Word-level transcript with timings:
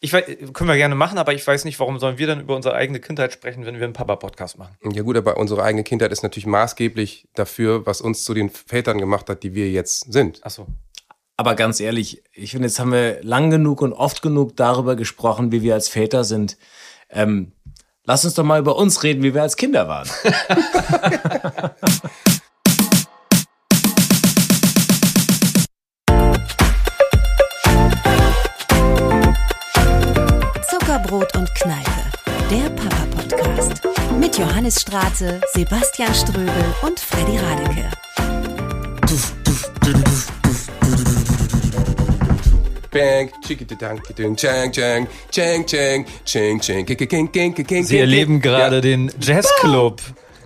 Ich 0.00 0.12
weiß, 0.12 0.24
können 0.52 0.68
wir 0.68 0.76
gerne 0.76 0.94
machen, 0.94 1.18
aber 1.18 1.34
ich 1.34 1.44
weiß 1.44 1.64
nicht, 1.64 1.80
warum 1.80 1.98
sollen 1.98 2.18
wir 2.18 2.28
dann 2.28 2.40
über 2.40 2.54
unsere 2.54 2.74
eigene 2.74 3.00
Kindheit 3.00 3.32
sprechen, 3.32 3.66
wenn 3.66 3.76
wir 3.76 3.84
einen 3.84 3.94
Papa-Podcast 3.94 4.56
machen. 4.56 4.76
Ja 4.92 5.02
gut, 5.02 5.16
aber 5.16 5.38
unsere 5.38 5.64
eigene 5.64 5.82
Kindheit 5.82 6.12
ist 6.12 6.22
natürlich 6.22 6.46
maßgeblich 6.46 7.26
dafür, 7.34 7.84
was 7.84 8.00
uns 8.00 8.24
zu 8.24 8.32
den 8.32 8.48
Vätern 8.48 8.98
gemacht 8.98 9.28
hat, 9.28 9.42
die 9.42 9.54
wir 9.54 9.70
jetzt 9.70 10.12
sind. 10.12 10.40
Ach 10.44 10.50
so. 10.50 10.68
Aber 11.36 11.54
ganz 11.54 11.80
ehrlich, 11.80 12.22
ich 12.32 12.52
finde, 12.52 12.68
jetzt 12.68 12.78
haben 12.78 12.92
wir 12.92 13.22
lang 13.22 13.50
genug 13.50 13.80
und 13.80 13.92
oft 13.92 14.22
genug 14.22 14.56
darüber 14.56 14.94
gesprochen, 14.94 15.50
wie 15.52 15.62
wir 15.62 15.74
als 15.74 15.88
Väter 15.88 16.22
sind. 16.22 16.58
Ähm, 17.10 17.52
lass 18.04 18.24
uns 18.24 18.34
doch 18.34 18.44
mal 18.44 18.60
über 18.60 18.76
uns 18.76 19.02
reden, 19.02 19.22
wie 19.22 19.34
wir 19.34 19.42
als 19.42 19.56
Kinder 19.56 19.88
waren. 19.88 20.08
Abendbrot 31.08 31.36
und 31.36 31.54
Kneipe, 31.54 31.90
der 32.50 32.68
Papa-Podcast. 32.70 33.80
Mit 34.20 34.36
Johannes 34.36 34.82
Straße, 34.82 35.40
Sebastian 35.54 36.14
Ströbel 36.14 36.64
und 36.82 37.00
Freddy 37.00 37.38
Radeke. 37.38 37.90
Sie 47.84 47.98
erleben 47.98 48.40
gerade 48.40 48.76
ja. 48.76 48.80
den 48.82 49.10
Jazzclub. 49.18 50.02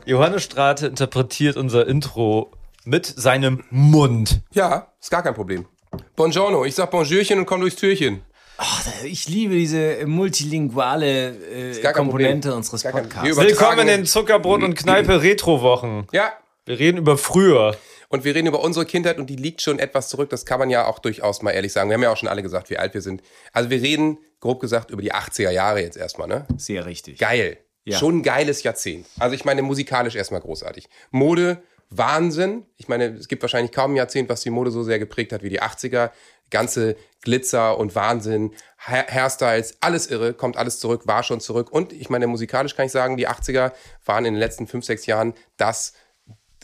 Johannes 0.07 0.45
Straße 0.45 0.87
interpretiert 0.87 1.57
unser 1.57 1.89
Intro 1.89 2.53
mit 2.85 3.07
seinem 3.07 3.65
Mund. 3.71 4.43
Ja, 4.53 4.93
ist 5.01 5.11
gar 5.11 5.23
kein 5.23 5.35
Problem. 5.35 5.67
Buongiorno, 6.15 6.65
ich 6.65 6.75
sag 6.77 6.91
Bonjourchen 6.91 7.41
und 7.41 7.47
komm 7.47 7.61
durchs 7.63 7.77
Türchen. 7.77 8.23
Ach, 8.65 8.87
ich 9.03 9.27
liebe 9.29 9.55
diese 9.57 10.07
multilinguale 10.07 11.31
äh, 11.31 11.81
gar 11.81 11.93
kein 11.93 12.05
Komponente 12.05 12.55
unseres 12.55 12.85
Podcasts. 12.85 13.37
Willkommen 13.37 13.89
in 13.89 14.07
Zuckerbrot 14.07 14.63
und 14.63 14.75
Kneipe 14.77 15.21
Retrowochen. 15.21 16.07
Ja, 16.13 16.33
Wir 16.65 16.79
reden 16.79 16.99
über 16.99 17.19
früher. 17.19 17.77
und 18.09 18.23
wir 18.23 18.37
reden 18.37 18.47
über 18.47 18.63
unsere 18.63 18.87
Kindheit 18.87 19.19
und 19.19 19.29
die 19.29 19.35
liegt 19.35 19.63
schon 19.63 19.81
etwas 19.81 20.09
zurück. 20.09 20.31
Das 20.31 20.47
kann 20.47 20.61
man 20.61 20.71
ja 20.71 20.87
auch 20.87 21.01
durchaus 21.01 21.43
mal 21.43 21.51
ehrlich 21.51 21.73
sagen. 21.73 21.91
Wir 21.91 21.95
haben 21.95 22.05
ja 22.05 22.13
auch 22.13 22.17
schon 22.17 22.29
alle 22.29 22.41
gesagt, 22.45 22.71
wie 22.71 22.79
alt 22.79 22.95
wir 22.95 23.01
sind. 23.03 23.21
Also 23.53 23.69
wir 23.69 23.83
reden, 23.83 24.19
grob 24.39 24.61
gesagt, 24.61 24.93
über 24.93 25.03
die 25.03 25.13
80er 25.13 25.51
Jahre 25.51 25.81
jetzt 25.83 25.97
erstmal, 25.97 26.29
ne? 26.29 26.47
Sehr 26.57 26.87
richtig. 26.87 27.19
Geil. 27.19 27.59
Ja. 27.85 27.99
Schon 27.99 28.19
ein 28.19 28.23
geiles 28.23 28.63
Jahrzehnt. 28.63 29.07
Also 29.19 29.35
ich 29.35 29.45
meine, 29.45 29.63
musikalisch 29.63 30.15
erstmal 30.15 30.41
großartig. 30.41 30.89
Mode, 31.11 31.65
Wahnsinn. 31.97 32.65
Ich 32.77 32.89
meine, 32.89 33.07
es 33.17 33.29
gibt 33.29 33.43
wahrscheinlich 33.43 33.73
kaum 33.73 33.93
ein 33.93 33.97
Jahrzehnt, 33.97 34.29
was 34.29 34.41
die 34.43 34.51
Mode 34.51 34.71
so 34.71 34.83
sehr 34.83 34.99
geprägt 34.99 35.33
hat 35.33 35.43
wie 35.43 35.49
die 35.49 35.63
80er. 35.63 36.11
Ganze 36.51 36.97
Glitzer 37.23 37.79
und 37.79 37.95
Wahnsinn, 37.95 38.53
Ha- 38.87 39.07
Hairstyles, 39.09 39.79
alles 39.81 40.09
irre, 40.09 40.35
kommt 40.35 40.57
alles 40.59 40.81
zurück, 40.81 41.07
war 41.07 41.23
schon 41.23 41.41
zurück. 41.41 41.71
Und 41.73 41.93
ich 41.95 42.11
meine, 42.11 42.27
musikalisch 42.27 42.77
kann 42.77 42.85
ich 42.87 42.93
sagen, 42.93 43.17
die 43.17 43.27
80er 43.29 43.73
waren 44.05 44.25
in 44.27 44.35
den 44.35 44.41
letzten 44.41 44.67
fünf, 44.67 44.85
sechs 44.85 45.07
Jahren 45.07 45.35
das 45.57 45.95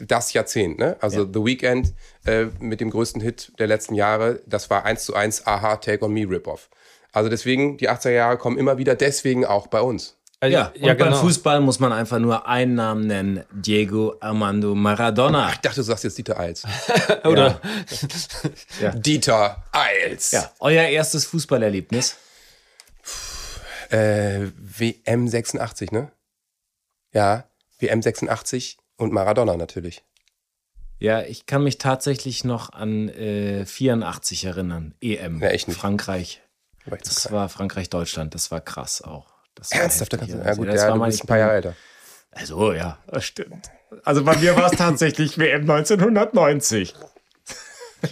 das 0.01 0.33
Jahrzehnt, 0.33 0.79
ne? 0.79 0.97
Also 1.01 1.25
The 1.25 1.45
Weeknd 1.45 1.93
äh, 2.25 2.47
mit 2.61 2.81
dem 2.81 2.91
größten 2.91 3.21
Hit 3.21 3.53
der 3.59 3.67
letzten 3.67 3.95
Jahre, 3.95 4.41
das 4.47 4.71
war 4.71 4.85
eins 4.85 5.05
zu 5.05 5.15
eins 5.15 5.45
Aha, 5.47 5.77
Take 5.79 6.05
on 6.05 6.13
Me 6.13 6.25
Rip-Off. 6.29 6.71
Also 7.11 7.29
deswegen, 7.29 7.79
die 7.79 7.91
80er 7.91 8.11
Jahre 8.11 8.37
kommen 8.39 8.59
immer 8.59 8.79
wieder 8.79 8.95
deswegen 8.95 9.45
auch 9.45 9.67
bei 9.67 9.81
uns. 9.81 10.18
Also, 10.41 10.57
Ja, 10.57 10.73
und 10.81 10.99
beim 10.99 11.15
Fußball 11.15 11.61
muss 11.61 11.81
man 11.81 11.93
einfach 11.93 12.19
nur 12.21 12.47
einen 12.47 12.75
Namen 12.75 13.07
nennen: 13.07 13.45
Diego 13.51 14.17
Armando 14.21 14.75
Maradona. 14.75 15.51
Ich 15.51 15.59
dachte, 15.59 15.77
du 15.77 15.83
sagst 15.83 16.05
jetzt 16.05 16.17
Dieter 16.17 16.39
Eils. 16.39 16.63
Oder? 17.25 17.61
Dieter 18.95 19.65
Eils. 19.73 20.31
Ja, 20.31 20.51
euer 20.61 20.85
erstes 20.85 21.25
Fußballerlebnis. 21.27 22.17
Äh, 23.91 24.49
WM 24.57 25.27
86, 25.27 25.91
ne? 25.93 26.13
Ja, 27.13 27.45
WM 27.79 28.03
86 28.03 28.79
und 28.97 29.13
Maradona 29.13 29.57
natürlich. 29.57 30.05
Ja, 31.01 31.23
ich 31.23 31.47
kann 31.47 31.63
mich 31.63 31.79
tatsächlich 31.79 32.45
noch 32.45 32.73
an 32.73 33.09
äh, 33.09 33.65
84 33.65 34.45
erinnern. 34.45 34.95
EM. 35.01 35.41
Ja, 35.41 35.51
ich 35.53 35.67
nicht. 35.67 35.79
Frankreich. 35.81 36.43
War 36.85 36.99
Das 36.99 37.31
war 37.33 37.49
Frankreich-Deutschland. 37.49 38.35
Das 38.35 38.51
war 38.51 38.61
krass 38.61 39.03
auch. 39.03 39.38
Das 39.59 39.73
war 39.73 39.81
Ernsthaft? 39.83 40.13
heftig, 40.13 40.29
Ja, 40.31 40.41
also 40.41 40.61
gut, 40.63 40.69
das 40.71 40.77
ja, 40.77 40.83
war 40.87 40.93
du 40.95 40.99
mal- 41.01 41.07
bist 41.07 41.19
ich 41.19 41.25
ein 41.25 41.27
paar 41.27 41.39
Jahre 41.39 41.55
älter. 41.55 41.75
Also 42.33 42.73
ja, 42.73 42.99
das 43.09 43.25
stimmt. 43.25 43.71
Also 44.05 44.23
bei 44.25 44.37
mir 44.37 44.55
war 44.57 44.71
es 44.71 44.79
tatsächlich 44.79 45.39
WM 45.39 45.63
1990. 45.63 46.95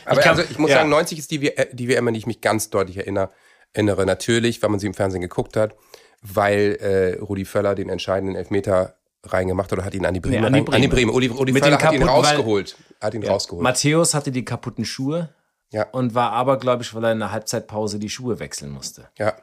Aber 0.05 0.21
kann- 0.21 0.31
also 0.37 0.43
ich 0.51 0.59
muss 0.59 0.71
ja. 0.71 0.79
sagen, 0.79 0.89
90 0.91 1.19
ist 1.19 1.31
die, 1.31 1.57
äh, 1.57 1.69
die 1.73 1.89
WM, 1.89 2.09
an 2.09 2.15
die 2.15 2.19
ich 2.19 2.27
mich 2.27 2.41
ganz 2.41 2.71
deutlich 2.71 2.97
erinnere. 2.97 3.31
erinnere. 3.73 4.07
Natürlich, 4.07 4.63
weil 4.63 4.71
man 4.71 4.81
sie 4.81 4.87
im 4.87 4.95
Fernsehen 4.95 5.21
geguckt 5.21 5.57
hat, 5.57 5.75
weil 6.23 6.77
äh, 6.81 7.21
Rudi 7.23 7.45
Völler 7.45 7.75
den 7.75 7.89
entscheidenden 7.91 8.35
Elfmeter 8.35 8.97
reingemacht 9.23 9.71
hat 9.71 9.79
oder 9.79 9.85
hat 9.87 9.95
ihn 9.95 10.07
an 10.07 10.15
die 10.15 10.21
Bremen. 10.21 10.45
an 10.47 10.53
die 10.55 10.61
rein- 10.61 10.75
An 10.75 10.81
die 10.83 10.89
Bremen. 10.89 11.11
Uli, 11.13 11.27
Rudi 11.27 11.53
Mit 11.53 11.63
Völler 11.63 11.79
hat 11.81 11.93
ihn 11.93 12.01
weil- 12.01 12.09
rausgeholt. 12.09 12.77
Hat 13.01 13.13
ihn 13.15 13.25
rausgeholt. 13.27 13.63
Matthäus 13.63 14.15
hatte 14.15 14.31
die 14.33 14.45
kaputten 14.45 14.85
Schuhe 14.87 15.29
Ja. 15.71 15.87
und 15.91 16.15
war 16.15 16.33
abergläubisch, 16.33 16.95
weil 16.95 17.05
er 17.05 17.13
in 17.13 17.19
der 17.19 17.31
Halbzeitpause 17.33 17.99
die 17.99 18.09
Schuhe 18.09 18.39
wechseln 18.41 18.71
musste. 18.71 19.09
Ja. 19.19 19.35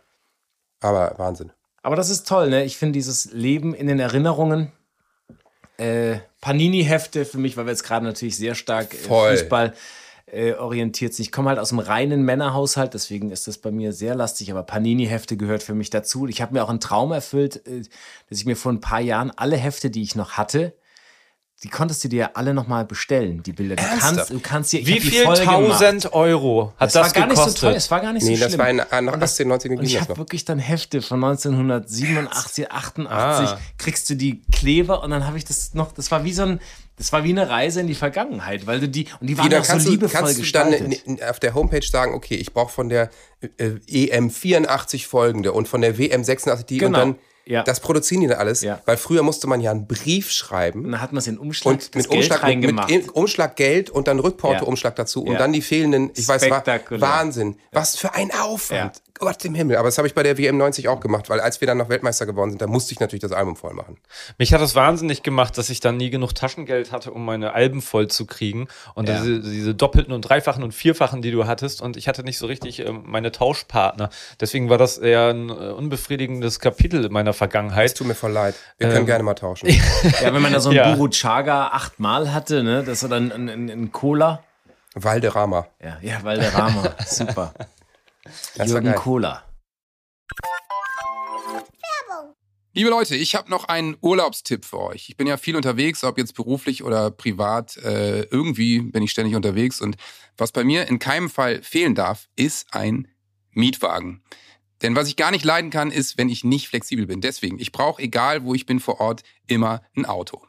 Aber 0.81 1.13
Wahnsinn. 1.17 1.51
Aber 1.83 1.95
das 1.97 2.09
ist 2.09 2.27
toll, 2.27 2.49
ne? 2.49 2.63
Ich 2.63 2.77
finde 2.77 2.93
dieses 2.93 3.31
Leben 3.31 3.73
in 3.75 3.87
den 3.87 3.99
Erinnerungen. 3.99 4.71
Äh, 5.77 6.17
Panini-Hefte 6.39 7.25
für 7.25 7.37
mich, 7.37 7.57
weil 7.57 7.65
wir 7.65 7.71
jetzt 7.71 7.83
gerade 7.83 8.05
natürlich 8.05 8.37
sehr 8.37 8.55
stark 8.55 8.93
äh, 8.93 8.97
Voll. 8.97 9.37
Fußball 9.37 9.73
äh, 10.27 10.53
orientiert 10.53 11.13
sind. 11.13 11.25
Ich 11.25 11.31
komme 11.31 11.49
halt 11.49 11.59
aus 11.59 11.71
einem 11.71 11.79
reinen 11.79 12.23
Männerhaushalt, 12.23 12.93
deswegen 12.93 13.31
ist 13.31 13.47
das 13.47 13.57
bei 13.57 13.71
mir 13.71 13.91
sehr 13.91 14.15
lastig, 14.15 14.49
aber 14.49 14.63
Panini-Hefte 14.63 15.35
gehört 15.35 15.61
für 15.61 15.75
mich 15.75 15.89
dazu. 15.89 16.27
Ich 16.27 16.41
habe 16.41 16.53
mir 16.53 16.63
auch 16.63 16.69
einen 16.69 16.79
Traum 16.79 17.11
erfüllt, 17.11 17.67
äh, 17.67 17.81
dass 18.29 18.39
ich 18.39 18.45
mir 18.45 18.55
vor 18.55 18.71
ein 18.71 18.81
paar 18.81 19.01
Jahren 19.01 19.31
alle 19.31 19.57
Hefte, 19.57 19.89
die 19.89 20.03
ich 20.03 20.15
noch 20.15 20.31
hatte, 20.31 20.73
die 21.63 21.69
konntest 21.69 22.03
du 22.03 22.09
dir 22.09 22.35
alle 22.35 22.53
nochmal 22.53 22.83
bestellen, 22.85 23.41
die 23.43 23.53
Bilder. 23.53 23.75
Du 23.77 23.81
Ernsthaft? 23.83 24.15
kannst, 24.17 24.29
du 24.31 24.39
kannst 24.39 24.73
dir, 24.73 24.85
Wie 24.85 24.99
viel 24.99 25.23
tausend 25.23 26.11
Euro 26.13 26.73
hat 26.77 26.87
Es 26.87 26.93
das, 26.93 27.07
war 27.07 27.13
gar 27.13 27.27
gekostet? 27.29 27.47
nicht 27.53 27.59
so 27.59 27.67
teuer, 27.67 27.75
es 27.75 27.89
war 27.91 27.99
gar 28.01 28.13
nicht 28.13 28.23
Nee, 28.25 28.35
so 28.35 28.41
das 28.41 28.49
schlimm. 28.51 28.59
war 28.59 28.69
in, 28.69 28.79
äh, 28.79 29.01
nach 29.01 29.13
Und 29.13 29.19
das- 29.21 29.31
18, 29.31 29.47
19 29.47 29.77
Und 29.77 29.83
ich 29.85 29.93
das 29.93 30.01
habe 30.09 30.17
wirklich 30.17 30.43
dann 30.45 30.59
Hefte 30.59 31.01
von 31.01 31.19
1987, 31.19 32.71
88. 32.71 33.09
Ah. 33.49 33.59
Kriegst 33.77 34.09
du 34.09 34.15
die 34.15 34.41
Kleber 34.51 35.03
und 35.03 35.11
dann 35.11 35.25
habe 35.25 35.37
ich 35.37 35.45
das 35.45 35.73
noch, 35.73 35.91
das 35.91 36.11
war 36.11 36.23
wie 36.23 36.33
so 36.33 36.43
ein, 36.43 36.59
das 36.97 37.11
war 37.11 37.23
wie 37.23 37.29
eine 37.31 37.49
Reise 37.49 37.79
in 37.81 37.87
die 37.87 37.95
Vergangenheit, 37.95 38.67
weil 38.67 38.79
du 38.79 38.87
die, 38.87 39.07
und 39.19 39.27
die 39.27 39.37
waren 39.37 39.45
Wieder 39.47 39.63
so 39.63 39.89
liebevoll 39.89 40.09
kannst 40.21 40.33
du 40.37 40.51
dann 40.51 40.71
gestaltet. 40.71 40.81
in- 41.05 41.17
in- 41.17 41.23
auf 41.23 41.39
der 41.39 41.53
Homepage 41.53 41.85
sagen, 41.85 42.13
okay, 42.13 42.35
ich 42.35 42.53
brauche 42.53 42.71
von 42.71 42.89
der 42.89 43.09
äh, 43.57 43.71
EM 43.87 44.29
84 44.29 45.07
folgende 45.07 45.51
und 45.53 45.67
von 45.67 45.81
der 45.81 45.97
WM 45.97 46.23
86 46.23 46.65
die 46.65 46.77
Genau. 46.77 47.01
und 47.03 47.09
dann 47.15 47.19
Ja. 47.45 47.63
das 47.63 47.79
produzieren 47.79 48.21
die 48.21 48.27
dann 48.27 48.37
alles, 48.37 48.61
Ja. 48.61 48.79
weil 48.85 48.97
früher 48.97 49.23
musste 49.23 49.47
man 49.47 49.59
ja 49.61 49.71
einen 49.71 49.85
Brief 49.87 50.31
schreiben 50.31 50.85
und 50.85 50.91
dann 50.93 51.01
hat 51.01 51.11
man 51.11 51.19
es 51.19 51.27
in 51.27 51.37
Umschlag, 51.37 51.73
und 51.73 51.95
mit 51.95 52.09
Geld 52.09 52.17
Umschlag, 52.19 52.37
mit, 52.39 52.43
reingemacht. 52.49 52.89
mit 52.89 53.09
Umschlag 53.15 53.55
Geld 53.55 53.89
und 53.89 54.07
dann 54.07 54.19
Rückporto-Umschlag 54.19 54.95
dazu 54.95 55.23
und 55.23 55.39
dann 55.39 55.51
die 55.53 55.61
fehlenden, 55.61 56.11
ich 56.15 56.27
weiß, 56.27 56.45
Spektakulär. 56.45 57.01
Wahnsinn. 57.01 57.57
Was 57.71 57.95
für 57.97 58.13
ein 58.13 58.31
Aufwand. 58.31 59.01
Gott 59.23 59.43
im 59.45 59.55
Himmel. 59.55 59.77
Aber 59.77 59.87
das 59.87 59.97
habe 59.97 60.07
ich 60.07 60.13
bei 60.13 60.23
der 60.23 60.37
WM 60.37 60.57
90 60.57 60.87
auch 60.89 60.99
gemacht, 60.99 61.29
weil 61.29 61.39
als 61.39 61.61
wir 61.61 61.67
dann 61.67 61.77
noch 61.77 61.87
Weltmeister 61.89 62.25
geworden 62.25 62.49
sind, 62.51 62.61
da 62.61 62.67
musste 62.67 62.93
ich 62.93 62.99
natürlich 62.99 63.21
das 63.21 63.31
Album 63.31 63.55
voll 63.55 63.73
machen. 63.73 63.97
Mich 64.37 64.53
hat 64.53 64.59
das 64.61 64.75
wahnsinnig 64.75 65.23
gemacht, 65.23 65.57
dass 65.57 65.69
ich 65.69 65.79
dann 65.79 65.97
nie 65.97 66.09
genug 66.09 66.35
Taschengeld 66.35 66.91
hatte, 66.91 67.11
um 67.11 67.23
meine 67.25 67.53
Alben 67.53 67.81
voll 67.81 68.07
zu 68.09 68.25
kriegen. 68.25 68.67
Und 68.95 69.07
Ja. 69.07 69.19
diese, 69.21 69.39
diese 69.39 69.73
doppelten 69.75 70.13
und 70.13 70.21
dreifachen 70.21 70.63
und 70.63 70.73
vierfachen, 70.73 71.21
die 71.21 71.31
du 71.31 71.47
hattest. 71.47 71.81
Und 71.81 71.95
ich 71.97 72.07
hatte 72.07 72.23
nicht 72.23 72.37
so 72.37 72.47
richtig 72.47 72.79
ähm, 72.79 73.03
meine 73.05 73.31
Tauschpartner. 73.31 74.09
Deswegen 74.41 74.69
war 74.69 74.77
das 74.77 74.97
eher 74.97 75.29
ein 75.29 75.49
äh, 75.49 75.53
unbefriedigendes 75.53 76.59
Kapitel 76.59 77.09
meiner 77.09 77.31
Es 77.31 77.37
Vergangenheit. 77.37 77.95
tut 77.97 78.07
mir 78.07 78.15
voll 78.15 78.31
leid. 78.31 78.55
Wir 78.77 78.87
Ähm, 78.87 78.93
können 78.93 79.05
gerne 79.05 79.23
mal 79.23 79.33
tauschen. 79.35 79.69
ja, 80.21 80.33
wenn 80.33 80.41
man 80.41 80.51
da 80.53 80.59
so 80.59 80.69
ein 80.69 80.75
Ja. 80.75 80.93
Buru 80.93 81.07
Chaga 81.09 81.67
achtmal 81.67 82.33
hatte, 82.33 82.63
ne, 82.63 82.83
das 82.83 83.03
war 83.03 83.09
dann 83.09 83.31
ein 83.31 83.91
Cola. 83.91 84.43
Valderrama. 84.95 85.65
Ja, 85.83 85.97
ja, 86.01 86.23
Valderrama, 86.23 86.83
super. 87.07 87.53
Das 88.23 88.69
Jürgen 88.69 88.85
geil. 88.85 88.95
Cola. 88.95 89.43
Liebe 92.75 92.89
Leute, 92.89 93.15
ich 93.15 93.35
habe 93.35 93.51
noch 93.51 93.65
einen 93.65 93.97
Urlaubstipp 94.01 94.65
für 94.65 94.79
euch. 94.79 95.07
Ich 95.09 95.15
bin 95.15 95.27
ja 95.27 95.37
viel 95.37 95.55
unterwegs, 95.55 96.03
ob 96.03 96.17
jetzt 96.17 96.33
beruflich 96.33 96.83
oder 96.83 97.11
privat. 97.11 97.77
Äh, 97.77 98.23
irgendwie 98.23 98.79
bin 98.79 99.03
ich 99.03 99.11
ständig 99.11 99.35
unterwegs. 99.35 99.79
Und 99.79 99.95
was 100.37 100.51
bei 100.51 100.63
mir 100.63 100.87
in 100.87 100.97
keinem 100.97 101.29
Fall 101.29 101.61
fehlen 101.61 101.93
darf, 101.93 102.29
ist 102.35 102.73
ein 102.73 103.07
Mietwagen. 103.51 104.23
Denn 104.81 104.95
was 104.95 105.07
ich 105.07 105.17
gar 105.17 105.29
nicht 105.29 105.45
leiden 105.45 105.69
kann, 105.69 105.91
ist, 105.91 106.17
wenn 106.17 106.29
ich 106.29 106.43
nicht 106.43 106.67
flexibel 106.67 107.05
bin. 107.05 107.21
Deswegen, 107.21 107.59
ich 107.59 107.71
brauche, 107.71 108.01
egal 108.01 108.43
wo 108.43 108.55
ich 108.55 108.65
bin 108.65 108.79
vor 108.79 108.99
Ort, 108.99 109.21
immer 109.45 109.83
ein 109.95 110.05
Auto. 110.05 110.41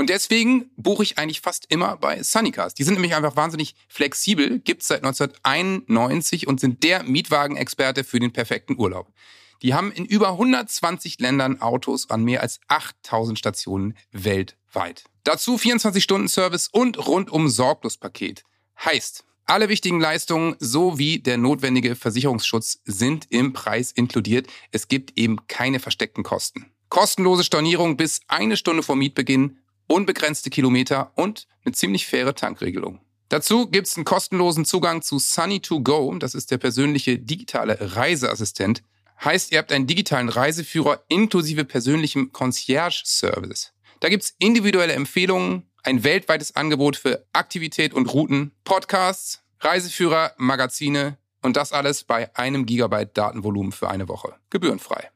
Und 0.00 0.08
deswegen 0.08 0.70
buche 0.78 1.02
ich 1.02 1.18
eigentlich 1.18 1.42
fast 1.42 1.66
immer 1.68 1.98
bei 1.98 2.22
Sunnycars. 2.22 2.72
Die 2.72 2.84
sind 2.84 2.94
nämlich 2.94 3.14
einfach 3.14 3.36
wahnsinnig 3.36 3.74
flexibel, 3.86 4.58
gibt's 4.58 4.88
seit 4.88 5.04
1991 5.04 6.48
und 6.48 6.58
sind 6.58 6.82
der 6.84 7.02
Mietwagenexperte 7.02 8.02
für 8.02 8.18
den 8.18 8.32
perfekten 8.32 8.78
Urlaub. 8.78 9.12
Die 9.60 9.74
haben 9.74 9.92
in 9.92 10.06
über 10.06 10.30
120 10.30 11.20
Ländern 11.20 11.60
Autos 11.60 12.08
an 12.08 12.24
mehr 12.24 12.40
als 12.40 12.60
8000 12.68 13.38
Stationen 13.38 13.94
weltweit. 14.10 15.04
Dazu 15.24 15.56
24-Stunden-Service 15.56 16.68
und 16.72 16.96
rundum 17.06 17.50
Sorglospaket. 17.50 18.44
Heißt, 18.82 19.24
Alle 19.44 19.68
wichtigen 19.68 20.00
Leistungen 20.00 20.56
sowie 20.60 21.18
der 21.18 21.36
notwendige 21.36 21.94
Versicherungsschutz 21.94 22.80
sind 22.86 23.26
im 23.28 23.52
Preis 23.52 23.92
inkludiert. 23.92 24.46
Es 24.70 24.88
gibt 24.88 25.18
eben 25.18 25.46
keine 25.46 25.78
versteckten 25.78 26.24
Kosten. 26.24 26.72
Kostenlose 26.88 27.44
Stornierung 27.44 27.98
bis 27.98 28.22
eine 28.28 28.56
Stunde 28.56 28.82
vor 28.82 28.96
Mietbeginn, 28.96 29.58
unbegrenzte 29.90 30.50
Kilometer 30.50 31.12
und 31.16 31.46
eine 31.64 31.74
ziemlich 31.74 32.06
faire 32.06 32.34
Tankregelung. 32.34 33.00
Dazu 33.28 33.68
gibt's 33.68 33.96
einen 33.96 34.04
kostenlosen 34.04 34.64
Zugang 34.64 35.02
zu 35.02 35.16
Sunny2Go, 35.16 36.18
das 36.18 36.34
ist 36.34 36.50
der 36.50 36.58
persönliche 36.58 37.18
digitale 37.18 37.76
Reiseassistent. 37.96 38.82
Heißt, 39.24 39.52
ihr 39.52 39.58
habt 39.58 39.72
einen 39.72 39.86
digitalen 39.86 40.28
Reiseführer 40.28 41.04
inklusive 41.08 41.64
persönlichem 41.64 42.32
Concierge-Service. 42.32 43.72
Da 44.00 44.08
gibt's 44.08 44.34
individuelle 44.38 44.94
Empfehlungen, 44.94 45.70
ein 45.82 46.04
weltweites 46.04 46.56
Angebot 46.56 46.96
für 46.96 47.26
Aktivität 47.32 47.92
und 47.92 48.06
Routen, 48.12 48.52
Podcasts, 48.64 49.42
Reiseführer, 49.60 50.32
Magazine 50.38 51.18
und 51.42 51.56
das 51.56 51.72
alles 51.72 52.04
bei 52.04 52.34
einem 52.34 52.66
Gigabyte 52.66 53.16
Datenvolumen 53.16 53.72
für 53.72 53.90
eine 53.90 54.08
Woche. 54.08 54.34
Gebührenfrei. 54.50 55.10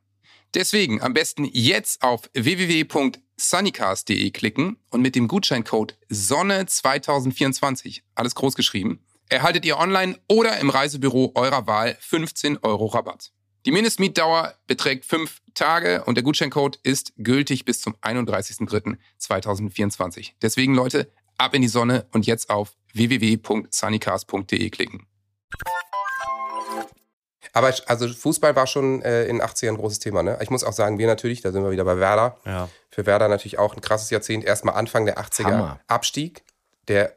Deswegen 0.54 1.02
am 1.02 1.12
besten 1.14 1.44
jetzt 1.44 2.04
auf 2.04 2.30
www.sunnycast.de 2.32 4.30
klicken 4.30 4.76
und 4.90 5.02
mit 5.02 5.16
dem 5.16 5.26
Gutscheincode 5.26 5.98
Sonne2024, 6.10 8.02
alles 8.14 8.36
groß 8.36 8.54
geschrieben, 8.54 9.04
erhaltet 9.28 9.64
ihr 9.64 9.78
online 9.78 10.16
oder 10.28 10.60
im 10.60 10.70
Reisebüro 10.70 11.32
eurer 11.34 11.66
Wahl 11.66 11.98
15 12.00 12.58
Euro 12.58 12.86
Rabatt. 12.86 13.32
Die 13.66 13.72
Mindestmietdauer 13.72 14.54
beträgt 14.68 15.06
fünf 15.06 15.40
Tage 15.54 16.04
und 16.04 16.14
der 16.16 16.22
Gutscheincode 16.22 16.78
ist 16.82 17.14
gültig 17.16 17.64
bis 17.64 17.80
zum 17.80 17.96
31.03.2024. 17.96 20.34
Deswegen 20.40 20.74
Leute, 20.74 21.10
ab 21.38 21.54
in 21.54 21.62
die 21.62 21.68
Sonne 21.68 22.06
und 22.12 22.26
jetzt 22.26 22.50
auf 22.50 22.76
www.sunnycast.de 22.92 24.70
klicken. 24.70 25.08
Aber 27.54 27.70
ich- 27.70 27.88
also 27.88 28.06
Fußball 28.08 28.54
war 28.56 28.66
schon 28.66 29.00
äh, 29.02 29.24
in 29.24 29.38
den 29.38 29.42
80ern 29.46 29.68
ein 29.70 29.76
großes 29.76 30.00
Thema. 30.00 30.22
Ne? 30.22 30.36
Ich 30.42 30.50
muss 30.50 30.64
auch 30.64 30.72
sagen, 30.72 30.98
wir 30.98 31.06
natürlich, 31.06 31.40
da 31.40 31.52
sind 31.52 31.62
wir 31.64 31.70
wieder 31.70 31.84
bei 31.84 31.96
Werder. 31.98 32.36
Ja. 32.44 32.68
Für 32.90 33.06
Werder 33.06 33.28
natürlich 33.28 33.58
auch 33.58 33.74
ein 33.74 33.80
krasses 33.80 34.10
Jahrzehnt. 34.10 34.44
Erstmal 34.44 34.74
Anfang 34.74 35.06
der 35.06 35.18
80er 35.18 35.44
Hammer. 35.44 35.80
Abstieg. 35.86 36.42
Der 36.88 37.14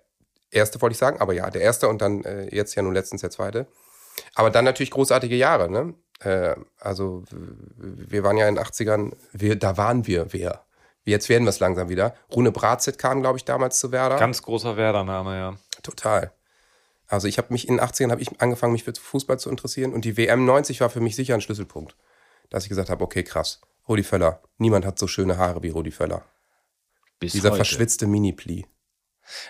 erste 0.51 0.79
wollte 0.81 0.93
ich 0.93 0.99
sagen, 0.99 1.19
aber 1.19 1.33
ja, 1.33 1.49
der 1.49 1.61
erste 1.61 1.89
und 1.89 2.01
dann 2.01 2.23
äh, 2.23 2.55
jetzt 2.55 2.75
ja 2.75 2.81
nun 2.83 2.93
letztens 2.93 3.21
der 3.21 3.31
zweite. 3.31 3.67
Aber 4.35 4.49
dann 4.49 4.63
natürlich 4.63 4.91
großartige 4.91 5.35
Jahre. 5.35 5.69
Ne? 5.69 5.93
Äh, 6.21 6.55
also 6.79 7.23
wir 7.77 8.23
waren 8.23 8.37
ja 8.37 8.47
in 8.47 8.55
den 8.55 8.63
80ern, 8.63 9.11
wir, 9.33 9.55
da 9.57 9.75
waren 9.77 10.07
wir 10.07 10.31
wer. 10.33 10.63
Jetzt 11.03 11.29
werden 11.29 11.43
wir 11.45 11.49
es 11.49 11.59
langsam 11.59 11.89
wieder. 11.89 12.13
Rune 12.35 12.51
Bratzett 12.51 12.97
kam, 12.99 13.21
glaube 13.21 13.37
ich, 13.37 13.45
damals 13.45 13.79
zu 13.79 13.91
Werder. 13.91 14.17
Ganz 14.17 14.41
großer 14.41 14.75
Werder-Name, 14.77 15.37
ja. 15.37 15.53
Total. 15.81 16.31
Also 17.07 17.27
ich 17.27 17.37
habe 17.37 17.53
mich 17.53 17.67
in 17.67 17.77
den 17.77 17.85
80ern 17.85 18.11
habe 18.11 18.21
ich 18.21 18.41
angefangen, 18.41 18.73
mich 18.73 18.83
für 18.83 18.93
Fußball 18.93 19.39
zu 19.39 19.49
interessieren 19.49 19.93
und 19.93 20.03
die 20.05 20.17
WM 20.17 20.45
90 20.45 20.81
war 20.81 20.89
für 20.89 20.99
mich 20.99 21.15
sicher 21.15 21.33
ein 21.33 21.41
Schlüsselpunkt. 21.41 21.95
Dass 22.49 22.63
ich 22.63 22.69
gesagt 22.69 22.89
habe, 22.89 23.03
okay, 23.03 23.23
krass. 23.23 23.61
Rudi 23.87 24.03
Völler. 24.03 24.41
Niemand 24.57 24.85
hat 24.85 24.99
so 24.99 25.07
schöne 25.07 25.37
Haare 25.37 25.63
wie 25.63 25.69
Rudi 25.69 25.91
Völler. 25.91 26.25
Bis 27.19 27.31
Dieser 27.31 27.49
heute. 27.49 27.57
verschwitzte 27.57 28.07
Mini-Pli. 28.07 28.65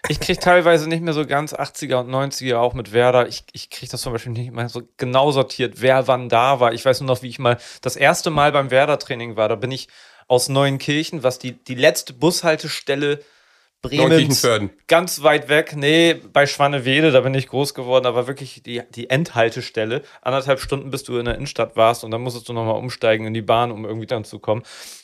Ich 0.09 0.19
kriege 0.19 0.39
teilweise 0.39 0.89
nicht 0.89 1.01
mehr 1.01 1.13
so 1.13 1.25
ganz 1.25 1.54
80er 1.54 2.00
und 2.00 2.09
90er, 2.09 2.56
auch 2.56 2.74
mit 2.74 2.94
Werder. 2.94 3.27
Ich, 3.27 3.44
ich 3.51 3.69
kriege 3.69 3.92
das 3.92 4.01
zum 4.01 4.13
Beispiel 4.13 4.31
nicht 4.31 4.51
mehr 4.51 4.69
so 4.69 4.81
genau 4.98 5.31
sortiert, 5.31 5.81
wer 5.81 6.07
wann 6.07 6.30
da 6.30 6.59
war. 6.59 6.74
Ich 6.74 6.83
weiß 6.83 7.01
nur 7.01 7.07
noch, 7.07 7.21
wie 7.21 7.30
ich 7.30 7.39
mal 7.39 7.57
das 7.81 7.95
erste 7.95 8.30
Mal 8.31 8.51
beim 8.51 8.71
Werder-Training 8.71 9.36
war. 9.36 9.50
Da 9.50 9.56
bin 9.56 9.71
ich 9.71 9.88
aus 10.27 10.50
Neuenkirchen, 10.50 11.24
was 11.24 11.39
die, 11.39 11.63
die 11.63 11.75
letzte 11.75 12.13
Bushaltestelle 12.13 13.24
Bremen. 13.81 14.01
Ganz 14.88 15.24
weit 15.24 15.50
weg, 15.50 15.75
nee, 15.75 16.13
bei 16.13 16.45
Schwannewede, 16.45 17.12
da 17.12 17.21
bin 17.21 17.33
ich 17.33 17.47
groß 17.47 17.74
geworden, 17.74 18.03
war 18.06 18.27
wirklich 18.27 18.63
die, 18.63 18.81
die 18.89 19.09
Endhaltestelle. 19.09 20.01
Anderthalb 20.21 20.59
Stunden, 20.59 20.89
bis 20.89 21.03
du 21.03 21.18
in 21.18 21.25
der 21.25 21.35
Innenstadt 21.35 21.75
warst 21.75 22.03
und 22.03 22.12
dann 22.12 22.21
musstest 22.21 22.50
du 22.50 22.53
nochmal 22.53 22.77
umsteigen 22.77 23.27
in 23.27 23.33
die 23.33 23.41
Bahn, 23.41 23.71
um 23.71 23.85
irgendwie 23.85 24.07
dann 24.07 24.24
zu 24.24 24.39
kommen. 24.39 24.63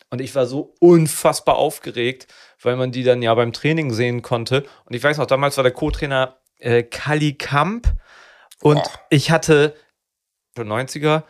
Und 0.09 0.21
ich 0.21 0.33
war 0.35 0.45
so 0.45 0.75
unfassbar 0.79 1.55
aufgeregt, 1.55 2.27
weil 2.61 2.75
man 2.75 2.91
die 2.91 3.03
dann 3.03 3.21
ja 3.21 3.33
beim 3.33 3.53
Training 3.53 3.91
sehen 3.91 4.21
konnte. 4.21 4.63
Und 4.85 4.95
ich 4.95 5.03
weiß 5.03 5.17
noch, 5.17 5.25
damals 5.25 5.57
war 5.57 5.63
der 5.63 5.73
Co-Trainer 5.73 6.37
äh, 6.59 6.83
Kali 6.83 7.33
Kamp 7.33 7.87
und 8.61 8.75
Boah. 8.75 8.99
ich 9.09 9.31
hatte 9.31 9.75
für 10.55 10.63
90er, 10.63 11.23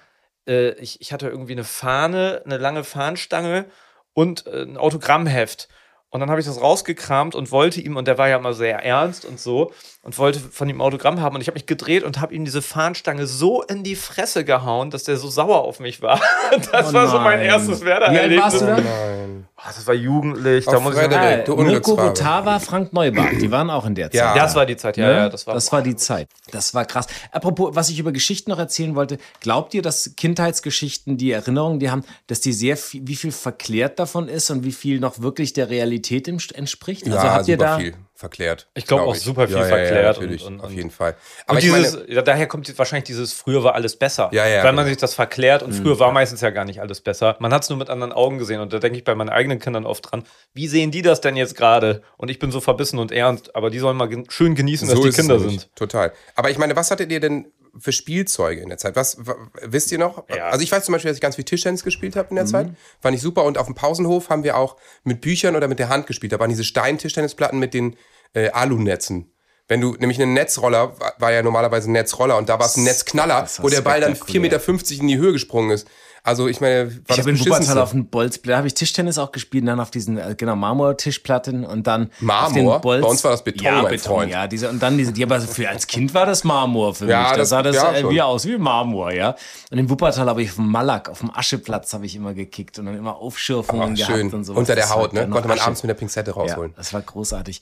äh, 0.48 0.72
ich, 0.74 1.02
ich 1.02 1.14
hatte 1.14 1.28
irgendwie 1.28 1.54
eine 1.54 1.64
Fahne, 1.64 2.42
eine 2.46 2.58
lange 2.58 2.84
Fahnenstange 2.84 3.66
und 4.14 4.46
äh, 4.48 4.64
ein 4.64 4.78
Autogrammheft. 4.78 5.68
Und 6.14 6.20
dann 6.20 6.30
habe 6.30 6.40
ich 6.40 6.46
das 6.46 6.62
rausgekramt 6.62 7.34
und 7.34 7.52
wollte 7.52 7.82
ihm, 7.82 7.98
und 7.98 8.08
der 8.08 8.20
war 8.20 8.30
ja 8.30 8.38
immer 8.38 8.54
sehr 8.54 8.86
ernst 8.86 9.26
und 9.26 9.40
so, 9.40 9.72
und 10.04 10.16
wollte 10.20 10.40
von 10.40 10.70
ihm 10.70 10.80
Autogramm 10.80 11.20
haben. 11.20 11.34
Und 11.34 11.42
ich 11.42 11.48
habe 11.48 11.56
mich 11.56 11.66
gedreht 11.66 12.04
und 12.04 12.22
habe 12.22 12.36
ihm 12.36 12.46
diese 12.46 12.62
Fahnenstange 12.62 13.26
so 13.26 13.64
in 13.64 13.84
die 13.84 13.96
Fresse 13.96 14.46
gehauen, 14.46 14.92
dass 14.92 15.06
der 15.06 15.18
so 15.18 15.28
sauer 15.28 15.62
auf 15.64 15.80
mich 15.80 16.04
war. 16.04 16.22
Das 16.72 16.92
Oh 16.92 16.94
war 16.94 17.08
so 17.08 17.18
mein 17.18 17.40
erstes 17.42 17.84
Wie 17.84 17.92
alt 17.92 18.02
Werder-Erlebnis. 18.02 18.44
warst 18.44 18.62
du 18.62 18.66
da? 18.68 18.76
Nein. 18.80 19.48
Ah, 19.66 19.72
das 19.74 19.88
war 19.88 19.94
jugendlich. 19.94 20.66
Da 20.66 20.80
muss 20.82 20.94
ich 20.94 21.00
Frederik. 21.00 21.24
sagen, 21.24 21.44
du 21.46 21.52
Mirko 21.56 21.62
Unglücksfarbe. 21.62 22.02
Rotava, 22.10 22.60
Frank 22.60 22.92
Neubart, 22.92 23.42
die 23.42 23.50
waren 23.50 23.70
auch 23.70 23.86
in 23.86 23.96
der 23.96 24.12
Zeit. 24.12 24.16
Ja. 24.20 24.36
ja, 24.36 24.44
das 24.44 24.56
war 24.56 24.66
die 24.66 24.76
Zeit, 24.76 24.98
ja, 24.98 25.08
Ne? 25.08 25.14
ja, 25.14 25.30
das 25.30 25.48
war, 25.48 25.54
das 25.54 25.72
war 25.72 25.82
die 25.82 25.96
Zeit. 25.96 26.28
Das 26.52 26.74
war 26.74 26.84
krass. 26.84 27.08
Apropos, 27.32 27.74
was 27.74 27.90
ich 27.90 27.98
über 27.98 28.12
Geschichten 28.12 28.52
noch 28.52 28.60
erzählen 28.60 28.94
wollte, 28.96 29.18
glaubt 29.40 29.74
ihr, 29.74 29.82
dass 29.82 30.16
Kindheitsgeschichten, 30.18 31.16
die 31.18 31.32
Erinnerungen, 31.32 31.80
die 31.80 31.90
haben, 31.90 32.04
dass 32.28 32.42
die 32.42 32.52
sehr 32.52 32.76
viel, 32.76 33.08
wie 33.08 33.16
viel 33.16 33.32
verklärt 33.32 34.00
davon 34.00 34.28
ist 34.28 34.50
und 34.52 34.66
wie 34.66 34.74
viel 34.74 35.00
noch 35.00 35.22
wirklich 35.22 35.54
der 35.54 35.70
Realität 35.70 36.28
entspricht? 36.28 37.08
Ja, 37.08 37.16
also 37.16 37.30
habt 37.30 37.48
ihr 37.48 37.58
da 37.58 37.78
viel 37.78 37.94
verklärt. 38.16 38.68
Ich 38.76 38.86
glaub 38.86 39.00
glaub 39.02 39.10
auch 39.10 39.16
super 39.16 39.48
viel 39.48 39.58
ja, 39.58 39.64
Ja, 39.64 39.68
verklärt 39.68 40.04
ja, 40.04 40.12
natürlich, 40.12 40.46
und- 40.46 40.60
und- 40.60 40.66
auf 40.66 40.72
jeden 40.72 40.92
Fall. 40.92 41.16
Aber 41.48 41.58
ich 41.58 41.66
dieses, 41.66 42.08
meine, 42.08 42.24
daher 42.24 42.48
kommt 42.48 42.78
wahrscheinlich 42.78 43.06
dieses 43.06 43.34
früher 43.34 43.64
war 43.64 43.74
alles 43.74 43.96
besser. 43.96 44.30
Ja, 44.32 44.46
ja, 44.48 44.64
Weil 44.64 44.74
man 44.74 44.86
genau. 44.86 44.90
sich 44.90 44.98
das 44.98 45.16
verklärt 45.16 45.64
und 45.64 45.74
früher 45.74 46.00
war 46.00 46.12
meistens 46.12 46.42
ja 46.42 46.52
gar 46.52 46.66
nicht 46.66 46.80
alles 46.80 47.02
besser. 47.02 47.36
Man 47.40 47.54
hat 47.54 47.64
es 47.64 47.70
nur 47.70 47.78
mit 47.78 47.90
anderen 47.90 48.12
Augen 48.14 48.38
gesehen 48.38 48.62
und 48.62 48.72
da 48.72 48.80
denke 48.80 48.98
ich 48.98 49.04
bei 49.04 49.16
meinen 49.16 49.30
eigenen 49.30 49.60
Kindern 49.60 49.86
oft 49.86 50.12
dran, 50.12 50.24
wie 50.54 50.68
sehen 50.68 50.92
die 50.92 51.02
das 51.02 51.22
denn 51.22 51.36
jetzt 51.36 51.56
gerade? 51.56 52.04
Und 52.18 52.30
ich 52.30 52.40
bin 52.40 52.52
so 52.52 52.62
verbissen 52.62 53.00
und 53.00 53.12
ernst, 53.12 53.56
aber 53.56 53.70
die 53.70 53.80
sollen 53.80 53.98
mal 53.98 54.08
gen 54.08 54.30
schön 54.30 54.54
genießen, 54.56 54.88
dass 54.88 55.00
die 55.02 55.10
Kinder 55.10 55.40
sind. 55.40 55.76
Total. 55.76 56.14
Aber 56.36 56.50
ich 56.52 56.58
meine, 56.58 56.76
was 56.76 56.92
hattet 56.92 57.12
ihr 57.12 57.20
denn 57.20 57.52
für 57.80 57.92
Spielzeuge 57.92 58.62
in 58.62 58.70
der 58.70 58.78
Zeit? 58.78 58.96
Was 58.96 59.18
wisst 59.62 59.92
ihr 59.92 59.98
noch? 59.98 60.24
Ja. 60.30 60.48
Also 60.50 60.64
ich 60.64 60.72
weiß 60.72 60.86
zum 60.86 60.94
Beispiel, 60.94 61.10
dass 61.10 61.18
ich 61.18 61.22
ganz 61.22 61.36
viel 61.36 61.46
Tischtennis 61.46 61.84
gespielt 61.84 62.16
habe 62.16 62.30
in 62.30 62.36
Mhm. 62.36 62.38
der 62.38 62.46
Zeit. 62.46 62.70
Fand 63.02 63.16
ich 63.16 63.22
super. 63.22 63.44
Und 63.44 63.58
auf 63.58 63.66
dem 63.66 63.76
Pausenhof 63.76 64.30
haben 64.30 64.44
wir 64.44 64.58
auch 64.58 64.78
mit 65.04 65.22
Büchern 65.22 65.56
oder 65.56 65.68
mit 65.68 65.80
der 65.80 65.90
Hand 65.90 66.08
gespielt. 66.08 66.32
Da 66.34 66.40
waren 66.40 66.50
diese 66.50 66.64
Stein-Tischtennisplatten 66.64 67.60
mit 67.60 67.74
den 67.74 67.96
äh, 68.34 68.50
Alunetzen. 68.50 69.32
Wenn 69.68 69.80
du 69.80 69.94
nämlich 69.94 70.22
einen 70.22 70.34
Netzroller, 70.34 70.96
war, 71.20 71.32
ja 71.32 71.42
normalerweise 71.42 71.90
ein 71.90 71.94
Netzroller 71.94 72.38
und 72.38 72.50
da 72.50 72.60
war 72.60 72.66
es 72.66 72.76
ein 72.76 72.84
Netzknaller, 72.84 73.48
wo 73.60 73.70
der 73.70 73.82
Ball 73.82 74.02
dann 74.02 74.14
4,50 74.14 74.16
spektakulär. 74.16 74.42
Meter 74.42 75.02
in 75.02 75.08
die 75.08 75.18
Höhe 75.18 75.32
gesprungen 75.32 75.72
ist. 75.72 75.88
Also 76.26 76.48
ich 76.48 76.62
meine, 76.62 76.86
war 76.90 77.02
ich 77.10 77.20
habe 77.20 77.32
in. 77.32 77.40
Wuppertal 77.40 77.78
auf 77.80 77.92
dem 77.92 78.06
Bolzplatz, 78.08 78.52
da 78.54 78.58
habe 78.58 78.68
ich 78.68 78.74
Tischtennis 78.74 79.18
auch 79.18 79.34
gespielt, 79.34 79.68
dann 79.68 79.82
auf 79.82 79.92
diesen, 79.92 80.18
äh, 80.18 80.36
genau, 80.38 80.56
Marmortischplatten 80.56 81.66
und 81.66 81.86
dann 81.86 82.12
Marmor? 82.22 82.48
auf 82.48 82.54
den 82.54 82.82
Bolz. 82.82 83.02
Bei 83.04 83.10
uns 83.10 83.24
war 83.26 83.32
das 83.32 83.44
Beton, 83.44 83.66
ja, 83.66 83.82
mein 83.82 83.92
Beton, 83.92 84.00
Freund. 84.16 84.32
ja, 84.32 84.48
diese, 84.48 84.70
und 84.70 84.82
dann 84.82 84.98
diese, 84.98 85.12
die, 85.12 85.22
aber 85.24 85.42
für 85.42 85.68
als 85.68 85.86
Kind 85.86 86.14
war 86.14 86.26
das 86.26 86.46
Marmor 86.46 86.96
für 86.96 87.08
Ja, 87.08 87.24
mich. 87.24 87.32
Da 87.32 87.36
das- 87.38 87.50
sah 87.50 87.62
das 87.62 87.76
ja, 87.76 87.92
äh, 87.94 88.10
wie 88.10 88.22
aus, 88.22 88.46
wie 88.46 88.58
Marmor, 88.58 89.12
ja. 89.12 89.36
Und 89.70 89.78
in 89.78 89.90
Wuppertal 89.90 90.28
habe 90.30 90.42
ich 90.42 90.50
auf 90.52 90.56
dem 90.56 90.70
Malack, 90.72 91.10
auf 91.10 91.20
dem 91.20 91.30
Ascheplatz 91.30 91.94
habe 91.94 92.06
ich 92.06 92.16
immer 92.16 92.34
gekickt 92.34 92.80
und 92.80 92.86
dann 92.86 92.96
immer 92.98 93.18
Aufschürfungen 93.18 93.92
Ach, 93.92 93.98
gehabt 93.98 94.14
schön. 94.16 94.32
und 94.34 94.46
sowas. 94.46 94.60
Unter 94.60 94.76
der 94.76 94.90
Haut, 94.92 95.12
ne? 95.12 95.28
Konnte 95.28 95.50
man 95.50 95.58
Asche. 95.58 95.66
abends 95.68 95.84
mit 95.84 95.90
der 95.90 95.96
Pinzette 95.96 96.32
Ja, 96.32 96.36
rausholen. 96.38 96.74
das 96.78 96.94
war 96.94 97.02
großartig. 97.02 97.62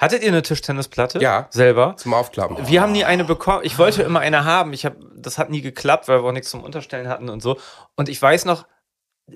Hattet 0.00 0.22
ihr 0.22 0.28
eine 0.28 0.42
Tischtennisplatte? 0.42 1.20
Ja. 1.20 1.46
Selber? 1.50 1.94
Zum 1.98 2.14
Aufklappen. 2.14 2.56
Wir 2.68 2.80
haben 2.80 2.92
nie 2.92 3.04
eine 3.04 3.24
bekommen. 3.24 3.60
Ich 3.64 3.78
wollte 3.78 4.02
immer 4.02 4.20
eine 4.20 4.44
haben. 4.44 4.72
Ich 4.72 4.86
hab, 4.86 4.94
das 5.14 5.36
hat 5.36 5.50
nie 5.50 5.60
geklappt, 5.60 6.08
weil 6.08 6.22
wir 6.22 6.28
auch 6.28 6.32
nichts 6.32 6.50
zum 6.50 6.62
Unterstellen 6.64 7.08
hatten 7.08 7.28
und 7.28 7.42
so. 7.42 7.58
Und 7.96 8.08
ich 8.08 8.20
weiß 8.20 8.46
noch, 8.46 8.66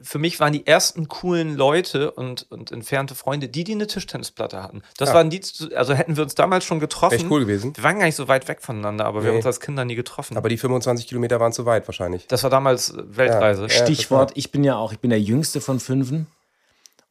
für 0.03 0.19
mich 0.19 0.41
waren 0.41 0.53
die 0.53 0.67
ersten 0.67 1.07
coolen 1.07 1.55
Leute 1.55 2.11
und, 2.11 2.51
und 2.51 2.73
entfernte 2.73 3.15
Freunde, 3.15 3.49
die, 3.49 3.63
die 3.63 3.75
eine 3.75 3.87
Tischtennisplatte 3.87 4.61
hatten. 4.61 4.83
Das 4.97 5.11
Ja. 5.11 5.15
waren 5.17 5.31
die, 5.31 5.41
zu- 5.41 5.69
also 5.77 5.95
hätten 5.95 6.17
wir 6.17 6.25
uns 6.25 6.35
damals 6.35 6.65
schon 6.65 6.81
getroffen. 6.81 7.15
Echt 7.15 7.31
cool 7.31 7.41
gewesen. 7.41 7.77
Wir 7.77 7.85
waren 7.85 7.99
gar 8.01 8.07
nicht 8.07 8.17
so 8.17 8.27
weit 8.27 8.49
weg 8.49 8.61
voneinander, 8.61 9.05
aber 9.05 9.19
wir 9.21 9.25
Nee. 9.25 9.29
haben 9.29 9.37
uns 9.37 9.47
als 9.47 9.61
Kinder 9.61 9.85
nie 9.85 9.95
getroffen. 9.95 10.37
Aber 10.37 10.49
die 10.49 10.59
25 10.59 11.07
Kilometer 11.07 11.39
waren 11.39 11.53
zu 11.53 11.65
weit 11.67 11.87
wahrscheinlich. 11.87 12.27
das 12.27 12.43
war 12.43 12.51
damals 12.51 12.95
Weltreise. 12.97 13.63
Ja. 13.65 13.69
Stichwort, 13.69 14.33
ich 14.35 14.51
bin 14.51 14.65
ja 14.65 14.77
auch, 14.77 14.93
ich 14.93 14.99
bin 14.99 15.11
der 15.11 15.21
jüngste 15.21 15.61
von 15.61 15.79
fünfen. 15.79 16.27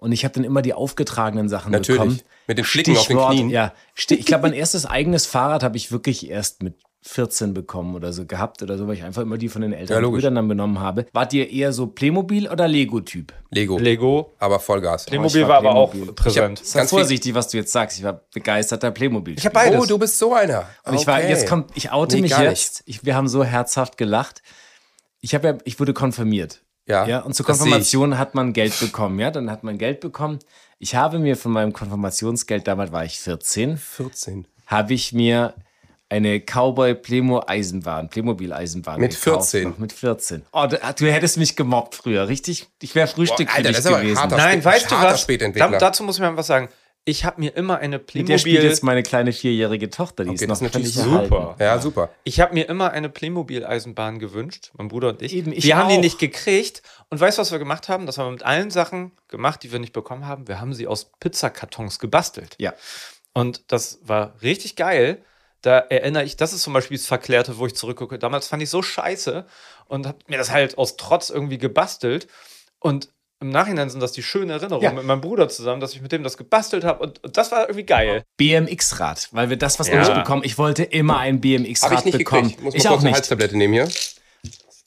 Und 0.04 0.12
ich 0.12 0.26
habe 0.26 0.34
dann 0.34 0.44
immer 0.44 0.62
die 0.62 0.74
aufgetragenen 0.74 1.48
Sachen 1.48 1.72
Natürlich. 1.72 2.02
bekommen. 2.02 2.20
Mit 2.48 2.58
den 2.58 2.66
Flicken 2.66 2.92
auf 2.92 2.98
den 2.98 3.04
Stichwort, 3.06 3.32
Knien. 3.32 3.50
Ja, 3.50 3.74
ich 3.96 4.26
glaube, 4.26 4.42
mein 4.44 4.54
erstes 4.54 4.86
eigenes 4.86 5.26
Fahrrad 5.26 5.64
habe 5.64 5.78
ich 5.78 5.94
wirklich 5.94 6.30
erst 6.30 6.62
mit 6.62 6.76
14 7.04 7.54
bekommen 7.54 7.96
oder 7.96 8.12
so 8.12 8.26
gehabt 8.26 8.62
oder 8.62 8.78
so, 8.78 8.86
weil 8.88 8.96
ich 8.96 9.04
einfach 9.04 9.22
immer 9.22 9.38
die 9.38 9.48
von 9.50 9.62
den 9.62 9.72
Ja, 9.72 9.78
älteren 9.78 10.02
logisch. 10.04 10.18
Brüdern 10.20 10.36
dann 10.36 10.48
benommen 10.50 10.80
habe. 10.80 11.06
Wart 11.14 11.32
ihr 11.34 11.50
eher 11.50 11.72
so 11.72 11.88
Playmobil 11.88 12.50
oder 12.50 12.68
Lego-Typ? 12.68 13.34
Lego. 13.50 13.78
Lego. 13.78 14.34
Aber 14.40 14.60
Vollgas. 14.60 15.06
Playmobil 15.06 15.42
war 15.44 15.50
war 15.50 15.58
aber 15.58 15.76
auch 15.76 15.92
Playmobil. 15.92 16.14
präsent. 16.16 16.60
Sei 16.66 16.80
Ganz 16.80 16.90
vorsichtig, 16.90 17.34
was 17.34 17.48
du 17.50 17.58
jetzt 17.58 17.72
sagst. 17.72 17.98
Ich 17.98 18.04
war 18.04 18.22
begeisterter 18.34 18.92
Playmobil. 18.92 19.36
Ich 19.38 19.46
habe 19.46 19.54
beides. 19.54 19.82
Oh, 19.82 19.86
du 19.86 19.98
bist 19.98 20.18
so 20.20 20.34
einer. 20.34 20.68
Und 20.86 20.96
ich 20.96 21.08
war, 21.08 21.20
Okay. 21.20 21.30
jetzt 21.30 21.48
kommt, 21.48 21.72
ich 21.76 21.92
oute 21.92 22.16
Nee, 22.18 22.24
mich 22.24 22.38
jetzt. 22.38 22.84
Ich, 22.88 23.06
wir 23.06 23.16
haben 23.16 23.28
so 23.30 23.44
herzhaft 23.46 23.98
gelacht. 23.98 24.42
Ich 25.22 25.34
habe 25.34 25.48
ja, 25.48 25.58
ich 25.64 25.80
wurde 25.80 25.94
konfirmiert. 25.94 26.62
Ja, 26.88 27.06
ja. 27.08 27.20
Und 27.20 27.34
zur 27.34 27.46
Konfirmation 27.46 28.18
hat 28.18 28.36
man 28.36 28.52
Geld 28.54 28.78
bekommen. 28.80 29.20
Ja, 29.20 29.32
dann 29.32 29.50
hat 29.50 29.64
man 29.64 29.78
Geld 29.78 30.00
bekommen. 30.02 30.40
Ich 30.80 30.96
habe 30.96 31.20
mir 31.20 31.38
von 31.38 31.52
meinem 31.54 31.72
Konfirmationsgeld, 31.72 32.68
damals 32.68 32.92
war 32.92 33.06
ich 33.06 33.20
14, 33.20 33.78
14. 33.78 34.48
habe 34.68 34.94
ich 34.94 35.14
mir 35.14 35.54
eine 36.10 36.40
Cowboy 36.42 36.94
Plemo 36.94 37.42
Eisenbahn, 37.48 38.10
Playmobil 38.10 38.54
Eisenbahn. 38.54 39.00
Mit 39.00 39.12
gekauft 39.20 39.50
14? 39.52 39.70
Noch, 39.70 39.78
mit 39.80 39.94
14. 39.94 40.44
Oh, 40.52 40.66
du, 40.70 40.78
du 40.98 41.12
hättest 41.12 41.38
mich 41.38 41.56
gemobbt 41.56 41.96
früher, 41.96 42.28
richtig? 42.28 42.68
Ich 42.82 42.94
wäre 42.94 43.08
Frühstück 43.08 43.48
Boah, 43.48 43.56
Alter, 43.56 43.70
das 43.70 43.80
ist 43.80 43.88
aber 43.88 44.02
gewesen. 44.02 44.20
harter 44.20 44.38
Nein, 44.38 44.60
Spät- 44.62 44.66
weißt 44.66 44.92
du 44.92 44.96
was? 44.96 45.28
Dazu 45.80 46.04
muss 46.04 46.16
ich 46.18 46.22
mal 46.22 46.36
was 46.38 46.48
sagen. 46.48 46.70
Ich 47.06 47.26
habe 47.26 47.42
mir 47.42 47.56
immer 47.58 47.80
eine 47.80 47.98
Mit 47.98 48.08
der 48.30 48.38
spielt 48.38 48.42
Playmobil. 48.44 48.64
jetzt 48.64 48.84
meine 48.84 49.04
kleine 49.04 49.34
vierjährige 49.34 49.90
Tochter, 49.90 50.24
die 50.24 50.30
Okay, 50.30 50.36
ist 50.36 50.42
noch 50.48 50.60
das 50.60 50.62
ist 50.62 50.74
natürlich 50.74 50.94
super. 50.94 51.56
Ja, 51.60 51.78
super. 51.80 52.10
Ich 52.24 52.40
habe 52.40 52.54
mir 52.54 52.70
immer 52.70 52.92
eine 52.92 53.10
Playmobil-Eisenbahn 53.10 54.20
gewünscht, 54.20 54.72
mein 54.78 54.88
Bruder 54.88 55.10
und 55.10 55.22
ich. 55.22 55.34
Eben, 55.34 55.52
ich 55.52 55.66
wir 55.66 55.76
haben 55.76 55.90
die 55.90 55.96
auch. 55.98 56.02
nicht 56.02 56.18
gekriegt. 56.18 56.82
Und 57.10 57.20
weißt 57.20 57.38
du, 57.38 57.42
was 57.42 57.52
wir 57.52 57.60
gemacht 57.60 57.90
haben? 57.90 58.06
Das 58.06 58.18
haben 58.18 58.28
wir 58.28 58.32
mit 58.32 58.44
allen 58.44 58.72
Sachen 58.72 59.12
gemacht, 59.28 59.64
die 59.64 59.74
wir 59.74 59.80
nicht 59.80 59.92
bekommen 59.92 60.26
haben. 60.26 60.48
Wir 60.48 60.62
haben 60.62 60.74
sie 60.74 60.88
aus 60.88 61.12
Pizzakartons 61.20 62.00
gebastelt. 62.00 62.56
Ja. 62.58 62.74
Und 63.34 63.64
das 63.68 64.00
war 64.04 64.36
richtig 64.42 64.78
geil. 64.78 65.22
Da 65.62 65.80
erinnere 65.80 66.24
ich, 66.24 66.38
das 66.38 66.54
ist 66.54 66.62
zum 66.62 66.72
Beispiel 66.74 66.98
das 66.98 67.08
Verklärte, 67.08 67.58
wo 67.58 67.66
ich 67.66 67.76
zurückgucke. 67.76 68.18
Damals 68.18 68.48
fand 68.48 68.64
ich 68.64 68.70
so 68.70 68.82
scheiße 68.82 69.46
und 69.88 70.08
habe 70.08 70.20
mir 70.28 70.38
das 70.38 70.52
halt 70.52 70.78
aus 70.78 70.96
Trotz 70.96 71.30
irgendwie 71.30 71.58
gebastelt. 71.58 72.28
Und 72.80 73.10
im 73.44 73.50
Nachhinein 73.52 73.90
sind 73.90 74.00
das 74.02 74.12
die 74.14 74.24
schönen 74.24 74.50
Erinnerungen 74.50 74.84
Ja. 74.84 74.92
mit 74.92 75.06
meinem 75.06 75.22
Bruder 75.22 75.48
zusammen, 75.50 75.80
dass 75.82 75.94
ich 75.94 76.02
mit 76.02 76.12
dem 76.12 76.24
das 76.24 76.38
gebastelt 76.38 76.84
habe. 76.84 77.04
Und, 77.04 77.24
und 77.24 77.38
das 77.38 77.52
war 77.52 77.62
irgendwie 77.70 77.84
geil. 77.86 78.24
BMX-Rad, 78.38 79.30
weil 79.32 79.50
wir 79.50 79.58
das, 79.58 79.80
was 79.80 79.88
wir 79.88 79.96
Ja. 79.96 80.02
nicht 80.02 80.14
bekommen, 80.14 80.42
ich 80.44 80.58
wollte 80.58 80.84
immer 80.84 81.18
ein 81.20 81.36
Habe 81.36 81.40
BMX-Rad 81.42 82.00
ich 82.00 82.06
nicht 82.06 82.18
bekommen. 82.18 82.44
gekriegt. 82.44 82.64
Muss 82.64 82.76
ich 82.76 82.84
mal 82.84 82.90
auch 82.92 83.02
eine. 83.02 83.12
Halstablette 83.14 83.58
nehmen 83.58 83.74
hier. 83.74 83.88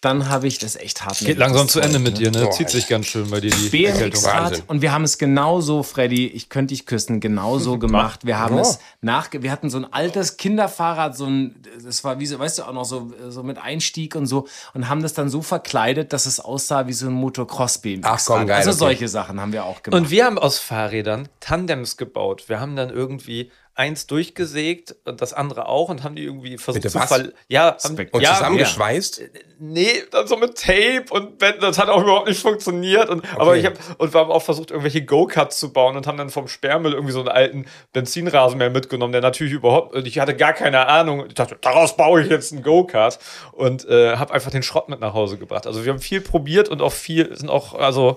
Dann 0.03 0.29
habe 0.29 0.47
ich 0.47 0.59
das 0.59 0.77
echt 0.77 1.05
hart. 1.07 1.19
Geht 1.21 1.39
langsam 1.39 1.69
zu 1.69 1.81
Ende 1.81 1.99
mit 1.99 2.19
dir, 2.19 2.31
ne? 2.31 2.47
Oh, 2.47 2.51
Zieht 2.51 2.69
sich 2.69 2.87
ganz 2.87 3.07
schön 3.07 3.31
bei 3.31 3.41
dir 3.41 3.51
die 3.51 3.87
Erkältung. 3.87 4.11
BMX-Rad 4.23 4.43
Wahnsinn. 4.45 4.65
und 4.67 4.83
wir 4.83 4.93
haben 4.93 5.05
es 5.05 5.17
genauso, 5.17 5.83
Freddy, 5.83 6.27
ich 6.27 6.51
könnte 6.51 6.75
dich 6.75 6.85
küssen, 6.85 7.19
genauso 7.19 7.79
gemacht. 7.79 8.27
Wir 8.27 8.39
haben 8.39 8.57
Oh. 8.57 8.61
es 8.61 8.79
nach, 9.01 9.29
wir 9.33 9.51
hatten 9.51 9.71
so 9.71 9.79
ein 9.79 9.91
altes 9.91 10.37
Kinderfahrrad, 10.37 11.17
so 11.17 11.25
ein, 11.27 11.57
das 11.83 12.05
war 12.05 12.21
wie 12.21 12.27
so, 12.27 12.39
weißt 12.39 12.59
du, 12.59 12.65
auch 12.65 12.73
noch 12.75 12.85
so, 12.85 13.11
so 13.31 13.43
mit 13.43 13.57
Einstieg 13.59 14.15
und 14.17 14.27
so 14.27 14.47
und 14.75 14.89
haben 14.91 15.03
das 15.03 15.15
dann 15.15 15.31
so 15.31 15.41
verkleidet, 15.41 16.13
dass 16.13 16.27
es 16.27 16.41
aussah 16.41 16.87
wie 16.87 16.93
so 16.93 17.07
ein 17.07 17.13
Motocross 17.15 17.79
BMX-Rad. 17.79 18.21
Ach 18.21 18.25
komm, 18.27 18.47
geil, 18.47 18.57
Also 18.59 18.71
okay. 18.71 18.79
solche 18.79 19.09
Sachen 19.09 19.41
haben 19.41 19.53
wir 19.53 19.65
auch 19.65 19.83
gemacht. 19.83 19.99
Und 20.01 20.11
wir 20.11 20.27
haben 20.27 20.39
aus 20.39 20.59
Fahrrädern 20.59 21.29
Tandems 21.41 21.97
gebaut. 21.97 22.45
Wir 22.49 22.61
haben 22.61 22.77
dann 22.77 22.91
irgendwie 22.91 23.51
eins 23.77 24.07
durchgesägt 24.07 24.97
und 25.05 25.21
das 25.21 25.35
andere 25.35 25.69
auch 25.69 25.91
und 25.91 26.03
haben 26.03 26.17
die 26.17 26.25
irgendwie 26.25 26.57
versucht 26.57 26.83
Bitte 26.83 26.93
zu 26.93 26.99
was? 26.99 27.09
ver 27.09 27.29
ja, 27.49 27.77
haben, 27.85 28.09
Und 28.11 28.21
ja, 28.23 28.35
zusammengeschweißt. 28.35 29.21
Nee, 29.59 30.03
dann 30.11 30.27
so 30.27 30.37
mit 30.39 30.57
Tape 30.59 31.05
und 31.11 31.41
wenn- 31.41 31.61
das 31.61 31.79
hat 31.79 31.89
auch 31.91 32.03
überhaupt 32.03 32.27
nicht 32.29 32.41
funktioniert. 32.41 33.09
Und, 33.11 33.23
Aber 33.39 33.57
ich 33.57 33.65
habe 33.67 33.77
und 33.99 34.13
wir 34.15 34.21
haben 34.21 34.31
auch 34.31 34.43
versucht, 34.43 34.71
irgendwelche 34.71 35.05
Go-Karts 35.05 35.59
zu 35.61 35.73
bauen 35.73 35.97
und 35.97 36.07
haben 36.07 36.17
dann 36.19 36.31
vom 36.31 36.49
Sperrmüll 36.49 36.93
irgendwie 36.95 37.13
so 37.13 37.21
einen 37.21 37.29
alten 37.29 37.67
Benzinrasenmäher 37.93 38.71
mitgenommen, 38.71 39.13
der 39.13 39.21
natürlich 39.23 39.53
überhaupt, 39.53 39.95
ich 40.07 40.19
hatte 40.19 40.35
gar 40.37 40.53
keine 40.55 40.87
Ahnung. 40.89 41.27
Ich 41.29 41.35
dachte, 41.35 41.57
daraus 41.61 41.97
baue 41.97 42.23
ich 42.23 42.31
jetzt 42.31 42.53
einen 42.53 42.63
Go-Kart 42.63 43.19
und 43.53 43.87
äh, 43.89 44.17
habe 44.17 44.33
einfach 44.33 44.51
den 44.51 44.63
Schrott 44.63 44.89
mit 44.89 45.01
nach 45.01 45.13
Hause 45.15 45.37
gebracht. 45.39 45.67
Also 45.67 45.85
wir 45.85 45.93
haben 45.93 46.01
viel 46.01 46.21
probiert 46.23 46.69
und 46.71 46.81
auch 46.83 46.93
viel, 46.93 47.37
sind 47.37 47.51
auch, 47.51 47.75
also 47.75 48.17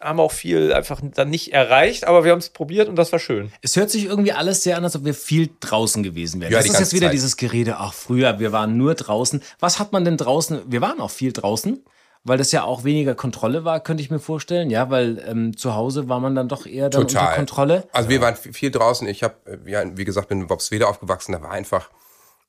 haben 0.00 0.20
auch 0.20 0.32
viel 0.32 0.72
einfach 0.72 1.00
dann 1.02 1.30
nicht 1.30 1.52
erreicht, 1.52 2.06
aber 2.06 2.24
wir 2.24 2.32
haben 2.32 2.38
es 2.38 2.50
probiert 2.50 2.88
und 2.88 2.96
das 2.96 3.12
war 3.12 3.18
schön. 3.18 3.52
Es 3.62 3.76
hört 3.76 3.90
sich 3.90 4.04
irgendwie 4.06 4.32
alles 4.32 4.62
sehr 4.62 4.76
an, 4.76 4.84
als 4.84 4.96
ob 4.96 5.04
wir 5.04 5.14
viel 5.14 5.50
draußen 5.60 6.02
gewesen 6.02 6.40
wären. 6.40 6.52
Ja, 6.52 6.58
das 6.58 6.66
die 6.66 6.72
ist 6.72 6.80
jetzt 6.80 6.92
wieder 6.92 7.06
Zeit. 7.06 7.14
dieses 7.14 7.36
Gerede, 7.36 7.76
ach 7.78 7.92
früher, 7.92 8.38
wir 8.38 8.52
waren 8.52 8.76
nur 8.76 8.94
draußen. 8.94 9.42
Was 9.58 9.78
hat 9.78 9.92
man 9.92 10.04
denn 10.04 10.16
draußen? 10.16 10.62
Wir 10.66 10.80
waren 10.80 11.00
auch 11.00 11.10
viel 11.10 11.32
draußen, 11.32 11.84
weil 12.24 12.38
das 12.38 12.52
ja 12.52 12.64
auch 12.64 12.84
weniger 12.84 13.14
Kontrolle 13.14 13.64
war, 13.64 13.80
könnte 13.80 14.02
ich 14.02 14.10
mir 14.10 14.18
vorstellen. 14.18 14.70
Ja, 14.70 14.90
weil 14.90 15.22
ähm, 15.26 15.56
zu 15.56 15.74
Hause 15.74 16.08
war 16.08 16.20
man 16.20 16.34
dann 16.34 16.48
doch 16.48 16.66
eher 16.66 16.90
dann 16.90 17.02
unter 17.02 17.20
Total. 17.20 17.34
Kontrolle. 17.36 17.88
Also 17.92 18.08
wir 18.08 18.20
waren 18.20 18.36
viel 18.36 18.70
draußen. 18.70 19.06
Ich 19.08 19.22
habe, 19.22 19.34
ja, 19.66 19.84
wie 19.96 20.04
gesagt, 20.04 20.28
bin 20.28 20.42
in 20.42 20.50
Wopswede 20.50 20.86
aufgewachsen. 20.88 21.32
Da 21.32 21.42
war 21.42 21.50
einfach 21.50 21.90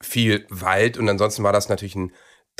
viel 0.02 0.46
Wald 0.50 0.98
und 0.98 1.08
ansonsten 1.08 1.44
war 1.44 1.54
das 1.54 1.70
natürlich 1.70 1.96
ein 1.96 2.12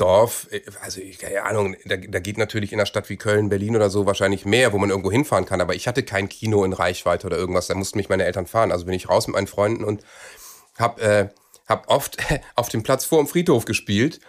Dorf. 0.02 0.48
äh, 0.50 0.60
Also 0.80 1.00
keine 1.18 1.44
Ahnung, 1.44 1.76
da, 1.84 1.96
da 1.96 2.18
geht 2.18 2.38
natürlich 2.38 2.72
in 2.72 2.80
einer 2.80 2.86
Stadt 2.86 3.08
wie 3.08 3.16
Köln, 3.16 3.48
Berlin 3.48 3.76
oder 3.76 3.88
so 3.88 4.04
wahrscheinlich 4.06 4.44
mehr, 4.44 4.72
wo 4.72 4.78
man 4.78 4.90
irgendwo 4.90 5.12
hinfahren 5.12 5.46
kann. 5.46 5.60
Aber 5.60 5.74
ich 5.74 5.86
hatte 5.86 6.02
kein 6.02 6.28
Kino 6.28 6.64
in 6.64 6.72
Reichweite 6.72 7.26
oder 7.26 7.36
irgendwas. 7.36 7.68
Da 7.68 7.74
mussten 7.74 7.98
mich 7.98 8.08
meine 8.08 8.24
Eltern 8.24 8.46
fahren. 8.46 8.72
Also 8.72 8.84
bin 8.84 8.94
ich 8.94 9.08
raus 9.08 9.26
mit 9.26 9.36
meinen 9.36 9.46
Freunden 9.46 9.84
und 9.84 10.02
hab, 10.78 11.00
äh, 11.00 11.28
hab 11.68 11.88
oft 11.88 12.16
auf 12.56 12.68
dem 12.68 12.82
Platz 12.82 13.04
vor 13.04 13.18
dem 13.22 13.28
Friedhof 13.28 13.64
gespielt. 13.64 14.20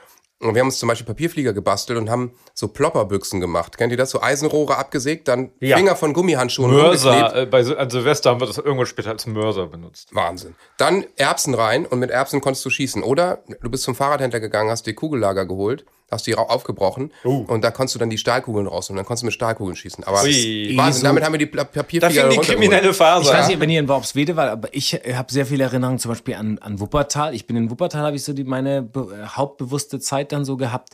Und 0.47 0.55
wir 0.55 0.59
haben 0.61 0.67
uns 0.67 0.79
zum 0.79 0.89
Beispiel 0.89 1.05
Papierflieger 1.05 1.53
gebastelt 1.53 1.97
und 1.99 2.09
haben 2.09 2.33
so 2.53 2.67
Plopperbüchsen 2.67 3.39
gemacht. 3.39 3.77
Kennt 3.77 3.91
ihr 3.91 3.97
das? 3.97 4.09
So 4.11 4.21
Eisenrohre 4.21 4.77
abgesägt, 4.77 5.27
dann 5.27 5.51
Ja. 5.59 5.77
Finger 5.77 5.95
von 5.95 6.13
Gummihandschuhen. 6.13 6.71
Mörser, 6.71 7.35
äh, 7.35 7.45
bei 7.45 7.65
an 7.65 7.89
Silvester 7.89 8.31
haben 8.31 8.39
wir 8.41 8.47
das 8.47 8.57
irgendwann 8.57 8.85
später 8.85 9.11
als 9.11 9.25
Mörser 9.25 9.67
benutzt. 9.67 10.09
Wahnsinn. 10.13 10.55
Dann 10.77 11.05
Erbsen 11.15 11.53
rein 11.53 11.85
und 11.85 11.99
mit 11.99 12.09
Erbsen 12.11 12.41
konntest 12.41 12.65
du 12.65 12.69
schießen. 12.69 13.03
Oder 13.03 13.43
du 13.61 13.69
bist 13.69 13.83
zum 13.83 13.95
Fahrradhändler 13.95 14.39
gegangen, 14.39 14.69
hast 14.69 14.85
dir 14.85 14.93
Kugellager 14.93 15.45
geholt, 15.45 15.85
hast 16.13 16.25
die 16.27 16.33
ra- 16.33 16.43
aufgebrochen 16.43 17.11
und 17.23 17.63
da 17.63 17.71
konntest 17.71 17.95
du 17.95 17.99
dann 17.99 18.09
die 18.09 18.17
Stahlkugeln 18.17 18.67
raus 18.67 18.89
und 18.89 18.95
dann 18.95 19.05
konntest 19.05 19.23
du 19.23 19.25
mit 19.25 19.33
Stahlkugeln 19.33 19.75
schießen. 19.75 20.03
Aber 20.03 20.23
Ui. 20.23 20.73
Wahnsinn, 20.77 21.03
damit 21.03 21.23
haben 21.23 21.33
wir 21.33 21.39
die 21.39 21.51
Da 21.51 21.63
Papierflieger 21.63 22.07
fing 22.09 22.13
die 22.13 22.19
runtergeholt. 22.37 22.47
kriminelle 22.47 22.93
Phase 22.93 23.29
Ich 23.31 23.37
weiß 23.37 23.47
nicht, 23.47 23.59
wenn 23.59 23.69
ihr 23.69 23.79
in 23.79 23.87
Worpswede 23.87 24.35
wart, 24.35 24.49
aber 24.51 24.69
ich 24.71 24.93
habe 24.93 25.31
sehr 25.31 25.45
viele 25.45 25.63
Erinnerungen 25.65 25.99
zum 25.99 26.09
Beispiel 26.09 26.35
an, 26.35 26.57
an 26.59 26.79
Wuppertal. 26.79 27.33
Ich 27.35 27.45
bin 27.47 27.55
in 27.55 27.69
Wuppertal, 27.69 28.03
habe 28.05 28.15
ich 28.15 28.23
so 28.23 28.33
die, 28.33 28.43
meine 28.43 28.81
be 28.81 29.01
äh, 29.23 29.27
hauptbewusste 29.27 29.99
Zeit 29.99 30.31
dann 30.31 30.45
so 30.45 30.57
gehabt. 30.57 30.93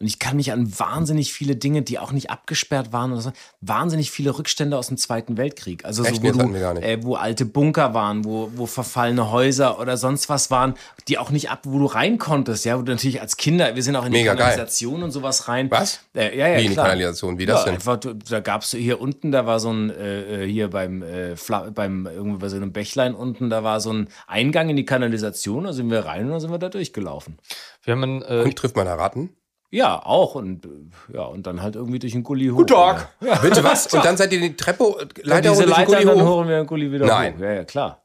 Und 0.00 0.06
ich 0.06 0.18
kann 0.18 0.36
mich 0.36 0.50
an 0.50 0.72
wahnsinnig 0.78 1.30
viele 1.34 1.56
Dinge, 1.56 1.82
die 1.82 1.98
auch 1.98 2.10
nicht 2.10 2.30
abgesperrt 2.30 2.90
waren 2.90 3.12
oder 3.12 3.20
so, 3.20 3.32
wahnsinnig 3.60 4.10
viele 4.10 4.36
Rückstände 4.38 4.78
aus 4.78 4.88
dem 4.88 4.96
Zweiten 4.96 5.36
Weltkrieg. 5.36 5.84
Also 5.84 6.02
Echt? 6.04 6.16
so, 6.16 6.22
wo, 6.22 6.30
du, 6.32 6.52
wir 6.54 6.58
gar 6.60 6.72
nicht. 6.72 6.82
äh, 6.84 7.02
wo 7.04 7.16
alte 7.16 7.44
Bunker 7.44 7.92
waren, 7.92 8.24
wo, 8.24 8.50
wo 8.54 8.64
verfallene 8.64 9.30
Häuser 9.30 9.78
oder 9.78 9.98
sonst 9.98 10.30
was 10.30 10.50
waren, 10.50 10.72
die 11.06 11.18
auch 11.18 11.28
nicht 11.30 11.50
ab, 11.50 11.60
wo 11.64 11.78
du 11.78 11.84
rein 11.84 12.16
konntest, 12.16 12.64
ja, 12.64 12.78
wo 12.78 12.82
du 12.82 12.92
natürlich 12.92 13.20
als 13.20 13.36
Kinder, 13.36 13.76
wir 13.76 13.82
sind 13.82 13.94
auch 13.94 14.06
in 14.06 14.12
die 14.12 14.20
Mega 14.20 14.32
geil. 14.32 14.46
Kanalisation 14.52 15.02
und 15.02 15.10
sowas 15.10 15.48
rein. 15.48 15.70
Was? 15.70 16.00
Äh, 16.14 16.34
ja, 16.38 16.48
ja, 16.48 16.58
Wie 16.60 16.64
in 16.64 16.70
die. 16.70 16.76
Kanalisation? 16.76 17.38
Wie 17.38 17.44
das 17.44 17.58
ja, 17.60 17.64
denn? 17.66 17.74
Einfach, 17.74 17.98
du- 17.98 18.14
da 18.14 18.40
gab 18.40 18.62
es 18.62 18.70
hier 18.70 19.02
unten, 19.02 19.32
da 19.32 19.44
war 19.44 19.60
so 19.60 19.70
ein, 19.70 19.90
äh, 19.90 20.44
äh, 20.44 20.50
hier 20.50 20.70
beim, 20.70 21.02
äh, 21.02 21.34
beim, 21.74 22.06
irgendwie 22.06 22.38
bei 22.38 22.48
so 22.48 22.56
einem 22.56 22.72
Bächlein 22.72 23.14
unten, 23.14 23.50
da 23.50 23.62
war 23.64 23.80
so 23.82 23.92
ein 23.92 24.08
Eingang 24.26 24.70
in 24.70 24.76
die 24.76 24.86
Kanalisation, 24.86 25.64
da 25.64 25.74
sind 25.74 25.90
wir 25.90 26.06
rein 26.06 26.24
und 26.24 26.30
dann 26.30 26.40
sind 26.40 26.50
wir 26.50 26.58
da 26.58 26.70
durchgelaufen. 26.70 27.36
Wir 27.84 27.92
haben 27.92 28.02
einen, 28.02 28.22
äh, 28.22 28.44
Und 28.46 28.56
trifft 28.56 28.76
man 28.76 28.86
da 28.86 28.94
Ratten? 28.94 29.28
Ja, 29.72 30.04
auch 30.04 30.34
und, 30.34 30.64
äh, 30.66 30.68
ja, 31.14 31.22
und 31.22 31.46
dann 31.46 31.62
halt 31.62 31.76
irgendwie 31.76 32.00
durch 32.00 32.12
den 32.12 32.22
Gully 32.24 32.48
hoch. 32.48 32.56
Guten 32.56 32.74
Tag. 32.74 33.12
Ja. 33.20 33.36
Bitte 33.38 33.62
was? 33.62 33.86
Und 33.94 34.04
dann 34.04 34.16
seid 34.16 34.32
ihr 34.32 34.40
die 34.40 34.56
Treppe, 34.56 34.84
Ja, 34.98 35.06
Leiter 35.22 35.50
diese 35.50 35.62
und 35.64 35.66
durch 35.66 35.66
den 35.66 35.68
Leiter, 35.68 35.84
Gully 35.86 36.04
dann 36.04 36.26
hoch? 36.26 36.36
holen 36.36 36.48
wir 36.48 36.56
den 36.56 36.66
Gully 36.66 36.92
wieder 36.92 37.06
Nein. 37.06 37.36
hoch. 37.36 37.40
Ja, 37.40 37.52
ja, 37.52 37.64
klar. 37.64 38.02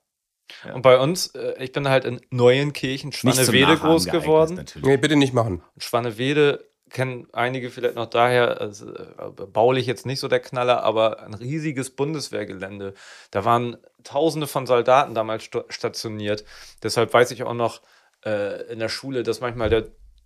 Und 0.73 0.83
bei 0.83 0.99
uns, 0.99 1.27
äh, 1.33 1.55
ich 1.63 1.71
bin 1.71 1.89
halt 1.89 2.05
in 2.05 2.21
Neuenkirchen, 2.29 3.11
Schwannewede 3.11 3.77
groß 3.77 4.05
geeignet, 4.05 4.23
geworden. 4.23 4.55
Natürlich. 4.57 4.87
Nee, 4.87 4.97
bitte 4.97 5.15
nicht 5.15 5.33
machen. 5.33 5.63
Und 5.73 5.83
Schwannewede 5.83 6.69
kennen 6.91 7.27
einige 7.33 7.71
vielleicht 7.71 7.95
noch 7.95 8.05
daher, 8.05 8.61
also, 8.61 8.93
äh, 8.93 9.31
baulich 9.51 9.87
jetzt 9.87 10.05
nicht 10.05 10.19
so 10.19 10.27
der 10.27 10.39
Knaller, 10.41 10.83
aber 10.83 11.23
ein 11.23 11.33
riesiges 11.33 11.89
Bundeswehrgelände. 11.95 12.93
Da 13.31 13.43
waren 13.43 13.77
tausende 14.03 14.45
von 14.45 14.67
Soldaten 14.67 15.15
damals 15.15 15.49
stationiert. 15.69 16.45
Deshalb 16.83 17.11
weiß 17.11 17.31
ich 17.31 17.41
auch 17.43 17.55
noch 17.55 17.81
äh, 18.23 18.71
in 18.71 18.77
der 18.77 18.89
Schule, 18.89 19.23
dass 19.23 19.41
manchmal 19.41 19.69
der 19.69 19.85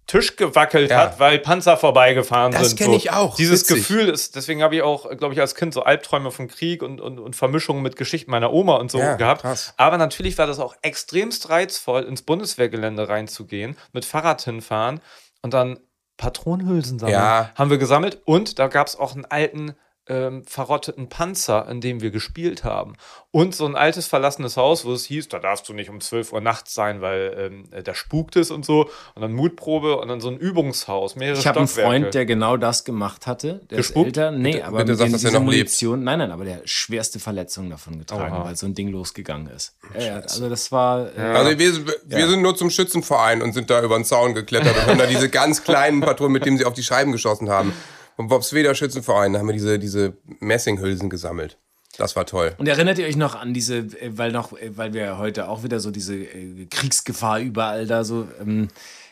Tisch 0.09 0.35
gewackelt 0.35 0.89
Ja. 0.89 0.97
hat, 0.97 1.19
weil 1.19 1.37
Panzer 1.39 1.77
vorbeigefahren 1.77 2.51
Das 2.51 2.69
sind. 2.69 2.79
kenn 2.79 2.93
ich 2.93 3.11
auch. 3.11 3.35
Dieses 3.35 3.61
Witzig. 3.61 3.77
Gefühl 3.77 4.09
ist, 4.09 4.35
deswegen 4.35 4.63
habe 4.63 4.75
ich 4.75 4.81
auch, 4.81 5.07
glaube 5.17 5.33
ich, 5.35 5.39
als 5.39 5.53
Kind 5.55 5.73
so 5.73 5.83
Albträume 5.83 6.31
vom 6.31 6.47
Krieg 6.47 6.81
und, 6.81 6.99
und, 6.99 7.19
und 7.19 7.35
Vermischungen 7.35 7.83
mit 7.83 7.95
Geschichten 7.95 8.31
meiner 8.31 8.51
Oma 8.51 8.77
und 8.77 8.89
so 8.89 8.97
Ja, 8.97 9.15
gehabt. 9.15 9.41
krass. 9.41 9.73
Aber 9.77 9.97
natürlich 9.99 10.37
war 10.39 10.47
das 10.47 10.59
auch 10.59 10.75
extremst 10.81 11.49
reizvoll, 11.49 12.03
ins 12.03 12.23
Bundeswehrgelände 12.23 13.07
reinzugehen, 13.07 13.77
mit 13.93 14.03
Fahrrad 14.03 14.41
hinfahren 14.41 14.99
und 15.43 15.53
dann 15.53 15.79
Patronenhülsen 16.17 16.99
sammeln. 16.99 17.13
Ja. 17.17 17.51
Haben 17.55 17.69
wir 17.69 17.77
gesammelt 17.77 18.19
und 18.25 18.59
da 18.59 18.67
gab 18.67 18.87
es 18.87 18.97
auch 18.97 19.13
einen 19.15 19.25
alten 19.25 19.75
ähm, 20.09 20.43
verrotteten 20.45 21.07
Panzer, 21.07 21.67
in 21.69 21.79
dem 21.81 22.01
wir 22.01 22.11
gespielt 22.11 22.63
haben. 22.63 22.95
Und 23.31 23.53
so 23.53 23.65
ein 23.67 23.75
altes 23.75 24.07
verlassenes 24.07 24.57
Haus, 24.57 24.83
wo 24.85 24.91
es 24.93 25.05
hieß, 25.05 25.29
da 25.29 25.37
darfst 25.37 25.69
du 25.69 25.73
nicht 25.73 25.89
um 25.91 26.01
12 26.01 26.33
Uhr 26.33 26.41
nachts 26.41 26.73
sein, 26.73 26.99
weil 27.01 27.35
ähm, 27.37 27.63
äh, 27.71 27.83
da 27.83 27.93
spukt 27.93 28.35
es 28.35 28.49
und 28.49 28.65
so. 28.65 28.89
Und 29.13 29.21
dann 29.21 29.33
Mutprobe 29.33 29.97
und 29.99 30.07
dann 30.07 30.19
so 30.19 30.29
ein 30.29 30.37
Übungshaus, 30.37 31.15
mehrere 31.15 31.37
Ich 31.39 31.45
habe 31.47 31.59
einen. 31.59 31.67
Freund, 31.67 32.13
der 32.15 32.25
genau 32.25 32.57
das 32.57 32.83
gemacht 32.85 33.27
hatte. 33.27 33.61
Der 33.69 33.77
Gespuckt? 33.77 34.07
ist 34.11 34.17
älter. 34.17 34.31
Nee, 34.31 34.53
Bitte- 34.53 34.65
aber 34.65 34.77
bitte 34.79 34.91
mit 34.93 34.99
sag, 34.99 35.11
dass 35.11 35.23
er 35.23 35.31
noch 35.31 35.39
lebt. 35.41 35.45
Munition, 35.45 36.03
nein, 36.03 36.17
nein, 36.19 36.31
aber 36.31 36.43
der 36.45 36.61
schwerste 36.65 37.19
Verletzungen 37.19 37.69
davon 37.69 37.99
getragen, 37.99 38.35
Oha. 38.35 38.45
weil 38.45 38.55
so 38.55 38.65
ein 38.65 38.73
Ding 38.73 38.87
losgegangen 38.89 39.47
ist. 39.55 39.75
Ja, 39.93 40.01
ja, 40.01 40.15
also 40.17 40.49
das 40.49 40.71
war. 40.71 41.15
Äh, 41.15 41.21
Also 41.21 41.59
wir, 41.59 41.73
wir 42.05 42.27
sind 42.27 42.41
nur 42.41 42.55
zum 42.55 42.71
Schützenverein 42.71 43.43
und 43.43 43.53
sind 43.53 43.69
da 43.69 43.83
über 43.83 43.95
den 43.95 44.05
Zaun 44.05 44.33
geklettert 44.33 44.75
und 44.75 44.87
haben 44.87 44.97
da 44.97 45.05
diese 45.05 45.29
ganz 45.29 45.63
kleinen 45.63 46.01
Patronen, 46.01 46.33
mit 46.33 46.45
denen 46.45 46.57
sie 46.57 46.65
auf 46.65 46.73
die 46.73 46.81
Scheiben 46.83 47.11
geschossen 47.11 47.49
haben. 47.49 47.73
Vom 48.19 48.27
Bobsweder 48.27 48.75
Schützenverein 48.75 49.31
da 49.31 49.39
haben 49.39 49.47
wir 49.47 49.53
diese, 49.53 49.79
diese 49.79 50.11
Messinghülsen 50.41 51.09
gesammelt. 51.09 51.57
Das 51.97 52.17
war 52.17 52.25
toll. 52.25 52.53
Und 52.57 52.67
erinnert 52.67 52.99
ihr 52.99 53.07
euch 53.07 53.15
noch 53.15 53.33
an 53.33 53.53
diese, 53.53 53.77
äh, 53.77 54.11
weil 54.11 54.33
noch, 54.33 54.51
äh, 54.51 54.75
weil 54.75 54.93
wir 54.93 55.17
heute 55.17 55.47
auch 55.47 55.63
wieder 55.63 55.79
so 55.79 55.89
diese 55.89 56.15
äh, 56.15 56.65
Kriegsgefahr 56.69 57.39
überall 57.39 57.87
da 57.87 58.03
so, 58.03 58.27
ähm, 58.41 58.67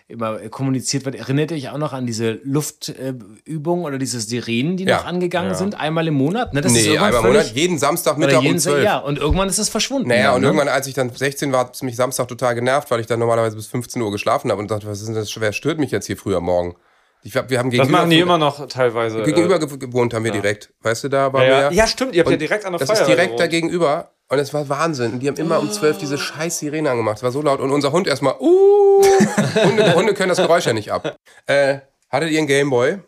immer 0.10 0.38
kommuniziert 0.50 1.06
wird. 1.06 1.16
Erinnert 1.16 1.52
ihr 1.52 1.58
euch 1.58 1.70
auch 1.70 1.78
noch 1.78 1.94
an 1.94 2.06
diese 2.06 2.42
Luftübung 2.44 3.86
oder 3.86 3.98
diese 3.98 4.20
Sirenen, 4.20 4.76
die 4.76 4.84
Ja. 4.84 4.98
noch 4.98 5.06
angegangen 5.06 5.56
sind? 5.56 5.80
Einmal 5.80 6.06
im 6.10 6.16
Monat? 6.16 6.54
Ne? 6.54 6.60
Das 6.60 6.74
Nee, 6.74 6.98
einmal 6.98 7.14
im 7.14 7.32
Monat, 7.32 7.56
jeden 7.56 7.78
Samstag, 7.78 8.18
Mittag 8.18 8.42
jeden, 8.42 8.56
um 8.56 8.60
12. 8.60 8.84
Ja, 8.84 8.98
und 8.98 9.20
irgendwann 9.20 9.48
ist 9.48 9.58
es 9.58 9.70
verschwunden. 9.70 10.10
Naja, 10.10 10.26
dann, 10.26 10.36
und 10.36 10.42
ne? 10.42 10.48
irgendwann, 10.48 10.68
als 10.68 10.86
ich 10.86 10.96
dann 10.96 11.10
16 11.12 11.54
war, 11.54 11.62
hat 11.62 11.76
es 11.76 11.82
mich 11.82 11.96
Samstag 11.96 12.28
total 12.28 12.56
genervt, 12.56 12.92
weil 12.92 13.00
ich 13.00 13.08
dann 13.08 13.20
normalerweise 13.20 13.56
bis 13.56 13.68
15 13.68 14.02
Uhr 14.02 14.12
geschlafen 14.12 14.52
habe 14.52 14.60
und 14.60 14.70
dachte, 14.70 14.86
was 14.86 15.00
ist 15.00 15.08
denn 15.08 15.16
das, 15.16 15.34
wer 15.40 15.54
stört 15.54 15.80
mich 15.80 15.92
jetzt 15.92 16.08
hier 16.08 16.18
früh 16.18 16.36
am 16.36 16.44
Morgen? 16.44 16.76
Ich, 17.28 17.36
hab- 17.36 17.50
wir 17.50 17.60
haben 17.60 17.70
Das 17.70 17.78
gegenüber, 17.80 17.98
machen 17.98 18.10
die 18.10 18.20
immer 18.20 18.38
noch 18.38 18.68
teilweise. 18.68 19.24
gegenüber 19.24 19.56
äh, 19.58 19.60
ge- 19.68 19.78
gewohnt 19.78 20.14
haben 20.14 20.24
wir 20.24 20.32
direkt. 20.32 20.74
Weißt 20.82 21.04
du, 21.04 21.10
da 21.10 21.32
waren 21.34 21.44
ja, 21.44 21.48
wir 21.50 21.58
ja. 21.60 21.72
ja, 21.72 21.88
stimmt, 21.88 22.16
ihr 22.16 22.22
habt 22.22 22.32
ja 22.32 22.38
direkt 22.38 22.66
an 22.66 22.72
der 22.74 22.80
Das 22.80 22.88
Feuerwehr 22.90 23.02
ist 23.08 23.10
direkt 23.16 23.40
da 23.40 23.48
gegenüber. 23.48 24.12
Und 24.30 24.40
es 24.40 24.54
war 24.54 24.68
Wahnsinn. 24.70 25.14
Und 25.14 25.20
die 25.20 25.28
haben 25.28 25.36
immer 25.38 25.60
um 25.60 25.72
12 25.72 25.98
diese 26.00 26.18
scheiß 26.18 26.60
Sirene 26.60 26.90
angemacht. 26.92 27.18
Es 27.18 27.24
war 27.24 27.32
so 27.32 27.42
laut. 27.42 27.60
Und 27.60 27.72
unser 27.72 27.92
Hund 27.92 28.08
erstmal, 28.08 28.36
uh, 28.40 29.04
Hunde, 29.64 29.94
Hunde 29.96 30.14
können 30.14 30.30
das 30.30 30.38
Geräusch 30.38 30.66
ja 30.66 30.74
nicht 30.74 30.92
ab. 30.92 31.16
Äh, 31.46 31.80
hattet 32.10 32.32
ihr 32.32 32.38
einen 32.40 32.48
Gameboy? 32.48 33.00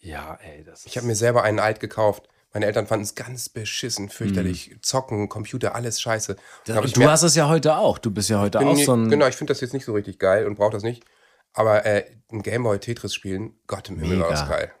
Ja, 0.00 0.38
ey, 0.42 0.64
das 0.64 0.84
Ich 0.86 0.96
habe 0.96 1.06
mir 1.06 1.14
selber 1.14 1.42
einen 1.42 1.58
alt 1.58 1.80
gekauft. 1.80 2.28
Meine 2.54 2.64
Eltern 2.66 2.86
fanden 2.86 3.04
es 3.04 3.14
ganz 3.14 3.48
beschissen, 3.50 4.08
fürchterlich. 4.08 4.74
Zocken, 4.80 5.28
Computer, 5.28 5.74
alles 5.74 6.00
scheiße. 6.00 6.36
Ich 6.84 6.92
du 6.94 7.04
hast 7.04 7.22
es 7.22 7.34
ja 7.34 7.48
heute 7.48 7.76
auch. 7.76 7.98
Du 7.98 8.10
bist 8.10 8.30
ja 8.30 8.40
heute 8.40 8.60
auch 8.60 8.74
nie- 8.74 8.84
so 8.84 8.94
ein. 8.94 9.10
Genau, 9.10 9.26
ich 9.26 9.36
finde 9.36 9.52
das 9.52 9.60
jetzt 9.60 9.74
nicht 9.74 9.84
so 9.84 9.92
richtig 9.92 10.18
geil 10.18 10.46
und 10.46 10.54
brauche 10.56 10.72
das 10.72 10.82
nicht. 10.82 11.04
Aber 11.52 11.84
äh, 11.86 12.04
ein 12.30 12.42
Gameboy 12.42 12.78
Tetris 12.78 13.14
spielen, 13.14 13.58
Gott 13.66 13.88
im 13.88 13.98
Himmel 13.98 14.20
war 14.20 14.30
das 14.30 14.42
Mega. 14.42 14.56
geil. 14.56 14.72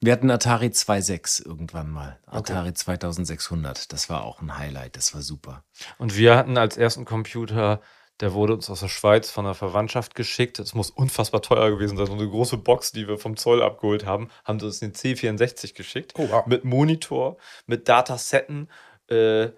Wir 0.00 0.12
hatten 0.12 0.30
Atari 0.30 0.66
2.6 0.66 1.44
irgendwann 1.44 1.90
mal. 1.90 2.20
Atari 2.26 2.72
2600. 2.72 3.92
Das 3.92 4.08
war 4.08 4.24
auch 4.24 4.40
ein 4.40 4.56
Highlight. 4.56 4.96
Das 4.96 5.12
war 5.12 5.22
super. 5.22 5.64
Und 5.98 6.16
wir 6.16 6.36
hatten 6.36 6.56
als 6.56 6.76
ersten 6.76 7.04
Computer, 7.04 7.80
der 8.20 8.32
wurde 8.32 8.54
uns 8.54 8.70
aus 8.70 8.80
der 8.80 8.88
Schweiz 8.88 9.30
von 9.30 9.44
der 9.44 9.54
Verwandtschaft 9.54 10.14
geschickt. 10.14 10.60
Das 10.60 10.74
muss 10.74 10.90
unfassbar 10.90 11.42
teuer 11.42 11.70
gewesen 11.70 11.96
sein. 11.96 12.06
So 12.06 12.12
eine 12.12 12.28
große 12.28 12.58
Box, 12.58 12.92
die 12.92 13.08
wir 13.08 13.18
vom 13.18 13.36
Zoll 13.36 13.60
abgeholt 13.60 14.06
haben, 14.06 14.30
haben 14.44 14.60
sie 14.60 14.66
uns 14.66 14.78
den 14.78 14.92
C64 14.92 15.74
geschickt. 15.74 16.12
Oh, 16.16 16.28
wow. 16.30 16.46
Mit 16.46 16.64
Monitor, 16.64 17.36
mit 17.66 17.88
Datasetten. 17.88 18.70
Äh, 19.08 19.48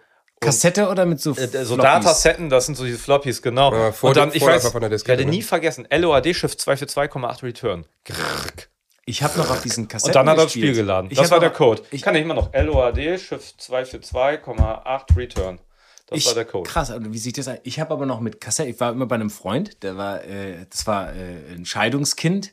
Kassette 0.40 0.88
oder 0.88 1.04
mit 1.04 1.20
so 1.20 1.36
äh, 1.36 1.64
so? 1.64 1.76
Datasetten, 1.76 2.48
das 2.48 2.66
sind 2.66 2.74
so 2.74 2.84
diese 2.84 2.98
Floppies, 2.98 3.42
genau. 3.42 3.72
Ja, 3.72 3.92
vor- 3.92 4.08
und 4.08 4.16
dann, 4.16 4.30
ich 4.32 4.42
weiß, 4.42 4.70
von 4.70 4.80
der 4.80 4.90
ich 4.90 4.96
Diskette, 4.96 5.18
werde 5.18 5.24
ne? 5.24 5.36
nie 5.36 5.42
vergessen, 5.42 5.86
LOAD 5.90 6.34
Shift 6.34 6.58
242,8 6.58 7.42
Return. 7.42 7.84
Grrrk. 8.04 8.70
Ich 9.04 9.22
habe 9.22 9.38
noch 9.38 9.50
auf 9.50 9.60
diesen 9.60 9.88
Kassetten 9.88 10.10
Und 10.10 10.14
dann 10.14 10.28
hat 10.30 10.38
er 10.38 10.44
das. 10.44 10.52
Spiel 10.52 10.74
geladen. 10.74 11.10
Ich 11.10 11.18
das 11.18 11.30
war 11.30 11.40
der 11.40 11.50
Code. 11.50 11.82
Ich 11.90 12.02
kann 12.02 12.14
ich 12.14 12.22
immer 12.22 12.34
noch 12.34 12.52
LOAD 12.54 13.18
Shift 13.18 13.60
242,8 13.60 15.16
Return. 15.16 15.60
Das 16.06 16.18
ich, 16.18 16.26
war 16.26 16.34
der 16.34 16.44
Code. 16.44 16.68
Krass, 16.68 16.90
also 16.90 17.12
wie 17.12 17.18
sieht 17.18 17.36
das 17.36 17.46
an? 17.46 17.58
Ich 17.62 17.78
habe 17.78 17.92
aber 17.92 18.06
noch 18.06 18.20
mit 18.20 18.40
Kassette, 18.40 18.70
ich 18.70 18.80
war 18.80 18.92
immer 18.92 19.06
bei 19.06 19.16
einem 19.16 19.30
Freund, 19.30 19.82
der 19.82 19.96
war, 19.96 20.24
äh, 20.24 20.66
das 20.70 20.86
war 20.86 21.12
äh, 21.12 21.54
ein 21.54 21.66
Scheidungskind 21.66 22.52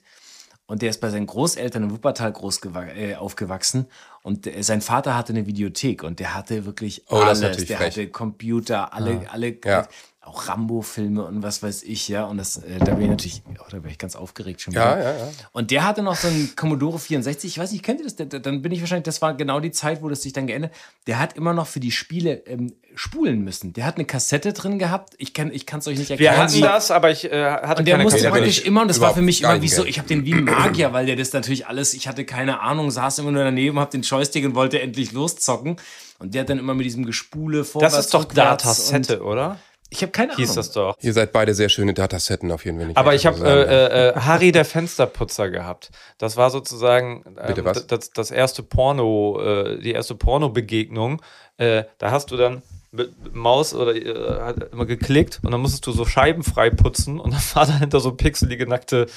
und 0.67 0.81
der 0.81 0.89
ist 0.89 1.01
bei 1.01 1.09
seinen 1.09 1.25
Großeltern 1.27 1.83
in 1.83 1.91
Wuppertal 1.91 2.31
groß 2.31 2.61
äh, 2.95 3.15
aufgewachsen 3.15 3.87
und 4.21 4.45
der, 4.45 4.63
sein 4.63 4.81
Vater 4.81 5.15
hatte 5.17 5.33
eine 5.33 5.45
Videothek 5.47 6.03
und 6.03 6.19
der 6.19 6.35
hatte 6.35 6.65
wirklich 6.65 7.03
Oh, 7.09 7.21
das 7.21 7.39
ist 7.39 7.43
alles. 7.45 7.65
der 7.65 7.77
frech. 7.77 7.87
hatte 7.93 8.07
Computer, 8.09 8.93
alle, 8.93 9.25
alle, 9.31 9.57
Ja. 9.65 9.87
Auch 10.27 10.47
Rambo-Filme 10.47 11.23
und 11.25 11.41
was 11.41 11.63
weiß 11.63 11.83
ich, 11.83 12.07
ja. 12.09 12.25
Und 12.25 12.37
das, 12.37 12.57
äh, 12.57 12.79
da 12.79 12.93
bin 12.95 13.03
ich 13.05 13.09
natürlich, 13.09 13.41
oh, 13.59 13.63
da 13.69 13.79
bin 13.79 13.89
ich 13.91 13.97
ganz 13.97 14.15
aufgeregt 14.15 14.61
schon 14.61 14.73
Ja, 14.73 14.95
wieder. 14.97 15.13
ja, 15.13 15.17
ja. 15.19 15.29
Und 15.53 15.71
der 15.71 15.85
hatte 15.85 16.01
noch 16.03 16.15
so 16.15 16.27
einen 16.27 16.53
Commodore 16.55 16.99
64, 16.99 17.49
ich 17.51 17.57
weiß 17.59 17.71
nicht, 17.71 17.83
kennt 17.83 17.99
ihr 18.01 18.05
das? 18.05 18.15
Der- 18.17 18.25
der- 18.27 18.39
Dann 18.41 18.61
bin 18.61 18.71
ich 18.71 18.81
wahrscheinlich, 18.81 19.05
das 19.05 19.21
war 19.21 19.33
genau 19.35 19.59
die 19.59 19.71
Zeit, 19.71 20.01
wo 20.03 20.09
das 20.09 20.21
sich 20.21 20.33
dann 20.33 20.45
geändert. 20.47 20.71
Der 21.07 21.17
hat 21.19 21.37
immer 21.37 21.53
noch 21.53 21.67
für 21.67 21.79
die 21.79 21.91
Spiele 21.91 22.43
ähm, 22.45 22.73
spulen 22.95 23.43
müssen. 23.43 23.73
Der 23.73 23.85
hat 23.85 23.95
eine 23.95 24.05
Kassette 24.05 24.53
drin 24.53 24.79
gehabt. 24.79 25.13
Ich 25.17 25.33
kann 25.33 25.51
ich 25.51 25.65
es 25.71 25.87
euch 25.87 25.97
nicht 25.97 26.09
Wir 26.09 26.13
erklären. 26.15 26.37
hatten 26.37 26.53
wie- 26.55 26.61
das, 26.61 26.91
aber 26.91 27.09
ich 27.11 27.31
äh, 27.31 27.45
hatte 27.45 27.79
und 27.79 27.87
der 27.87 27.93
keine 27.93 28.03
musste 28.03 28.17
Kassette. 28.19 28.31
praktisch 28.35 28.61
immer, 28.65 28.81
und 28.81 28.87
das 28.89 28.99
war 28.99 29.13
für 29.13 29.21
mich 29.21 29.41
immer 29.43 29.61
wie 29.61 29.69
so, 29.69 29.85
ich 29.85 29.97
habe 29.97 30.07
den 30.07 30.25
wie 30.25 30.33
ein 30.33 30.43
Magier, 30.43 30.93
weil 30.93 31.05
der 31.05 31.15
das 31.15 31.31
natürlich 31.33 31.67
alles, 31.67 31.93
ich 31.93 32.07
hatte 32.07 32.25
keine 32.25 32.59
Ahnung, 32.61 32.91
saß 32.91 33.19
immer 33.19 33.31
nur 33.31 33.43
daneben, 33.43 33.79
hab 33.79 33.91
den 33.91 34.01
Joystick 34.01 34.45
und 34.45 34.55
wollte 34.55 34.81
endlich 34.81 35.11
loszocken. 35.13 35.77
Und 36.19 36.33
der 36.33 36.41
hat 36.41 36.49
dann 36.49 36.57
immer 36.57 36.73
mit 36.73 36.85
diesem 36.85 37.05
Gespule 37.05 37.63
vorwärts, 37.63 37.95
Das 37.95 38.05
ist 38.05 38.13
doch 38.13 38.25
Datasette, 38.25 39.21
oder? 39.21 39.59
Ich 39.89 40.01
habe 40.01 40.11
keine 40.11 40.35
Hieß 40.35 40.49
Ahnung. 40.49 40.55
das 40.57 40.71
doch. 40.71 40.97
Ihr 41.01 41.13
seid 41.13 41.31
beide 41.31 41.53
sehr 41.53 41.69
schöne 41.69 41.93
Datasetten 41.93 42.51
auf 42.51 42.65
jeden 42.65 42.77
Fall. 42.77 42.87
nicht 42.87 42.97
Aber 42.97 43.15
ich 43.15 43.25
habe 43.25 43.37
sagen. 43.37 43.69
äh, 43.69 44.09
äh, 44.09 44.15
Harry 44.15 44.51
der 44.51 44.65
Fensterputzer 44.65 45.49
gehabt. 45.49 45.91
Das 46.17 46.35
war 46.35 46.49
sozusagen 46.49 47.23
ähm, 47.25 47.47
Bitte 47.47 47.65
was? 47.65 47.87
Das, 47.87 48.11
das 48.11 48.31
erste 48.31 48.63
Porno, 48.63 49.39
äh, 49.41 49.79
die 49.79 49.91
erste 49.91 50.15
Porno-Begegnung. 50.15 51.21
Äh, 51.57 51.83
da 51.97 52.11
hast 52.11 52.31
du 52.31 52.37
dann 52.37 52.63
mit 52.91 53.21
mit 53.23 53.35
Maus 53.35 53.73
oder 53.73 53.95
äh, 53.95 54.41
hat 54.41 54.71
immer 54.71 54.85
geklickt 54.85 55.39
und 55.43 55.51
dann 55.51 55.61
musstest 55.61 55.85
du 55.87 55.91
so 55.91 56.05
Scheiben 56.05 56.43
frei 56.43 56.69
putzen 56.69 57.19
und 57.19 57.33
dann 57.33 57.41
war 57.53 57.65
dahinter 57.65 57.99
so 57.99 58.11
pixelige 58.11 58.67
nackte 58.67 59.03
äh, 59.03 59.07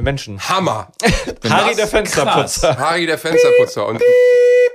Menschen. 0.00 0.40
Hammer! 0.48 0.92
Harry 1.48 1.74
der 1.74 1.86
Fensterputzer. 1.86 2.76
Harry 2.78 3.06
der 3.06 3.18
Fensterputzer. 3.18 3.86
Und, 3.86 4.02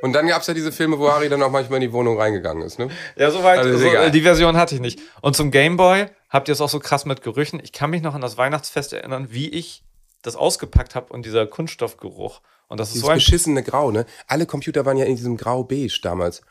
und 0.01 0.13
dann 0.13 0.27
gab 0.27 0.41
es 0.41 0.47
ja 0.47 0.53
diese 0.53 0.71
Filme, 0.71 0.97
wo 0.99 1.12
Harry 1.12 1.29
dann 1.29 1.41
auch 1.43 1.51
manchmal 1.51 1.77
in 1.77 1.89
die 1.89 1.93
Wohnung 1.93 2.19
reingegangen 2.19 2.63
ist. 2.63 2.79
Ne? 2.79 2.89
Ja, 3.15 3.32
soweit. 3.32 3.60
Also 3.60 3.71
ist 3.71 3.82
so, 3.82 3.88
äh, 3.88 4.12
die 4.12 4.21
Version 4.21 4.58
hatte 4.58 4.75
ich 4.75 4.82
nicht. 4.82 4.99
Und 5.21 5.36
zum 5.36 5.51
Gameboy 5.51 6.08
habt 6.29 6.47
ihr 6.47 6.53
es 6.53 6.62
auch 6.62 6.69
so 6.69 6.79
krass 6.79 7.05
mit 7.05 7.21
Gerüchen. 7.21 7.60
Ich 7.63 7.71
kann 7.71 7.89
mich 7.89 8.01
noch 8.01 8.15
an 8.15 8.21
das 8.21 8.38
Weihnachtsfest 8.38 8.93
erinnern, 8.93 9.27
wie 9.32 9.49
ich 9.49 9.84
das 10.21 10.36
ausgepackt 10.36 10.95
habe 10.95 11.12
und 11.13 11.25
dieser 11.25 11.47
Kunststoffgeruch. 11.47 12.41
Und 12.67 12.79
das 12.79 12.89
ist 12.89 12.95
Dieses 12.95 13.05
so 13.05 13.12
ein 13.12 13.17
beschissene 13.17 13.63
Grau. 13.63 13.91
Ne? 13.91 14.05
Alle 14.27 14.45
Computer 14.45 14.86
waren 14.86 14.97
ja 14.97 15.05
in 15.05 15.15
diesem 15.15 15.38
Grau-Beige 15.38 15.99
damals. 16.01 16.41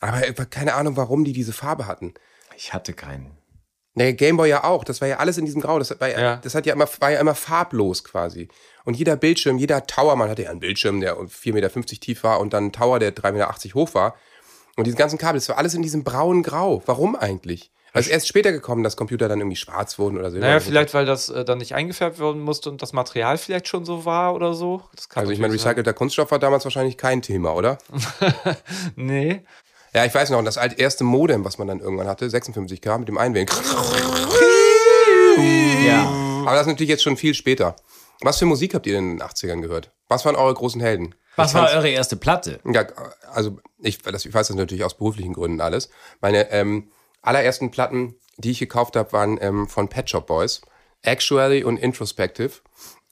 Aber 0.00 0.26
äh, 0.26 0.32
keine 0.50 0.74
Ahnung, 0.74 0.96
warum 0.96 1.24
die 1.24 1.32
diese 1.32 1.52
Farbe 1.52 1.86
hatten. 1.86 2.14
Ich 2.56 2.74
hatte 2.74 2.92
keinen. 2.92 3.37
Der 3.98 4.12
Gameboy 4.14 4.48
ja 4.48 4.64
auch. 4.64 4.84
Das 4.84 5.00
war 5.00 5.08
ja 5.08 5.16
alles 5.18 5.38
in 5.38 5.44
diesem 5.44 5.60
Grau. 5.60 5.78
Das, 5.78 5.98
war 6.00 6.08
ja, 6.08 6.20
Ja. 6.20 6.36
das 6.36 6.54
hat 6.54 6.66
ja 6.66 6.74
immer, 6.74 6.88
war 7.00 7.10
ja 7.10 7.20
immer 7.20 7.34
farblos 7.34 8.04
quasi. 8.04 8.48
Und 8.84 8.94
jeder 8.94 9.16
Bildschirm, 9.16 9.58
jeder 9.58 9.86
Tower, 9.86 10.16
man 10.16 10.30
hatte 10.30 10.42
ja 10.44 10.50
einen 10.50 10.60
Bildschirm, 10.60 11.00
der 11.00 11.16
4,50 11.16 11.52
Meter 11.52 11.70
tief 12.00 12.24
war 12.24 12.40
und 12.40 12.52
dann 12.52 12.64
einen 12.64 12.72
Tower, 12.72 12.98
der 12.98 13.14
3,80 13.14 13.32
Meter 13.32 13.74
hoch 13.74 13.94
war. 13.94 14.14
Und 14.76 14.86
diese 14.86 14.96
ganzen 14.96 15.18
Kabel, 15.18 15.38
das 15.40 15.48
war 15.48 15.58
alles 15.58 15.74
in 15.74 15.82
diesem 15.82 16.04
braunen 16.04 16.42
Grau. 16.42 16.82
Warum 16.86 17.16
eigentlich? 17.16 17.70
Also 17.92 18.10
erst 18.10 18.28
später 18.28 18.52
gekommen, 18.52 18.84
dass 18.84 18.96
Computer 18.96 19.28
dann 19.28 19.40
irgendwie 19.40 19.56
schwarz 19.56 19.98
wurden 19.98 20.18
oder 20.18 20.30
so. 20.30 20.38
Naja, 20.38 20.60
vielleicht, 20.60 20.94
weil 20.94 21.06
das 21.06 21.30
äh, 21.30 21.44
dann 21.44 21.58
nicht 21.58 21.74
eingefärbt 21.74 22.18
werden 22.18 22.40
musste 22.42 22.70
und 22.70 22.82
das 22.82 22.92
Material 22.92 23.38
vielleicht 23.38 23.66
schon 23.66 23.84
so 23.84 24.04
war 24.04 24.34
oder 24.34 24.54
so. 24.54 24.82
Also 25.14 25.32
ich 25.32 25.38
meine, 25.38 25.54
recycelter 25.54 25.94
Kunststoff 25.94 26.30
war 26.30 26.38
damals 26.38 26.64
wahrscheinlich 26.64 26.96
kein 26.96 27.22
Thema, 27.22 27.54
oder? 27.54 27.78
Nee. 28.96 29.42
Ja, 29.94 30.04
ich 30.04 30.14
weiß 30.14 30.30
noch, 30.30 30.42
das 30.44 30.58
alt 30.58 30.78
erste 30.78 31.04
Modem, 31.04 31.44
was 31.44 31.58
man 31.58 31.68
dann 31.68 31.80
irgendwann 31.80 32.08
hatte, 32.08 32.26
56k 32.26 32.98
mit 32.98 33.08
dem 33.08 33.18
Einwählen. 33.18 33.48
Ja. 35.86 36.04
Aber 36.42 36.52
das 36.52 36.62
ist 36.62 36.68
natürlich 36.68 36.90
jetzt 36.90 37.02
schon 37.02 37.16
viel 37.16 37.34
später. 37.34 37.76
Was 38.20 38.38
für 38.38 38.46
Musik 38.46 38.74
habt 38.74 38.86
ihr 38.86 38.94
denn 38.94 39.12
in 39.12 39.18
den 39.18 39.26
80ern 39.26 39.60
gehört? 39.60 39.92
Was 40.08 40.24
waren 40.24 40.36
eure 40.36 40.54
großen 40.54 40.80
Helden? 40.80 41.14
Was 41.36 41.54
war 41.54 41.70
eure 41.70 41.88
erste 41.88 42.16
Platte? 42.16 42.58
Ja, 42.64 42.84
also 43.32 43.58
ich, 43.78 44.02
das, 44.02 44.26
ich 44.26 44.34
weiß 44.34 44.48
das 44.48 44.56
natürlich 44.56 44.84
aus 44.84 44.96
beruflichen 44.96 45.34
Gründen 45.34 45.60
alles. 45.60 45.88
Meine 46.20 46.50
ähm, 46.50 46.90
allerersten 47.22 47.70
Platten, 47.70 48.16
die 48.38 48.50
ich 48.50 48.58
gekauft 48.58 48.96
habe, 48.96 49.12
waren 49.12 49.38
ähm, 49.40 49.68
von 49.68 49.88
Pet 49.88 50.10
Shop 50.10 50.26
Boys, 50.26 50.62
Actually 51.02 51.62
und 51.62 51.76
Introspective. 51.76 52.54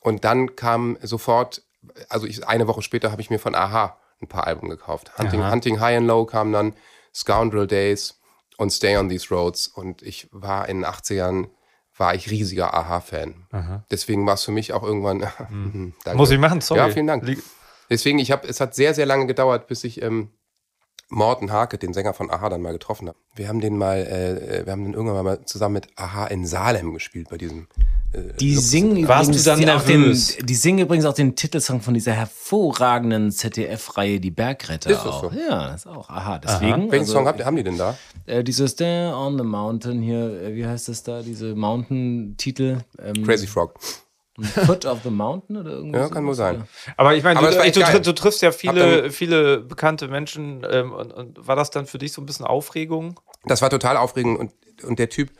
Und 0.01 0.25
dann 0.25 0.57
kam 0.57 0.99
sofort, 1.03 1.63
also 2.09 2.27
ich, 2.27 2.47
eine 2.47 2.67
Woche 2.67 2.83
später 2.83 3.13
habe 3.13 3.23
ich 3.23 3.31
mir 3.31 3.39
von 3.39 3.55
Aha 3.55 3.97
ein 4.21 4.29
paar 4.29 4.47
Alben 4.47 4.69
gekauft. 4.69 5.19
Hunting, 5.19 5.49
Hunting 5.51 5.81
High 5.81 5.99
and 5.99 6.07
Low 6.07 6.25
kam 6.25 6.53
dann, 6.53 6.75
Scoundrel 7.15 7.67
Days 7.67 8.21
und 8.57 8.71
Stay 8.71 8.97
on 8.97 9.09
These 9.09 9.29
Roads. 9.35 9.69
Und 9.69 10.03
ich 10.03 10.29
war 10.33 10.69
in 10.69 10.79
den 10.83 10.87
80ern, 10.87 11.49
war 11.97 12.15
ich 12.15 12.31
riesiger 12.31 12.75
Aha-Fan. 12.75 13.47
Deswegen 13.91 14.27
war 14.27 14.35
es 14.35 14.45
für 14.45 14.53
mich 14.53 14.73
auch 14.73 14.83
irgendwann. 14.83 15.21
Danke. 16.05 16.17
Muss 16.17 16.31
ich 16.31 16.39
machen, 16.39 16.61
sorry. 16.61 16.81
Ja, 16.81 16.91
vielen 16.91 17.07
Dank. 17.07 17.25
Deswegen, 17.89 18.19
ich 18.19 18.31
habe, 18.33 18.47
es 18.49 18.61
hat 18.61 18.75
sehr, 18.75 18.95
sehr 18.95 19.07
lange 19.07 19.27
gedauert, 19.27 19.69
bis 19.69 19.85
ich 19.85 20.03
ähm, 20.03 20.31
Morten 21.09 21.53
Hake, 21.53 21.79
den 21.79 21.95
Sänger 21.95 22.15
von 22.15 22.31
Aha, 22.31 22.49
dann 22.49 22.63
mal 22.63 22.73
getroffen 22.73 23.09
habe. 23.09 23.19
Wir 23.35 23.49
haben 23.49 23.61
den 23.61 23.79
mal, 23.79 23.99
äh, 23.99 24.67
wir 24.67 24.73
haben 24.73 24.85
den 24.85 24.95
irgendwann 24.95 25.25
mal 25.25 25.45
zusammen 25.45 25.75
mit 25.75 25.89
Aha 25.97 26.27
in 26.27 26.47
Salem 26.47 26.95
gespielt 26.95 27.29
bei 27.31 27.39
diesem. 27.39 27.69
Die 28.41 28.55
singen 28.55 29.07
Warst 29.09 29.29
übrigens 29.29 29.45
du 29.45 29.51
dann 29.51 29.61
die, 29.61 29.71
auch 29.71 29.83
den, 29.83 30.01
nervös? 30.01 30.39
die 30.43 30.55
singen 30.55 30.79
übrigens 30.81 31.05
auch 31.05 31.13
den 31.13 31.37
Titelsong 31.37 31.81
von 31.81 31.93
dieser 31.93 32.13
hervorragenden 32.13 33.31
ZDF-Reihe 33.31 34.21
Die 34.21 34.31
Bergretter 34.31 34.91
Ist 34.91 34.99
das 35.05 35.07
auch. 35.07 35.33
so? 35.33 35.39
Ja, 35.39 35.73
das 35.73 35.87
auch. 35.87 36.09
Aha, 36.09 36.39
deswegen. 36.39 36.91
Welchen 36.91 37.05
also, 37.05 37.13
Song 37.13 37.27
habt, 37.27 37.45
haben 37.45 37.57
die 37.57 37.63
denn 37.63 37.77
da? 37.77 37.97
Äh, 38.25 38.43
dieses 38.43 38.75
There 38.77 39.15
on 39.15 39.37
the 39.37 39.45
Mountain 39.45 40.01
hier, 40.01 40.43
äh, 40.43 40.55
wie 40.55 40.67
heißt 40.67 40.89
das 40.89 41.03
da, 41.03 41.23
diese 41.23 41.55
Mountain-Titel? 41.55 42.79
Ähm, 42.99 43.25
Crazy 43.25 43.47
Frog. 43.47 43.75
Foot 44.43 44.85
of 44.85 45.01
the 45.03 45.11
Mountain 45.11 45.57
oder 45.57 45.71
irgendwas? 45.71 46.09
Ja, 46.09 46.15
kann 46.15 46.27
wohl 46.27 46.35
sein. 46.35 46.65
Aber 46.97 47.15
ich 47.15 47.25
meine, 47.25 47.41
du, 47.41 47.71
du, 47.71 48.01
du, 48.01 48.13
triffst 48.15 48.43
ja 48.43 48.53
viele, 48.53 49.11
viele 49.11 49.61
bekannte 49.61 50.09
Menschen. 50.09 50.67
Ähm, 50.71 50.93
und, 50.93 51.13
und 51.13 51.47
war 51.47 51.57
das 51.57 51.71
dann 51.71 51.87
für 51.87 51.99
dich 51.99 52.13
so 52.13 52.21
ein 52.21 52.27
bisschen 52.27 52.47
Aufregung? 52.47 53.19
Das 53.45 53.63
war 53.63 53.71
total 53.71 53.97
aufregend 53.97 54.39
und, 54.39 54.53
und 54.85 54.99
der 54.99 55.09
Typ, 55.09 55.31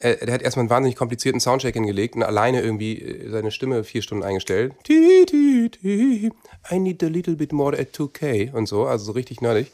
äh, 0.00 0.24
der 0.24 0.34
hat 0.34 0.42
erstmal 0.42 0.64
einen 0.64 0.70
wahnsinnig 0.70 0.96
komplizierten 0.96 1.40
Soundcheck 1.40 1.74
hingelegt 1.74 2.16
und 2.16 2.22
alleine 2.22 2.60
irgendwie 2.60 3.00
äh, 3.00 3.30
seine 3.30 3.50
Stimme 3.50 3.82
vier 3.84 4.02
Stunden 4.02 4.24
eingestellt. 4.24 4.74
I 4.88 6.30
need 6.72 7.02
a 7.02 7.06
little 7.06 7.36
bit 7.36 7.52
more 7.52 7.78
at 7.78 7.94
2K 7.94 8.52
und 8.52 8.66
so, 8.66 8.86
also 8.86 9.06
so 9.06 9.12
richtig 9.12 9.40
nerdig. 9.40 9.72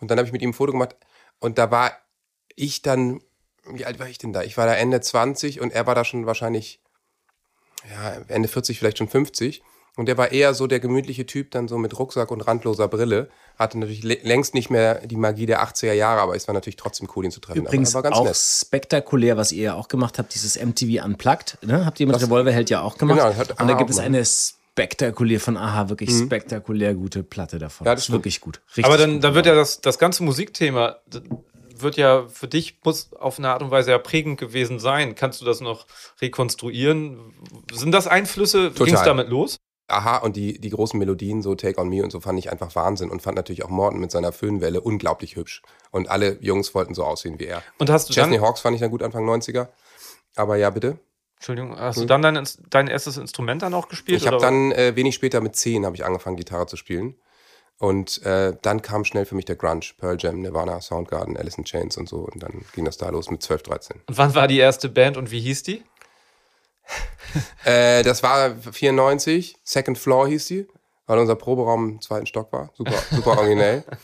Und 0.00 0.10
dann 0.10 0.18
habe 0.18 0.26
ich 0.26 0.32
mit 0.32 0.42
ihm 0.42 0.50
ein 0.50 0.54
Foto 0.54 0.72
gemacht 0.72 0.96
und 1.38 1.58
da 1.58 1.70
war 1.70 1.92
ich 2.54 2.82
dann, 2.82 3.20
wie 3.70 3.84
alt 3.84 3.98
war 3.98 4.08
ich 4.08 4.18
denn 4.18 4.32
da? 4.32 4.42
Ich 4.42 4.56
war 4.56 4.66
da 4.66 4.74
Ende 4.74 5.00
20 5.00 5.60
und 5.60 5.72
er 5.72 5.86
war 5.86 5.94
da 5.94 6.04
schon 6.04 6.26
wahrscheinlich 6.26 6.80
ja, 7.90 8.16
Ende 8.28 8.48
40, 8.48 8.78
vielleicht 8.78 8.98
schon 8.98 9.08
50. 9.08 9.62
Und 9.96 10.06
der 10.06 10.18
war 10.18 10.30
eher 10.30 10.52
so 10.52 10.66
der 10.66 10.78
gemütliche 10.78 11.24
Typ, 11.24 11.50
dann 11.52 11.68
so 11.68 11.78
mit 11.78 11.98
Rucksack 11.98 12.30
und 12.30 12.42
randloser 12.42 12.86
Brille. 12.86 13.30
Hatte 13.58 13.78
natürlich 13.78 14.02
längst 14.02 14.52
nicht 14.52 14.68
mehr 14.68 15.06
die 15.06 15.16
Magie 15.16 15.46
der 15.46 15.64
80er 15.64 15.94
Jahre, 15.94 16.20
aber 16.20 16.36
es 16.36 16.46
war 16.48 16.54
natürlich 16.54 16.76
trotzdem 16.76 17.08
cool, 17.16 17.24
ihn 17.24 17.30
zu 17.30 17.40
treffen. 17.40 17.60
Übrigens 17.60 17.96
aber 17.96 18.14
auch 18.14 18.34
spektakulär, 18.34 19.38
was 19.38 19.52
ihr 19.52 19.62
ja 19.62 19.74
auch 19.74 19.88
gemacht 19.88 20.18
habt, 20.18 20.34
dieses 20.34 20.62
MTV 20.62 21.02
Unplugged. 21.02 21.56
Ne? 21.62 21.86
Habt 21.86 21.98
ihr 21.98 22.06
mit 22.06 22.14
das, 22.14 22.24
Revolverheld 22.24 22.68
ja 22.68 22.82
auch 22.82 22.98
gemacht. 22.98 23.20
Genau, 23.20 23.34
hat 23.34 23.58
und 23.58 23.68
da 23.68 23.72
gibt 23.72 23.88
es 23.88 23.98
eine 23.98 24.22
spektakulär 24.26 25.40
von 25.40 25.56
Aha, 25.56 25.88
wirklich 25.88 26.10
mhm. 26.10 26.26
spektakulär 26.26 26.94
gute 26.94 27.22
Platte 27.22 27.58
davon. 27.58 27.86
Ja, 27.86 27.94
das 27.94 28.04
ist 28.04 28.12
wirklich 28.12 28.42
gut. 28.42 28.60
Richtig 28.68 28.84
aber 28.84 28.98
dann, 28.98 29.22
dann 29.22 29.34
wird 29.34 29.46
ja 29.46 29.54
das, 29.54 29.80
das 29.80 29.98
ganze 29.98 30.22
Musikthema 30.22 30.96
wird 31.80 31.96
ja 31.96 32.26
für 32.28 32.48
dich 32.48 32.78
muss 32.84 33.12
auf 33.12 33.38
eine 33.38 33.50
Art 33.50 33.62
und 33.62 33.70
Weise 33.70 33.90
ja 33.90 33.98
prägend 33.98 34.38
gewesen 34.38 34.78
sein. 34.78 35.14
Kannst 35.14 35.40
du 35.40 35.44
das 35.44 35.60
noch 35.60 35.86
rekonstruieren? 36.20 37.34
Sind 37.72 37.92
das 37.92 38.06
Einflüsse? 38.06 38.70
Ging 38.70 38.94
es 38.94 39.02
damit 39.02 39.28
los? 39.28 39.56
Aha, 39.88 40.16
und 40.18 40.34
die, 40.34 40.60
die 40.60 40.70
großen 40.70 40.98
Melodien, 40.98 41.42
so 41.42 41.54
Take 41.54 41.80
on 41.80 41.88
Me 41.88 42.02
und 42.02 42.10
so, 42.10 42.18
fand 42.18 42.38
ich 42.40 42.50
einfach 42.50 42.74
Wahnsinn 42.74 43.08
und 43.08 43.22
fand 43.22 43.36
natürlich 43.36 43.64
auch 43.64 43.68
Morton 43.68 44.00
mit 44.00 44.10
seiner 44.10 44.32
Föhnwelle 44.32 44.80
unglaublich 44.80 45.36
hübsch. 45.36 45.62
Und 45.92 46.08
alle 46.10 46.38
Jungs 46.40 46.74
wollten 46.74 46.92
so 46.94 47.04
aussehen 47.04 47.38
wie 47.38 47.44
er. 47.44 47.62
Und 47.78 47.88
hast 47.88 48.08
du 48.08 48.12
Chesney 48.12 48.38
Hawks 48.38 48.60
fand 48.60 48.74
ich 48.74 48.80
dann 48.80 48.90
gut 48.90 49.02
Anfang 49.02 49.28
90er. 49.28 49.68
Aber 50.34 50.56
ja, 50.56 50.70
bitte. 50.70 50.98
Entschuldigung, 51.36 51.78
hast 51.78 51.96
hm. 51.96 52.02
du 52.02 52.06
dann 52.08 52.22
dein, 52.22 52.48
dein 52.70 52.88
erstes 52.88 53.16
Instrument 53.16 53.62
dann 53.62 53.74
auch 53.74 53.88
gespielt? 53.88 54.20
Ich 54.20 54.26
habe 54.26 54.38
dann 54.38 54.72
äh, 54.72 54.96
wenig 54.96 55.14
später 55.14 55.40
mit 55.40 55.54
zehn 55.54 55.86
habe 55.86 55.94
ich 55.94 56.04
angefangen, 56.04 56.36
Gitarre 56.36 56.66
zu 56.66 56.76
spielen. 56.76 57.14
Und 57.78 58.22
äh, 58.24 58.56
dann 58.62 58.80
kam 58.80 59.04
schnell 59.04 59.26
für 59.26 59.34
mich 59.34 59.44
der 59.44 59.56
Grunge, 59.56 59.86
Pearl 59.98 60.16
Jam, 60.18 60.40
Nirvana, 60.40 60.80
Soundgarden, 60.80 61.36
Alice 61.36 61.58
in 61.58 61.64
Chains 61.64 61.96
und 61.98 62.08
so. 62.08 62.20
Und 62.20 62.42
dann 62.42 62.64
ging 62.74 62.86
das 62.86 62.96
da 62.96 63.10
los 63.10 63.30
mit 63.30 63.42
12, 63.42 63.62
13. 63.64 64.00
Und 64.06 64.16
wann 64.18 64.34
war 64.34 64.48
die 64.48 64.58
erste 64.58 64.88
Band 64.88 65.16
und 65.16 65.30
wie 65.30 65.40
hieß 65.40 65.62
die? 65.64 65.84
äh, 67.64 68.02
das 68.02 68.22
war 68.22 68.54
94, 68.56 69.56
Second 69.62 69.98
Floor 69.98 70.28
hieß 70.28 70.46
die, 70.46 70.66
weil 71.06 71.18
unser 71.18 71.34
Proberaum 71.36 71.90
im 71.90 72.00
zweiten 72.00 72.26
Stock 72.26 72.52
war. 72.52 72.70
Super, 72.74 72.96
super 73.10 73.38
originell. 73.38 73.84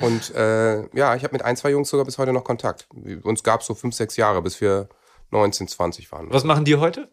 Und 0.00 0.34
äh, 0.34 0.80
ja, 0.96 1.14
ich 1.14 1.22
habe 1.22 1.32
mit 1.32 1.42
ein, 1.42 1.56
zwei 1.56 1.70
Jungs 1.70 1.88
sogar 1.88 2.04
bis 2.04 2.18
heute 2.18 2.32
noch 2.32 2.44
Kontakt. 2.44 2.88
Uns 3.22 3.42
gab 3.42 3.60
es 3.60 3.66
so 3.66 3.74
fünf, 3.74 3.94
sechs 3.94 4.16
Jahre, 4.16 4.42
bis 4.42 4.60
wir 4.60 4.88
19, 5.30 5.68
20 5.68 6.10
waren. 6.10 6.32
Was 6.32 6.44
machen 6.44 6.64
die 6.64 6.76
heute? 6.76 7.08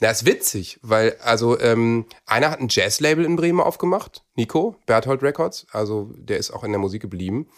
Na, 0.00 0.10
ist 0.10 0.26
witzig, 0.26 0.78
weil 0.82 1.16
also 1.22 1.58
ähm, 1.58 2.06
einer 2.26 2.50
hat 2.50 2.60
ein 2.60 2.68
Jazz-Label 2.68 3.24
in 3.24 3.36
Bremen 3.36 3.60
aufgemacht, 3.60 4.24
Nico, 4.34 4.76
Berthold 4.86 5.22
Records, 5.22 5.66
also 5.72 6.12
der 6.16 6.36
ist 6.36 6.50
auch 6.50 6.64
in 6.64 6.72
der 6.72 6.80
Musik 6.80 7.00
geblieben. 7.02 7.48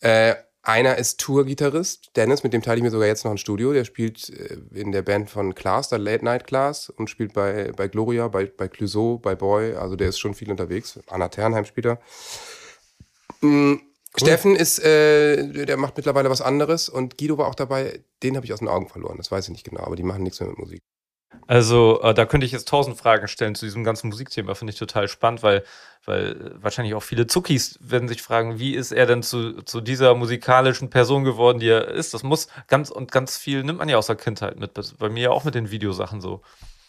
Äh, 0.00 0.34
einer 0.66 0.98
ist 0.98 1.20
Tour-Gitarrist, 1.20 2.10
Dennis, 2.16 2.42
mit 2.42 2.52
dem 2.52 2.60
teile 2.60 2.78
ich 2.78 2.82
mir 2.82 2.90
sogar 2.90 3.06
jetzt 3.06 3.24
noch 3.24 3.30
ein 3.30 3.38
Studio. 3.38 3.72
Der 3.72 3.84
spielt 3.84 4.28
äh, 4.30 4.58
in 4.74 4.90
der 4.90 5.02
Band 5.02 5.30
von 5.30 5.54
Klaas, 5.54 5.90
der 5.90 6.00
Late 6.00 6.24
Night 6.24 6.44
Class, 6.48 6.90
und 6.90 7.08
spielt 7.08 7.34
bei, 7.34 7.70
bei 7.76 7.86
Gloria, 7.86 8.26
bei, 8.26 8.46
bei 8.46 8.66
Clouseau, 8.66 9.18
bei 9.18 9.36
Boy. 9.36 9.74
Also 9.74 9.94
der 9.94 10.08
ist 10.08 10.18
schon 10.18 10.34
viel 10.34 10.50
unterwegs. 10.50 10.98
Anna 11.06 11.28
Ternheim 11.28 11.66
spielt 11.66 11.86
er. 11.86 12.00
Mhm. 13.42 13.80
Cool. 14.18 14.28
Steffen 14.28 14.56
ist, 14.56 14.80
äh, 14.80 15.66
der 15.66 15.76
macht 15.76 15.96
mittlerweile 15.98 16.30
was 16.30 16.40
anderes 16.40 16.88
und 16.88 17.16
Guido 17.16 17.38
war 17.38 17.46
auch 17.46 17.54
dabei. 17.54 18.00
Den 18.24 18.34
habe 18.34 18.44
ich 18.44 18.52
aus 18.52 18.58
den 18.58 18.68
Augen 18.68 18.88
verloren. 18.88 19.18
Das 19.18 19.30
weiß 19.30 19.44
ich 19.44 19.52
nicht 19.52 19.64
genau, 19.64 19.82
aber 19.82 19.94
die 19.94 20.02
machen 20.02 20.24
nichts 20.24 20.40
mehr 20.40 20.48
mit 20.48 20.58
Musik. 20.58 20.80
Also, 21.46 22.00
äh, 22.02 22.14
da 22.14 22.26
könnte 22.26 22.46
ich 22.46 22.52
jetzt 22.52 22.68
tausend 22.68 22.96
Fragen 22.96 23.28
stellen 23.28 23.54
zu 23.54 23.66
diesem 23.66 23.84
ganzen 23.84 24.08
Musikthema. 24.08 24.54
Finde 24.54 24.72
ich 24.72 24.78
total 24.78 25.08
spannend, 25.08 25.42
weil, 25.42 25.64
weil 26.04 26.54
wahrscheinlich 26.56 26.94
auch 26.94 27.02
viele 27.02 27.26
Zuckis 27.26 27.78
werden 27.80 28.08
sich 28.08 28.22
fragen, 28.22 28.58
wie 28.58 28.74
ist 28.74 28.92
er 28.92 29.06
denn 29.06 29.22
zu, 29.22 29.62
zu 29.62 29.80
dieser 29.80 30.14
musikalischen 30.14 30.90
Person 30.90 31.24
geworden, 31.24 31.60
die 31.60 31.68
er 31.68 31.88
ist? 31.88 32.14
Das 32.14 32.22
muss 32.22 32.48
ganz 32.66 32.90
und 32.90 33.12
ganz 33.12 33.36
viel 33.36 33.62
nimmt 33.62 33.78
man 33.78 33.88
ja 33.88 33.96
aus 33.96 34.06
der 34.06 34.16
Kindheit 34.16 34.58
mit. 34.58 34.72
Bei 34.98 35.08
mir 35.08 35.22
ja 35.24 35.30
auch 35.30 35.44
mit 35.44 35.54
den 35.54 35.70
Videosachen 35.70 36.20
so. 36.20 36.42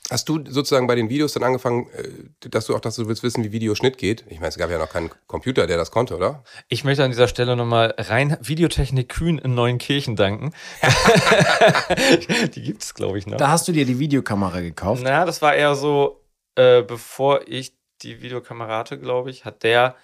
Hast 0.10 0.30
du 0.30 0.39
sozusagen 0.48 0.88
bei 0.88 0.96
den 0.96 1.10
Videos 1.10 1.34
dann 1.34 1.43
angefangen, 1.43 1.89
äh, 1.89 2.50
dass 2.50 2.65
du 2.65 2.76
auch, 2.76 2.80
dass 2.80 2.96
du 2.96 3.08
willst 3.08 3.24
wissen, 3.24 3.43
wie 3.43 3.52
Videoschnitt 3.52 3.98
geht? 3.98 4.24
Ich 4.30 4.39
meine, 4.39 4.50
es 4.50 4.58
gab 4.58 4.70
ja 4.70 4.78
noch 4.78 4.89
keinen 4.89 5.10
Computer, 5.28 5.67
der 5.67 5.78
das 5.78 5.91
konnte, 5.91 6.15
oder? 6.15 6.43
Ich 6.70 6.84
möchte 6.86 7.04
an 7.04 7.12
dieser 7.12 7.28
Stelle 7.28 7.56
nochmal 7.56 7.93
rein 7.98 8.38
Videotechnik 8.41 9.10
Kühn 9.10 9.38
in 9.38 9.54
Neuenkirchen 9.54 10.15
danken. 10.15 10.54
die 12.56 12.62
gibt 12.62 12.84
es, 12.84 12.93
glaube 12.93 13.17
ich, 13.17 13.28
noch. 13.28 13.38
Da 13.38 13.50
hast 13.50 13.67
du 13.67 13.74
dir 13.74 13.86
die 13.86 14.00
Videokamera 14.00 14.62
gekauft? 14.62 15.02
Na, 15.04 15.26
das 15.26 15.41
war 15.41 15.54
eher 15.54 15.76
so, 15.76 16.24
äh, 16.56 16.84
bevor 16.84 17.41
ich 17.48 17.74
die 18.02 18.22
Videokamera 18.22 18.78
hatte, 18.78 18.98
glaube 18.98 19.30
ich, 19.30 19.43
hat 19.43 19.63
der 19.63 19.96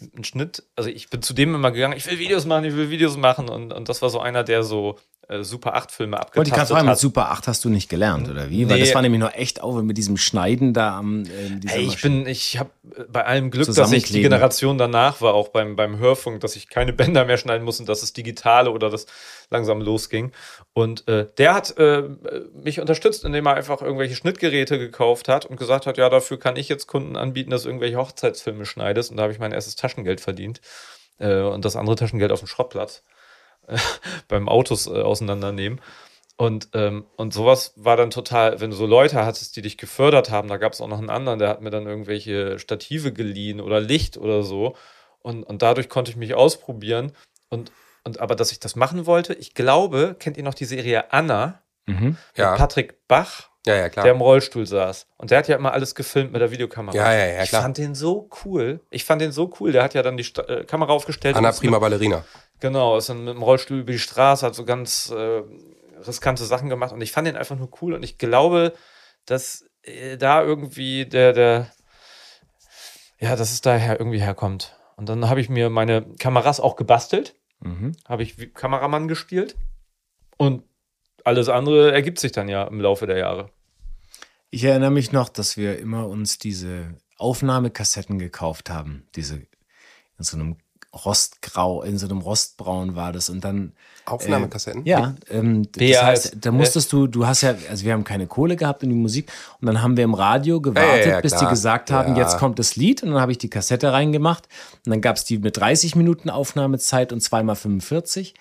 einen 0.00 0.24
Schnitt, 0.24 0.64
also 0.74 0.90
ich 0.90 1.08
bin 1.10 1.22
zu 1.22 1.34
dem 1.34 1.54
immer 1.54 1.70
gegangen, 1.70 1.96
ich 1.96 2.06
will 2.10 2.18
Videos 2.18 2.46
machen, 2.46 2.64
ich 2.64 2.74
will 2.74 2.90
Videos 2.90 3.16
machen 3.16 3.48
und, 3.48 3.72
und 3.72 3.88
das 3.88 4.02
war 4.02 4.10
so 4.10 4.20
einer, 4.20 4.42
der 4.42 4.64
so 4.64 4.98
Super 5.40 5.74
8 5.74 5.90
Filme 5.90 6.16
abgetastet 6.16 6.36
Wollte 6.36 6.50
ich 6.50 6.54
gerade 6.54 6.68
fragen, 6.68 6.88
mit 6.88 6.98
Super 6.98 7.30
8 7.30 7.48
hast 7.48 7.64
du 7.64 7.70
nicht 7.70 7.88
gelernt, 7.88 8.28
oder 8.28 8.50
wie? 8.50 8.64
Nee. 8.64 8.70
Weil 8.70 8.80
das 8.80 8.94
war 8.94 9.02
nämlich 9.02 9.20
noch 9.20 9.32
echt 9.34 9.62
auf 9.62 9.82
mit 9.82 9.96
diesem 9.96 10.16
Schneiden 10.16 10.74
da 10.74 10.98
am. 10.98 11.24
Äh, 11.24 11.60
hey, 11.66 11.84
ich 11.84 12.00
bin, 12.02 12.26
ich 12.26 12.58
habe 12.58 12.70
äh, 12.96 13.04
bei 13.10 13.24
allem 13.24 13.50
Glück, 13.50 13.66
dass 13.66 13.92
ich 13.92 14.04
die 14.04 14.22
Generation 14.22 14.76
danach 14.76 15.20
war, 15.20 15.34
auch 15.34 15.48
beim, 15.48 15.76
beim 15.76 15.98
Hörfunk, 15.98 16.40
dass 16.40 16.56
ich 16.56 16.68
keine 16.68 16.92
Bänder 16.94 17.24
mehr 17.24 17.38
schneiden 17.38 17.64
musste, 17.64 17.84
dass 17.84 18.02
es 18.02 18.12
digitale 18.12 18.70
oder 18.70 18.90
das 18.90 19.06
langsam 19.50 19.80
losging. 19.80 20.32
Und 20.72 21.08
äh, 21.08 21.26
der 21.38 21.54
hat 21.54 21.76
äh, 21.78 22.02
mich 22.62 22.80
unterstützt, 22.80 23.24
indem 23.24 23.46
er 23.46 23.54
einfach 23.54 23.82
irgendwelche 23.82 24.16
Schnittgeräte 24.16 24.78
gekauft 24.78 25.28
hat 25.28 25.46
und 25.46 25.56
gesagt 25.56 25.86
hat, 25.86 25.96
ja, 25.96 26.08
dafür 26.08 26.38
kann 26.38 26.56
ich 26.56 26.68
jetzt 26.68 26.86
Kunden 26.86 27.16
anbieten, 27.16 27.50
dass 27.50 27.62
du 27.62 27.68
irgendwelche 27.68 27.96
Hochzeitsfilme 27.96 28.66
schneidest. 28.66 29.10
Und 29.10 29.16
da 29.16 29.24
habe 29.24 29.32
ich 29.32 29.38
mein 29.38 29.52
erstes 29.52 29.76
Taschengeld 29.76 30.20
verdient. 30.20 30.60
Äh, 31.18 31.40
und 31.40 31.64
das 31.64 31.76
andere 31.76 31.96
Taschengeld 31.96 32.32
auf 32.32 32.40
dem 32.40 32.48
Schrottplatz. 32.48 33.02
beim 34.28 34.48
Autos 34.48 34.86
äh, 34.86 34.90
auseinandernehmen. 34.90 35.80
Und, 36.36 36.68
ähm, 36.72 37.06
und 37.16 37.32
sowas 37.32 37.74
war 37.76 37.96
dann 37.96 38.10
total, 38.10 38.60
wenn 38.60 38.70
du 38.70 38.76
so 38.76 38.86
Leute 38.86 39.24
hattest, 39.24 39.54
die 39.56 39.62
dich 39.62 39.78
gefördert 39.78 40.30
haben, 40.30 40.48
da 40.48 40.56
gab 40.56 40.72
es 40.72 40.80
auch 40.80 40.88
noch 40.88 40.98
einen 40.98 41.10
anderen, 41.10 41.38
der 41.38 41.48
hat 41.48 41.60
mir 41.60 41.70
dann 41.70 41.86
irgendwelche 41.86 42.58
Stative 42.58 43.12
geliehen 43.12 43.60
oder 43.60 43.80
Licht 43.80 44.16
oder 44.16 44.42
so. 44.42 44.74
Und, 45.20 45.44
und 45.44 45.62
dadurch 45.62 45.88
konnte 45.88 46.10
ich 46.10 46.16
mich 46.16 46.34
ausprobieren. 46.34 47.12
Und, 47.50 47.70
und 48.02 48.18
aber 48.20 48.34
dass 48.34 48.50
ich 48.50 48.58
das 48.58 48.74
machen 48.74 49.06
wollte, 49.06 49.32
ich 49.34 49.54
glaube, 49.54 50.16
kennt 50.18 50.36
ihr 50.36 50.42
noch 50.42 50.54
die 50.54 50.64
Serie 50.64 51.12
Anna? 51.12 51.62
Mhm. 51.86 52.16
Ja. 52.36 52.56
Patrick 52.56 53.06
Bach, 53.06 53.50
ja, 53.66 53.76
ja, 53.76 53.88
klar. 53.88 54.04
der 54.04 54.12
im 54.12 54.20
Rollstuhl 54.20 54.66
saß. 54.66 55.06
Und 55.16 55.30
der 55.30 55.38
hat 55.38 55.48
ja 55.48 55.56
immer 55.56 55.72
alles 55.72 55.94
gefilmt 55.94 56.32
mit 56.32 56.40
der 56.40 56.50
Videokamera. 56.50 56.94
Ja, 56.94 57.12
ja, 57.12 57.26
ja, 57.26 57.32
klar. 57.32 57.44
Ich 57.44 57.50
fand 57.50 57.78
den 57.78 57.94
so 57.94 58.28
cool. 58.44 58.80
Ich 58.90 59.04
fand 59.04 59.22
den 59.22 59.32
so 59.32 59.52
cool. 59.58 59.72
Der 59.72 59.82
hat 59.82 59.94
ja 59.94 60.02
dann 60.02 60.16
die 60.16 60.24
Sta 60.24 60.42
äh, 60.42 60.64
Kamera 60.64 60.92
aufgestellt. 60.92 61.36
Anna 61.36 61.52
Prima 61.52 61.78
Ballerina. 61.78 62.24
Genau, 62.60 62.96
ist 62.96 63.08
dann 63.08 63.24
mit 63.24 63.34
dem 63.34 63.42
Rollstuhl 63.42 63.80
über 63.80 63.92
die 63.92 63.98
Straße, 63.98 64.46
hat 64.46 64.54
so 64.54 64.64
ganz 64.64 65.10
äh, 65.10 65.42
riskante 66.06 66.44
Sachen 66.44 66.68
gemacht 66.68 66.92
und 66.92 67.00
ich 67.00 67.12
fand 67.12 67.26
den 67.26 67.36
einfach 67.36 67.56
nur 67.56 67.68
cool 67.80 67.94
und 67.94 68.02
ich 68.02 68.18
glaube, 68.18 68.74
dass 69.26 69.64
äh, 69.82 70.16
da 70.16 70.42
irgendwie 70.42 71.06
der, 71.06 71.32
der, 71.32 71.72
ja, 73.18 73.36
dass 73.36 73.52
es 73.52 73.60
daher 73.60 73.98
irgendwie 73.98 74.20
herkommt. 74.20 74.76
Und 74.96 75.08
dann 75.08 75.28
habe 75.28 75.40
ich 75.40 75.48
mir 75.48 75.70
meine 75.70 76.06
Kameras 76.18 76.60
auch 76.60 76.76
gebastelt, 76.76 77.34
mhm. 77.60 77.92
habe 78.06 78.22
ich 78.22 78.38
wie 78.38 78.46
Kameramann 78.46 79.08
gespielt 79.08 79.56
und 80.36 80.62
alles 81.24 81.48
andere 81.48 81.92
ergibt 81.92 82.20
sich 82.20 82.32
dann 82.32 82.48
ja 82.48 82.64
im 82.64 82.80
Laufe 82.80 83.06
der 83.06 83.18
Jahre. 83.18 83.50
Ich 84.50 84.62
erinnere 84.64 84.90
mich 84.90 85.10
noch, 85.10 85.28
dass 85.28 85.56
wir 85.56 85.78
immer 85.78 86.06
uns 86.06 86.38
diese 86.38 86.94
Aufnahmekassetten 87.18 88.18
gekauft 88.18 88.70
haben, 88.70 89.08
diese 89.16 89.36
in 90.16 90.24
so 90.24 90.36
einem 90.36 90.56
Rostgrau, 90.94 91.82
in 91.82 91.98
so 91.98 92.06
einem 92.06 92.18
Rostbraun 92.18 92.94
war 92.94 93.12
das. 93.12 93.28
Und 93.28 93.44
dann. 93.44 93.72
Aufnahmekassetten? 94.04 94.86
Äh, 94.86 94.90
ja. 94.90 95.14
Ähm, 95.30 95.66
das 95.72 96.02
heißt, 96.02 96.36
da 96.40 96.52
musstest 96.52 96.92
du, 96.92 97.06
du 97.06 97.26
hast 97.26 97.40
ja, 97.40 97.54
also 97.68 97.84
wir 97.84 97.92
haben 97.92 98.04
keine 98.04 98.26
Kohle 98.26 98.56
gehabt 98.56 98.82
in 98.82 98.90
die 98.90 98.94
Musik 98.94 99.32
und 99.60 99.66
dann 99.66 99.82
haben 99.82 99.96
wir 99.96 100.04
im 100.04 100.14
Radio 100.14 100.60
gewartet, 100.60 101.06
ja, 101.06 101.12
ja, 101.12 101.20
bis 101.20 101.34
die 101.34 101.46
gesagt 101.46 101.90
haben, 101.90 102.14
ja. 102.14 102.22
jetzt 102.22 102.38
kommt 102.38 102.58
das 102.58 102.76
Lied 102.76 103.02
und 103.02 103.10
dann 103.10 103.20
habe 103.20 103.32
ich 103.32 103.38
die 103.38 103.50
Kassette 103.50 103.92
reingemacht 103.92 104.46
und 104.84 104.90
dann 104.90 105.00
gab 105.00 105.16
es 105.16 105.24
die 105.24 105.38
mit 105.38 105.56
30 105.56 105.96
Minuten 105.96 106.30
Aufnahmezeit 106.30 107.12
und 107.12 107.20
zweimal 107.20 107.56
45. 107.56 108.34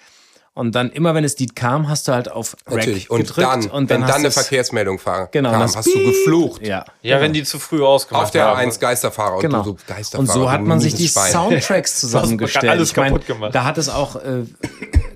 Und 0.56 0.76
dann 0.76 0.92
immer, 0.92 1.16
wenn 1.16 1.24
es 1.24 1.38
Lied 1.40 1.56
kam, 1.56 1.90
hast 1.90 2.08
du 2.08 2.12
halt 2.12 2.30
auf 2.30 2.56
Rack 2.68 2.78
Natürlich. 2.78 3.10
Und 3.10 3.22
gedrückt. 3.22 3.48
Dann, 3.48 3.62
und 3.72 3.90
dann, 3.90 4.02
wenn 4.02 4.08
dann 4.08 4.20
eine 4.20 4.30
Verkehrsmeldung 4.30 5.00
fahr, 5.00 5.28
genau, 5.32 5.50
kam, 5.50 5.62
hast 5.62 5.88
du 5.88 6.04
geflucht. 6.04 6.66
Ja, 6.66 6.86
ja 7.02 7.20
wenn 7.20 7.34
die 7.34 7.44
zu 7.44 7.58
früh 7.58 7.84
ausgemacht 7.84 8.26
Auf 8.26 8.32
der 8.32 8.56
A1 8.56 8.80
Geisterfahrer 8.80 9.40
genau. 9.40 9.60
und 9.60 9.66
du 9.66 9.72
so 9.72 9.78
Geisterfahrer. 9.88 10.20
Und 10.20 10.32
so 10.32 10.52
hat 10.52 10.62
man 10.62 10.80
sich 10.80 10.94
die 10.94 11.08
Schwein. 11.08 11.32
Soundtracks 11.32 11.96
zusammengestellt. 12.00 12.72
alles 12.72 12.94
kaputt 12.94 13.26
gemacht. 13.26 13.56
Da 13.56 13.64
hat 13.64 13.80
es 13.80 13.90
auch 13.90 14.16
äh, 14.16 14.46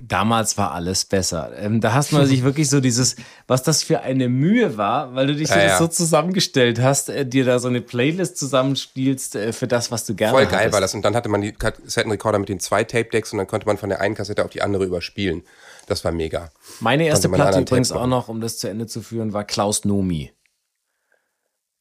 damals 0.08 0.58
war 0.58 0.72
alles 0.72 1.04
besser. 1.04 1.52
Ähm, 1.56 1.80
da 1.80 1.92
hast 1.92 2.12
man 2.12 2.26
sich 2.26 2.42
wirklich 2.42 2.68
so 2.68 2.80
dieses, 2.80 3.16
was 3.46 3.62
das 3.62 3.82
für 3.82 4.00
eine 4.00 4.28
Mühe 4.28 4.76
war, 4.76 5.14
weil 5.14 5.26
du 5.26 5.34
dich 5.34 5.50
ja, 5.50 5.62
ja. 5.62 5.78
so 5.78 5.86
zusammengestellt 5.86 6.80
hast, 6.80 7.10
äh, 7.10 7.26
dir 7.26 7.44
da 7.44 7.58
so 7.58 7.68
eine 7.68 7.80
Playlist 7.80 8.36
zusammenspielst 8.38 9.36
äh, 9.36 9.52
für 9.52 9.68
das, 9.68 9.90
was 9.90 10.06
du 10.06 10.14
gerne 10.14 10.32
Voll 10.32 10.46
geil 10.46 10.60
hattest. 10.60 10.72
war 10.72 10.80
das. 10.80 10.94
Und 10.94 11.02
dann 11.02 11.14
hatte 11.14 11.28
man 11.28 11.42
die 11.42 11.52
Kassettenrekorder 11.52 12.38
mit 12.38 12.48
den 12.48 12.60
zwei 12.60 12.84
Tape-Decks 12.84 13.32
und 13.32 13.38
dann 13.38 13.46
konnte 13.46 13.66
man 13.66 13.76
von 13.76 13.88
der 13.88 14.00
einen 14.00 14.14
Kassette 14.14 14.44
auf 14.44 14.50
die 14.50 14.62
andere 14.62 14.84
überspielen. 14.84 15.42
Das 15.86 16.04
war 16.04 16.12
mega. 16.12 16.50
Meine 16.80 17.06
erste 17.06 17.28
Platte 17.28 17.60
übrigens 17.60 17.92
auch 17.92 18.06
noch, 18.06 18.28
um 18.28 18.40
das 18.40 18.58
zu 18.58 18.68
Ende 18.68 18.86
zu 18.86 19.02
führen, 19.02 19.32
war 19.32 19.44
Klaus 19.44 19.84
Nomi. 19.84 20.32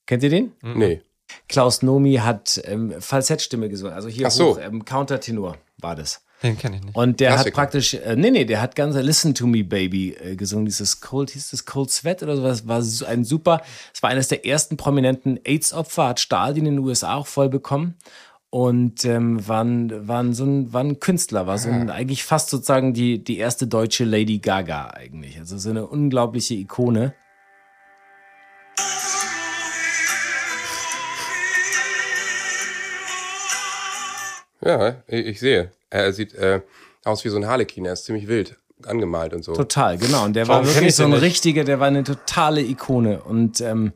Kennt 0.05 0.23
ihr 0.23 0.29
den? 0.29 0.53
Nee. 0.61 1.01
Klaus 1.49 1.81
Nomi 1.81 2.15
hat 2.15 2.61
ähm, 2.63 2.93
Falsettstimme 2.99 3.67
gesungen, 3.67 3.93
also 3.93 4.07
hier 4.07 4.29
so. 4.29 4.55
hoch, 4.55 4.59
ähm, 4.61 4.85
Countertenor 4.85 5.57
war 5.77 5.95
das. 5.95 6.21
Den 6.43 6.57
kenne 6.57 6.77
ich 6.77 6.83
nicht. 6.83 6.95
Und 6.95 7.19
der 7.19 7.31
hat 7.31 7.37
Klassiker. 7.37 7.55
praktisch, 7.55 7.93
äh, 7.95 8.15
nee, 8.15 8.29
nee, 8.29 8.45
der 8.45 8.61
hat 8.61 8.75
ganz 8.75 8.95
Listen 8.95 9.33
to 9.33 9.47
Me 9.47 9.63
Baby 9.63 10.13
äh, 10.13 10.35
gesungen. 10.35 10.65
Dieses 10.65 11.01
Cold, 11.01 11.31
hieß 11.31 11.49
das 11.49 11.65
Cold 11.65 11.89
Sweat 11.89 12.21
oder 12.21 12.35
sowas, 12.35 12.67
war 12.67 12.81
so 12.83 13.05
ein 13.05 13.23
super, 13.23 13.61
es 13.93 14.03
war 14.03 14.11
eines 14.11 14.27
der 14.27 14.45
ersten 14.45 14.77
prominenten 14.77 15.39
AIDS-Opfer, 15.43 16.09
hat 16.09 16.19
Stalin 16.19 16.65
in 16.67 16.75
den 16.75 16.79
USA 16.79 17.15
auch 17.15 17.27
voll 17.27 17.49
bekommen. 17.49 17.95
Und 18.49 19.03
ähm, 19.03 19.45
war, 19.47 19.63
ein, 19.63 20.07
war, 20.07 20.23
ein, 20.23 20.33
so 20.33 20.45
ein, 20.45 20.71
war 20.71 20.81
ein 20.81 20.99
Künstler, 20.99 21.47
war 21.47 21.57
so 21.57 21.69
ein, 21.69 21.89
eigentlich 21.89 22.23
fast 22.23 22.49
sozusagen 22.49 22.93
die, 22.93 23.21
die 23.21 23.37
erste 23.37 23.67
deutsche 23.67 24.05
Lady 24.05 24.37
Gaga 24.37 24.91
eigentlich. 24.91 25.37
Also 25.37 25.57
so 25.57 25.69
eine 25.69 25.85
unglaubliche 25.85 26.53
Ikone. 26.53 27.13
Ja, 34.61 34.95
ich, 35.07 35.25
ich 35.25 35.39
sehe. 35.39 35.71
Er 35.89 36.11
sieht 36.13 36.33
äh, 36.33 36.61
aus 37.03 37.23
wie 37.25 37.29
so 37.29 37.37
ein 37.37 37.47
Harlequin. 37.47 37.85
Er 37.85 37.93
ist 37.93 38.05
ziemlich 38.05 38.27
wild 38.27 38.57
angemalt 38.85 39.33
und 39.33 39.43
so. 39.43 39.53
Total, 39.53 39.97
genau. 39.97 40.25
Und 40.25 40.35
der 40.35 40.47
Warum 40.47 40.65
war 40.65 40.73
wirklich 40.73 40.89
ich 40.89 40.95
so 40.95 41.03
ein 41.03 41.13
richtiger, 41.13 41.63
der 41.63 41.79
war 41.79 41.87
eine 41.87 42.03
totale 42.03 42.61
Ikone 42.61 43.21
und 43.23 43.59
ähm, 43.61 43.93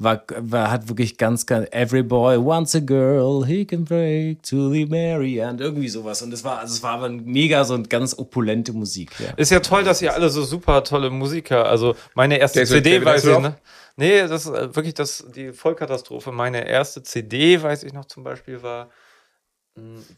war, 0.00 0.22
war, 0.38 0.70
hat 0.70 0.88
wirklich 0.88 1.16
ganz, 1.18 1.46
ganz, 1.46 1.66
every 1.72 2.02
boy 2.02 2.36
wants 2.36 2.74
a 2.76 2.80
girl, 2.80 3.44
he 3.44 3.64
can 3.64 3.84
break 3.84 4.42
to 4.42 4.70
the 4.70 4.86
Mary 4.86 5.42
and 5.42 5.60
irgendwie 5.60 5.88
sowas. 5.88 6.22
Und 6.22 6.32
es 6.32 6.44
war, 6.44 6.58
also 6.60 6.74
es 6.74 6.82
war 6.82 6.92
aber 6.92 7.08
mega 7.08 7.64
so 7.64 7.74
eine 7.74 7.84
ganz 7.84 8.16
opulente 8.16 8.72
Musik. 8.72 9.10
Ja. 9.18 9.30
Ist 9.36 9.50
ja 9.50 9.60
toll, 9.60 9.82
dass 9.82 10.00
ihr 10.02 10.12
alle 10.14 10.28
so 10.28 10.44
super 10.44 10.84
tolle 10.84 11.10
Musiker, 11.10 11.66
also 11.66 11.96
meine 12.14 12.38
erste 12.38 12.60
David- 12.60 12.68
CD 12.84 12.90
David 12.94 13.06
weiß 13.06 13.24
ich, 13.24 13.38
ne? 13.38 13.54
Nee, 13.96 14.28
das 14.28 14.46
ist 14.46 14.52
äh, 14.52 14.76
wirklich 14.76 14.94
das, 14.94 15.24
die 15.34 15.52
Vollkatastrophe. 15.52 16.30
Meine 16.30 16.68
erste 16.68 17.02
CD, 17.02 17.60
weiß 17.60 17.82
ich 17.82 17.92
noch 17.92 18.04
zum 18.04 18.22
Beispiel, 18.22 18.62
war 18.62 18.90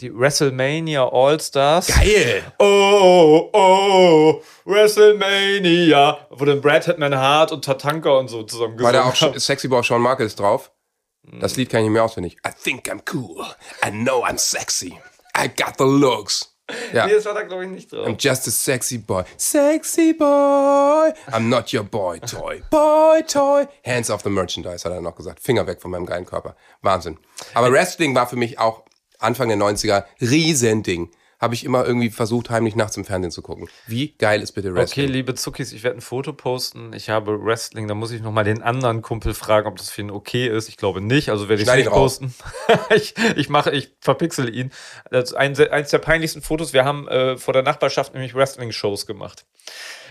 die 0.00 0.12
WrestleMania 0.12 1.08
All-Stars. 1.08 1.88
Geil! 1.88 2.42
Oh, 2.58 3.50
oh, 3.52 4.42
WrestleMania, 4.64 6.26
wo 6.30 6.44
dann 6.44 6.60
Brad 6.60 6.86
Hitman 6.86 7.16
Hart 7.16 7.52
und 7.52 7.64
Tatanka 7.64 8.10
und 8.10 8.28
so 8.28 8.42
zusammen 8.42 8.80
War 8.80 8.92
da 8.92 9.04
auch 9.04 9.12
gesungen 9.12 9.38
Sexy 9.38 9.68
Boy 9.68 9.82
Shawn 9.82 10.02
Michaels 10.02 10.36
drauf? 10.36 10.70
Das 11.40 11.56
Lied 11.56 11.68
kann 11.68 11.80
ich 11.80 11.84
nicht 11.84 11.92
mehr 11.92 12.04
auswendig. 12.04 12.38
I 12.46 12.50
think 12.50 12.88
I'm 12.88 13.02
cool. 13.12 13.44
I 13.84 13.90
know 13.90 14.24
I'm 14.24 14.38
sexy. 14.38 14.98
I 15.36 15.48
got 15.48 15.74
the 15.78 15.84
looks. 15.84 16.56
Ja. 16.92 17.06
Nee, 17.06 17.14
das 17.14 17.24
war 17.24 17.34
da 17.34 17.42
glaube 17.42 17.64
ich 17.64 17.70
nicht 17.70 17.92
drauf. 17.92 18.06
I'm 18.06 18.16
just 18.18 18.46
a 18.48 18.50
sexy 18.50 18.98
boy. 18.98 19.24
Sexy 19.36 20.12
boy. 20.12 21.12
I'm 21.32 21.48
not 21.48 21.72
your 21.72 21.82
boy 21.82 22.18
toy. 22.20 22.62
Boy 22.70 23.22
toy. 23.26 23.66
Hands 23.84 24.08
off 24.10 24.22
the 24.22 24.30
merchandise, 24.30 24.84
hat 24.84 24.92
er 24.92 25.00
noch 25.00 25.14
gesagt. 25.14 25.40
Finger 25.40 25.66
weg 25.66 25.80
von 25.80 25.90
meinem 25.90 26.06
geilen 26.06 26.26
Körper. 26.26 26.56
Wahnsinn. 26.82 27.18
Aber 27.54 27.72
Wrestling 27.72 28.14
war 28.14 28.26
für 28.26 28.36
mich 28.36 28.58
auch 28.58 28.84
Anfang 29.20 29.48
der 29.48 29.58
90er 29.58 30.04
Riesending. 30.20 31.10
Habe 31.40 31.54
ich 31.54 31.64
immer 31.64 31.86
irgendwie 31.86 32.10
versucht, 32.10 32.50
heimlich 32.50 32.76
nachts 32.76 32.98
im 32.98 33.06
Fernsehen 33.06 33.30
zu 33.30 33.40
gucken. 33.40 33.66
Wie 33.86 34.12
geil 34.18 34.42
ist 34.42 34.52
bitte 34.52 34.68
Okay, 34.68 34.76
Wrestling? 34.78 35.08
liebe 35.08 35.34
Zuckis, 35.34 35.72
ich 35.72 35.82
werde 35.82 35.96
ein 35.96 36.02
Foto 36.02 36.34
posten. 36.34 36.92
Ich 36.92 37.08
habe 37.08 37.42
Wrestling, 37.42 37.88
da 37.88 37.94
muss 37.94 38.10
ich 38.10 38.20
nochmal 38.20 38.44
den 38.44 38.62
anderen 38.62 39.00
Kumpel 39.00 39.32
fragen, 39.32 39.66
ob 39.66 39.78
das 39.78 39.88
für 39.88 40.02
ihn 40.02 40.10
okay 40.10 40.48
ist. 40.48 40.68
Ich 40.68 40.76
glaube 40.76 41.00
nicht, 41.00 41.30
also 41.30 41.48
werde 41.48 41.62
ich 41.62 41.68
es 41.68 41.74
nicht 41.74 41.88
posten. 41.88 42.34
ich, 42.94 43.14
ich 43.36 43.48
mache, 43.48 43.70
ich 43.70 43.90
verpixel 44.00 44.54
ihn. 44.54 44.70
Das 45.10 45.30
ist 45.30 45.34
ein, 45.34 45.56
eins 45.56 45.88
der 45.88 45.98
peinlichsten 45.98 46.42
Fotos. 46.42 46.74
Wir 46.74 46.84
haben 46.84 47.08
äh, 47.08 47.38
vor 47.38 47.54
der 47.54 47.62
Nachbarschaft 47.62 48.12
nämlich 48.12 48.34
Wrestling-Shows 48.34 49.06
gemacht. 49.06 49.46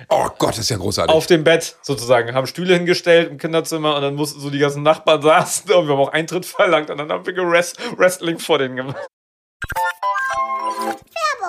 Oh 0.08 0.30
Gott, 0.40 0.52
das 0.52 0.60
ist 0.60 0.70
ja 0.70 0.78
großartig. 0.78 1.14
Auf 1.14 1.28
dem 1.28 1.44
Bett 1.44 1.78
sozusagen. 1.84 2.34
Haben 2.34 2.48
Stühle 2.48 2.74
hingestellt 2.74 3.30
im 3.30 3.38
Kinderzimmer 3.38 3.96
und 3.96 4.02
dann 4.02 4.16
mussten 4.16 4.40
so 4.40 4.50
die 4.50 4.60
ganzen 4.60 4.82
Nachbarn 4.82 5.22
saßen 5.22 5.72
und 5.72 5.86
wir 5.88 5.94
haben 5.94 6.02
auch 6.02 6.12
Eintritt 6.12 6.48
verlangt 6.48 6.90
und 6.90 6.98
dann 6.98 7.12
haben 7.12 7.26
wir 7.26 7.36
Wrestling 7.36 8.40
vor 8.40 8.58
denen 8.58 8.78
gemacht. 8.78 8.98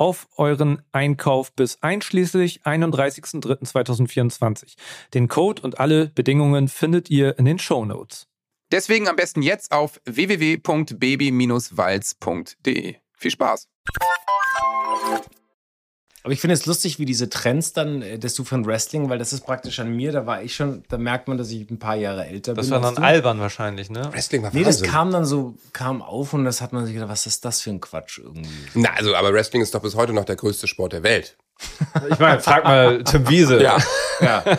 auf 0.00 0.26
euren 0.36 0.82
Einkauf 0.92 1.52
bis 1.52 1.82
einschließlich 1.82 2.62
31.03.2024. 2.62 4.76
Den 5.12 5.28
Code 5.28 5.60
und 5.60 5.78
alle 5.78 6.06
Bedingungen 6.06 6.68
findet 6.68 7.10
ihr 7.10 7.38
in 7.38 7.44
den 7.44 7.58
Show 7.58 7.84
Notes. 7.84 8.26
Deswegen 8.72 9.08
am 9.08 9.16
besten 9.16 9.42
jetzt 9.42 9.72
auf 9.72 10.00
www.baby-walz.de. 10.06 12.96
Viel 13.12 13.30
Spaß. 13.30 13.68
Aber 16.22 16.32
ich 16.32 16.40
finde 16.40 16.52
es 16.54 16.66
lustig, 16.66 16.98
wie 16.98 17.06
diese 17.06 17.30
Trends 17.30 17.72
dann, 17.72 18.02
äh, 18.02 18.18
dass 18.18 18.34
du 18.34 18.44
von 18.44 18.66
Wrestling, 18.66 19.08
weil 19.08 19.18
das 19.18 19.32
ist 19.32 19.40
praktisch 19.46 19.80
an 19.80 19.94
mir, 19.94 20.12
da 20.12 20.26
war 20.26 20.42
ich 20.42 20.54
schon, 20.54 20.82
da 20.88 20.98
merkt 20.98 21.28
man, 21.28 21.38
dass 21.38 21.50
ich 21.50 21.70
ein 21.70 21.78
paar 21.78 21.96
Jahre 21.96 22.26
älter 22.26 22.54
Das 22.54 22.66
bin. 22.66 22.72
war 22.72 22.84
als 22.84 22.94
dann 22.94 23.02
du. 23.02 23.08
albern 23.08 23.40
wahrscheinlich, 23.40 23.88
ne? 23.90 24.08
Wrestling 24.12 24.42
war 24.42 24.50
Nee, 24.52 24.64
das 24.64 24.76
Wahnsinn. 24.80 24.90
kam 24.92 25.10
dann 25.12 25.24
so, 25.24 25.54
kam 25.72 26.02
auf 26.02 26.32
und 26.34 26.44
das 26.44 26.60
hat 26.60 26.72
man 26.72 26.84
sich 26.84 26.94
gedacht, 26.94 27.10
was 27.10 27.26
ist 27.26 27.44
das 27.44 27.60
für 27.62 27.70
ein 27.70 27.80
Quatsch 27.80 28.18
irgendwie. 28.18 28.48
Na, 28.74 28.90
also, 28.94 29.14
aber 29.14 29.32
Wrestling 29.32 29.62
ist 29.62 29.74
doch 29.74 29.80
bis 29.82 29.94
heute 29.94 30.12
noch 30.12 30.24
der 30.26 30.36
größte 30.36 30.66
Sport 30.68 30.92
der 30.92 31.02
Welt. 31.02 31.36
Ich 32.10 32.18
meine, 32.18 32.40
frag 32.40 32.64
mal 32.64 33.02
Tim 33.04 33.28
Wiese. 33.28 33.62
Ja. 33.62 33.78
Ja. 34.20 34.44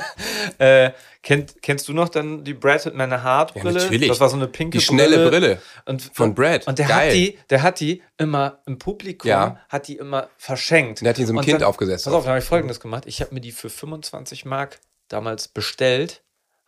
Äh, 0.57 0.91
kennt, 1.23 1.61
kennst 1.61 1.87
du 1.87 1.93
noch 1.93 2.09
dann 2.09 2.43
die 2.43 2.53
Brad 2.53 2.83
Hitman 2.83 3.23
Hart 3.23 3.53
Brille? 3.53 3.79
Ja, 3.79 3.83
natürlich. 3.85 4.07
Das 4.09 4.19
war 4.19 4.29
so 4.29 4.35
eine 4.35 4.47
pinke 4.47 4.77
Die 4.77 4.83
schnelle 4.83 5.27
Brille 5.29 5.59
Und, 5.85 6.01
von 6.13 6.35
Brad. 6.35 6.67
Und 6.67 6.77
der 6.77 6.87
Geil. 6.87 7.07
hat 7.07 7.13
die, 7.15 7.39
der 7.49 7.61
hat 7.63 7.79
die 7.79 8.03
immer 8.17 8.59
im 8.65 8.77
Publikum, 8.77 9.27
Ja. 9.29 9.59
hat 9.69 9.87
die 9.87 9.97
immer 9.97 10.29
verschenkt. 10.37 11.01
Der 11.01 11.09
hat 11.09 11.17
die 11.17 11.25
so 11.25 11.33
einem 11.33 11.41
Kind 11.43 11.61
dann, 11.61 11.67
aufgesetzt. 11.67 12.05
Pass 12.05 12.13
auf, 12.13 12.23
dann 12.23 12.31
habe 12.31 12.39
ich 12.39 12.45
folgendes 12.45 12.79
gemacht. 12.79 13.05
Ich 13.07 13.21
habe 13.21 13.33
mir 13.33 13.41
die 13.41 13.51
für 13.51 13.69
25 13.69 14.45
Mark 14.45 14.79
damals 15.07 15.47
bestellt 15.47 16.23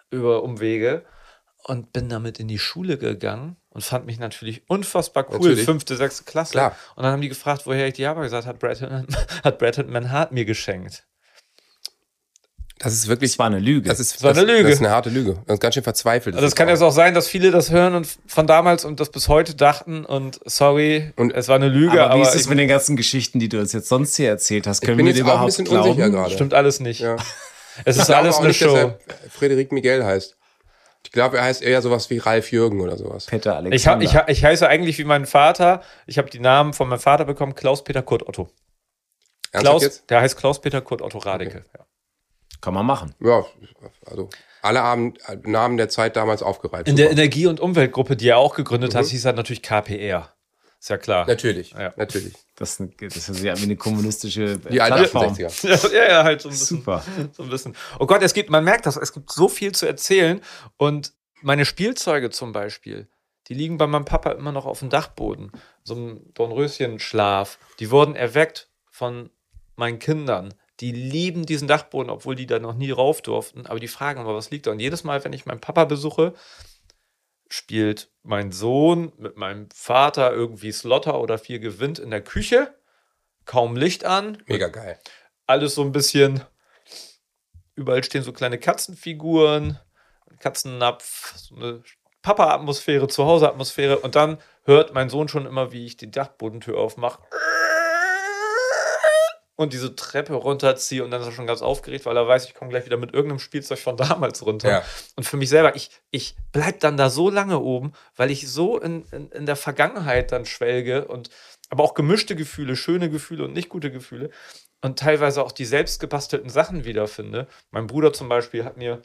über 0.10 0.44
Umwege 0.44 1.04
und 1.66 1.94
bin 1.94 2.10
damit 2.10 2.40
in 2.40 2.48
die 2.48 2.60
Schule 2.60 2.98
gegangen 2.98 3.58
und 3.74 3.84
fand 3.84 4.06
mich 4.06 4.20
natürlich 4.20 4.64
unfassbar 4.68 5.26
cool. 5.30 5.38
Natürlich. 5.40 5.66
Fünfte, 5.66 5.96
sechste 5.98 6.24
Klasse. 6.24 6.52
Klar. 6.52 6.76
Und 6.96 7.04
dann 7.04 7.12
haben 7.12 7.22
die 7.22 7.30
gefragt, 7.30 7.64
woher 7.66 7.88
ich 7.88 7.94
die 7.94 8.08
habe. 8.08 8.22
Gesagt, 8.22 8.46
hat 8.48 8.60
Brad, 8.60 8.80
hat 9.44 9.58
Brad 9.60 9.76
Hitman 9.76 10.12
Hart 10.12 10.32
mir 10.32 10.46
geschenkt. 10.46 11.06
Das 12.80 12.92
ist 12.94 13.08
wirklich. 13.08 13.32
Das 13.32 13.40
war 13.40 13.46
eine 13.46 13.60
Lüge. 13.60 13.88
Das 13.88 14.00
ist, 14.00 14.16
Das 14.16 14.24
war 14.24 14.32
eine 14.32 14.42
Lüge. 14.44 14.64
Das 14.64 14.74
ist 14.74 14.80
eine 14.80 14.90
harte 14.90 15.10
Lüge. 15.10 15.38
Das 15.46 15.54
ist 15.56 15.60
ganz 15.62 15.76
schön 15.76 15.84
verzweifelt. 15.84 16.36
Also 16.36 16.46
es 16.48 16.56
kann 16.56 16.68
jetzt 16.68 16.82
auch 16.82 16.92
sein, 16.92 17.14
dass 17.14 17.28
viele 17.30 17.50
das 17.52 17.72
hören 17.72 17.96
und 17.96 18.08
von 18.28 18.46
damals 18.46 18.84
und 18.84 19.00
das 19.00 19.10
bis 19.10 19.30
heute 19.30 19.56
dachten 19.56 20.04
und 20.06 20.40
sorry, 20.46 21.14
Und- 21.16 21.34
es 21.34 21.48
war 21.48 21.56
eine 21.56 21.70
Lüge, 21.70 21.92
aber 22.02 22.12
aber, 22.12 22.16
wie 22.24 22.28
ist 22.28 22.36
es 22.36 22.50
mit 22.50 22.60
den 22.60 22.68
ganzen 22.68 22.98
Geschichten, 22.98 23.40
die 23.40 23.48
du 23.48 23.60
uns 23.60 23.72
jetzt 23.72 23.88
sonst 23.88 24.16
hier 24.18 24.28
erzählt 24.30 24.68
hast? 24.68 24.84
Ich 24.84 24.88
Können 24.88 24.98
bin 24.98 25.06
wir 25.06 25.14
dir 25.14 25.22
ein 25.22 25.28
überhaupt 25.28 25.46
bisschen 25.46 25.66
glauben? 25.66 25.90
unsicher 25.92 26.10
gerade. 26.10 26.34
stimmt 26.34 26.54
alles 26.54 26.80
nicht. 26.80 27.00
Ja. 27.00 27.16
Es 27.86 27.98
ist 27.98 28.12
alles 28.12 28.36
auch 28.36 28.40
eine 28.42 28.50
nicht, 28.50 28.62
dass 28.62 28.70
Show. 28.70 28.76
er 28.76 29.00
Frederik 29.32 29.72
Miguel 29.72 30.04
heißt. 30.06 30.36
Ich 31.06 31.12
glaube, 31.12 31.38
er 31.38 31.44
heißt 31.44 31.62
eher 31.62 31.82
sowas 31.82 32.10
wie 32.10 32.18
Ralf 32.18 32.52
Jürgen 32.52 32.82
oder 32.82 32.98
sowas. 32.98 33.26
Peter 33.28 33.52
Ich, 33.72 33.88
hab, 33.88 33.98
Alexander. 33.98 34.06
ich, 34.06 34.16
ha- 34.16 34.26
ich 34.28 34.44
heiße 34.46 34.68
eigentlich 34.68 34.98
wie 34.98 35.04
mein 35.04 35.26
Vater. 35.26 35.82
Ich 36.08 36.18
habe 36.18 36.30
die 36.30 36.40
Namen 36.40 36.74
von 36.74 36.88
meinem 36.88 37.00
Vater 37.00 37.26
bekommen: 37.26 37.56
Klaus-Peter 37.56 38.02
Kurt 38.02 38.28
Otto. 38.28 38.50
Ernsthaft 39.52 39.64
Klaus, 39.64 39.84
jetzt? 39.84 40.10
der 40.10 40.22
heißt 40.22 40.38
Klaus-Peter 40.38 40.82
Kurt 40.82 41.02
Otto 41.02 41.18
Radeke. 41.20 41.64
Ja. 41.78 41.86
Kann 42.62 42.74
man 42.74 42.86
machen. 42.86 43.14
Ja, 43.20 43.46
also 44.06 44.30
alle 44.62 44.82
Abend, 44.82 45.20
Namen 45.46 45.76
der 45.78 45.90
Zeit 45.90 46.16
damals 46.16 46.42
aufgereiht. 46.42 46.88
In 46.88 46.96
der. 46.96 47.12
Energie- 47.12 47.48
und 47.48 47.60
Umweltgruppe, 47.60 48.16
die 48.16 48.30
er 48.30 48.38
auch 48.38 48.56
gegründet 48.56 48.96
hat, 48.96 49.06
hieß 49.06 49.26
er 49.26 49.34
natürlich 49.34 49.62
KPR. 49.62 50.34
Ist 50.84 50.90
ja 50.90 50.98
klar. 50.98 51.26
Natürlich, 51.26 51.72
Ja. 51.72 51.94
natürlich. 51.96 52.34
Das, 52.58 52.76
das 53.00 53.30
ist 53.30 53.42
ja 53.42 53.58
wie 53.58 53.64
eine 53.64 53.78
kommunistische 53.78 54.58
Die 54.58 54.82
alten 54.82 55.10
Plattform. 55.10 55.34
68er. 55.34 55.90
Ja, 55.94 56.04
ja, 56.04 56.10
ja, 56.10 56.24
halt 56.26 56.42
so 56.42 56.50
ein 56.50 56.52
bisschen. 56.52 56.78
Super. 56.80 57.02
So 57.32 57.44
ein 57.44 57.50
bisschen. 57.50 57.74
Oh 58.00 58.06
Gott, 58.06 58.22
es 58.22 58.34
gibt, 58.34 58.50
man 58.50 58.66
merkt 58.66 58.86
das, 58.86 58.98
es 58.98 59.14
gibt 59.14 59.32
so 59.32 59.48
viel 59.48 59.72
zu 59.72 59.86
erzählen. 59.86 60.42
Und 60.76 61.14
meine 61.42 61.64
Spielzeuge 61.64 62.32
zum 62.32 62.52
Beispiel, 62.52 63.08
die 63.48 63.54
liegen 63.54 63.78
bei 63.78 63.88
meinem 63.88 64.04
Papa 64.04 64.32
immer 64.32 64.52
noch 64.52 64.66
auf 64.66 64.80
dem 64.80 64.90
Dachboden. 64.90 65.54
So 65.86 65.96
ein 65.96 66.34
Dornröschenschlaf. 66.34 67.60
Die 67.80 67.90
wurden 67.90 68.18
erweckt 68.18 68.70
von 68.92 69.30
meinen 69.78 70.00
Kindern. 70.00 70.54
Die 70.82 70.92
lieben 70.92 71.46
diesen 71.46 71.70
Dachboden, 71.70 72.10
obwohl 72.10 72.36
die 72.36 72.46
da 72.46 72.60
noch 72.60 72.76
nie 72.76 72.92
rauf 72.92 73.22
durften. 73.22 73.68
Aber 73.68 73.80
die 73.80 73.88
fragen 73.88 74.20
immer, 74.20 74.36
was 74.36 74.52
liegt 74.52 74.68
da? 74.68 74.72
Und 74.72 74.80
jedes 74.80 75.06
Mal, 75.06 75.24
wenn 75.24 75.32
ich 75.32 75.46
meinen 75.46 75.62
Papa 75.62 75.86
besuche, 75.86 76.34
spielt 77.54 78.10
mein 78.24 78.52
Sohn 78.52 79.14
mit 79.20 79.38
meinem 79.38 79.70
Vater 79.72 80.34
irgendwie 80.34 80.72
Slotter 80.72 81.20
oder 81.22 81.38
viel 81.38 81.60
gewinnt 81.60 82.00
in 82.00 82.10
der 82.10 82.24
Küche. 82.24 82.74
Kaum 83.46 83.76
Licht 83.76 84.06
an, 84.06 84.42
Mega 84.48 84.70
geil. 84.70 84.98
alles 85.46 85.76
so 85.76 85.84
ein 85.84 85.92
bisschen. 85.92 86.42
Überall 87.76 88.04
stehen 88.04 88.24
so 88.24 88.34
kleine 88.34 88.58
Katzenfiguren, 88.58 89.80
Katzennapf, 90.40 91.36
so 91.36 91.56
eine 91.56 91.84
Papa-Atmosphäre, 92.24 93.08
Zuhause-Atmosphäre. 93.08 94.00
Und 94.00 94.16
dann 94.16 94.40
hört 94.64 94.96
mein 94.96 95.10
Sohn 95.10 95.28
schon 95.28 95.46
immer, 95.46 95.72
wie 95.72 95.86
ich 95.86 95.96
die 95.96 96.10
Dachbodentür 96.10 96.80
aufmache. 96.80 97.22
Und 99.56 99.74
diese 99.74 99.96
Treppe 99.96 100.34
runterziehe 100.34 101.04
und 101.04 101.12
dann 101.12 101.22
ist 101.22 101.28
er 101.28 101.34
schon 101.34 101.46
ganz 101.46 101.62
aufgeregt, 101.62 102.08
weil 102.08 102.18
er 102.18 102.28
weiß, 102.28 102.46
ich 102.46 102.56
komme 102.56 102.72
gleich 102.72 102.86
wieder 102.86 102.98
mit 102.98 103.14
irgendeinem 103.14 103.40
Spielzeug 103.40 103.78
von 103.78 103.98
damals 103.98 104.44
runter. 104.46 104.70
Ja. 104.70 104.84
Und 105.16 105.26
für 105.26 105.38
mich 105.38 105.50
selber, 105.50 105.76
ich, 105.76 105.92
ich 106.10 106.36
bleib 106.52 106.80
dann 106.80 106.98
da 106.98 107.10
so 107.10 107.30
lange 107.30 107.60
oben, 107.60 107.94
weil 108.16 108.32
ich 108.32 108.50
so 108.50 108.80
in, 108.80 109.06
in, 109.12 109.30
in 109.30 109.46
der 109.46 109.56
Vergangenheit 109.56 110.32
dann 110.32 110.46
schwelge 110.46 111.06
und 111.06 111.30
aber 111.70 111.84
auch 111.84 111.94
gemischte 111.94 112.36
Gefühle, 112.36 112.76
schöne 112.76 113.10
Gefühle 113.10 113.46
und 113.46 113.54
nicht 113.54 113.70
gute 113.70 113.92
Gefühle 113.92 114.32
und 114.82 115.00
teilweise 115.00 115.44
auch 115.44 115.52
die 115.52 115.66
selbst 115.66 116.00
gebastelten 116.00 116.50
Sachen 116.50 116.86
wiederfinde. 116.86 117.48
Mein 117.72 117.88
Bruder 117.88 118.12
zum 118.12 118.30
Beispiel 118.30 118.66
hat 118.66 118.78
mir 118.78 119.02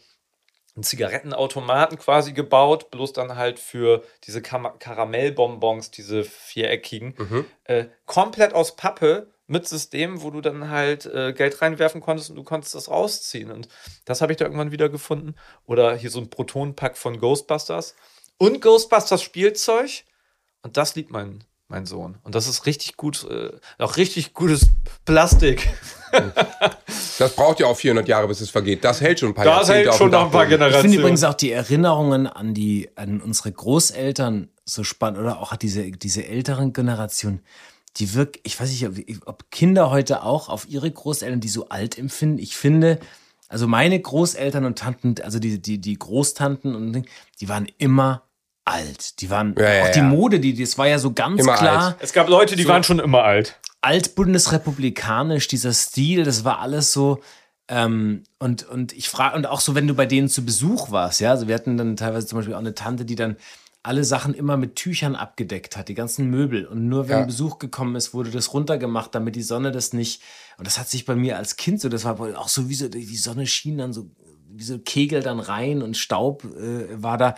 einen 0.74 0.82
Zigarettenautomaten 0.82 1.98
quasi 1.98 2.32
gebaut, 2.32 2.90
bloß 2.90 3.12
dann 3.12 3.37
halt 3.37 3.58
für 3.58 4.02
diese 4.24 4.42
Kam 4.42 4.78
Karamellbonbons, 4.78 5.90
diese 5.90 6.24
viereckigen, 6.24 7.14
äh, 7.64 7.87
komplett 8.06 8.54
aus 8.54 8.76
Pappe 8.76 9.32
mit 9.48 9.66
System, 9.66 10.22
wo 10.22 10.30
du 10.30 10.40
dann 10.40 10.70
halt 10.70 11.06
äh, 11.06 11.32
Geld 11.32 11.61
reinwerfen 11.61 12.00
konntest 12.00 12.30
und 12.30 12.37
du 12.37 12.44
konntest 12.44 12.74
das 12.74 12.88
rausziehen. 12.88 13.50
Und 13.50 13.68
das 14.04 14.20
habe 14.20 14.32
ich 14.32 14.38
da 14.38 14.44
irgendwann 14.44 14.70
wieder 14.70 14.88
gefunden. 14.88 15.34
Oder 15.66 15.96
hier 15.96 16.11
so 16.11 16.20
ein 16.20 16.30
Protonpack 16.30 16.96
von 16.96 17.18
Ghostbusters 17.18 17.94
und 18.37 18.61
Ghostbusters 18.61 19.22
Spielzeug. 19.22 20.04
Und 20.62 20.76
das 20.76 20.94
liebt 20.96 21.11
mein, 21.11 21.44
mein 21.66 21.87
Sohn. 21.87 22.18
Und 22.24 22.34
das 22.34 22.46
ist 22.46 22.66
richtig 22.66 22.96
gut, 22.96 23.26
äh, 23.28 23.50
auch 23.78 23.96
richtig 23.96 24.34
gutes 24.34 24.68
Plastik. 25.04 25.68
Das 27.18 27.34
braucht 27.34 27.61
ja 27.61 27.66
auch 27.66 27.76
400 27.76 28.06
Jahre, 28.06 28.28
bis 28.28 28.40
es 28.40 28.48
vergeht. 28.50 28.84
Das 28.84 29.00
hält 29.00 29.20
schon 29.20 29.30
ein 29.30 29.34
paar 29.34 29.44
Das 29.44 29.68
Jahrzehnte 29.68 29.90
hält 29.90 29.98
schon 29.98 30.11
noch 30.11 30.26
ein 30.26 30.30
paar 30.30 30.46
Dachboden. 30.46 30.68
Ich 30.68 30.76
finde 30.76 30.96
Generationen. 30.96 30.98
übrigens 30.98 31.24
auch 31.24 31.34
die 31.34 31.52
Erinnerungen 31.52 32.26
an 32.26 32.54
die, 32.54 32.90
an 32.96 33.20
unsere 33.20 33.52
Großeltern 33.52 34.50
so 34.64 34.84
spannend 34.84 35.20
oder 35.20 35.40
auch 35.40 35.56
diese, 35.56 35.90
diese 35.90 36.26
älteren 36.26 36.72
Generationen. 36.72 37.42
Die 37.98 38.14
wirken, 38.14 38.40
ich 38.44 38.61
weiß 38.61 38.70
nicht, 38.70 38.87
ob- 38.87 39.26
ob 39.28 39.50
Kinder 39.50 39.90
heute 39.90 40.22
auch 40.22 40.48
auf 40.48 40.68
ihre 40.68 40.90
Großeltern, 40.90 41.40
die 41.40 41.48
so 41.48 41.68
alt 41.68 41.98
empfinden. 41.98 42.38
Ich 42.38 42.56
finde, 42.56 42.98
also 43.48 43.66
meine 43.66 43.98
Großeltern 44.00 44.64
und 44.64 44.78
Tanten, 44.78 45.16
also 45.22 45.38
die, 45.38 45.61
die, 45.61 45.78
die 45.78 45.98
Großtanten 45.98 46.74
und 46.74 46.92
Ding, 46.92 47.06
die 47.40 47.48
waren 47.48 47.66
immer 47.78 48.22
alt. 48.64 49.20
Die 49.20 49.30
waren 49.30 49.54
Ja, 49.58 49.72
ja, 49.72 49.82
auch 49.84 49.88
die 49.90 49.98
ja. 50.00 50.04
Mode, 50.04 50.38
die, 50.40 50.54
das 50.61 50.76
war 50.78 50.87
ja 50.87 50.98
so 50.98 51.12
ganz 51.12 51.40
Immer 51.40 51.56
klar 51.56 51.87
alt. 51.87 51.96
Es 52.00 52.12
gab 52.12 52.28
Leute, 52.28 52.54
die 52.56 52.64
So. 52.64 52.68
waren 52.68 52.84
schon 52.84 52.98
immer 52.98 53.24
alt. 53.24 53.58
altbundesrepublikanisch, 53.80 55.48
dieser 55.48 55.72
Stil, 55.72 56.24
das 56.24 56.44
war 56.44 56.61
alles 56.61 56.92
so. 56.92 57.20
Ähm, 57.70 58.22
und, 58.38 58.66
und 58.68 58.92
ich 58.92 59.08
frage, 59.08 59.37
und 59.37 59.46
auch 59.46 59.61
so, 59.61 59.74
wenn 59.74 59.87
du 59.87 59.94
bei 59.94 60.06
denen 60.06 60.28
zu 60.28 60.44
Besuch 60.44 60.90
warst, 60.90 61.20
ja, 61.20 61.30
also 61.30 61.48
wir 61.48 61.54
hatten 61.54 61.76
dann 61.76 61.96
teilweise 61.96 62.26
zum 62.26 62.38
Beispiel 62.38 62.54
auch 62.54 62.58
eine 62.61 62.74
Tante, 62.74 63.04
die 63.04 63.14
dann 63.14 63.37
alle 63.82 64.04
Sachen 64.04 64.34
immer 64.34 64.56
mit 64.56 64.74
Tüchern 64.76 65.14
abgedeckt 65.14 65.76
hat, 65.76 65.88
die 65.88 65.94
ganzen 65.94 66.28
Möbel. 66.30 66.66
Und 66.66 66.88
nur 66.88 67.08
wenn 67.08 67.20
Ja. 67.20 67.24
Besuch 67.24 67.58
gekommen 67.58 67.94
ist, 67.96 68.12
wurde 68.12 68.30
das 68.30 68.52
runtergemacht, 68.52 69.14
damit 69.14 69.36
die 69.36 69.42
Sonne 69.42 69.70
das 69.72 69.92
nicht. 69.92 70.20
Und 70.58 70.66
das 70.66 70.78
hat 70.78 70.88
sich 70.88 71.04
bei 71.06 71.14
mir 71.14 71.36
als 71.38 71.56
Kind 71.56 71.80
so, 71.80 71.88
das 71.88 72.04
war 72.04 72.18
wohl 72.18 72.34
auch 72.36 72.48
so 72.48 72.68
wie 72.68 72.74
so, 72.74 72.88
die 72.88 73.16
Sonne 73.16 73.46
schien 73.46 73.78
dann 73.78 73.92
so, 73.92 74.10
wie 74.50 74.64
so 74.64 74.78
Kegel 74.78 75.22
dann 75.22 75.40
rein 75.40 75.82
und 75.82 75.96
Staub 75.96 76.44
äh, 76.44 77.02
war 77.02 77.18
da. 77.18 77.34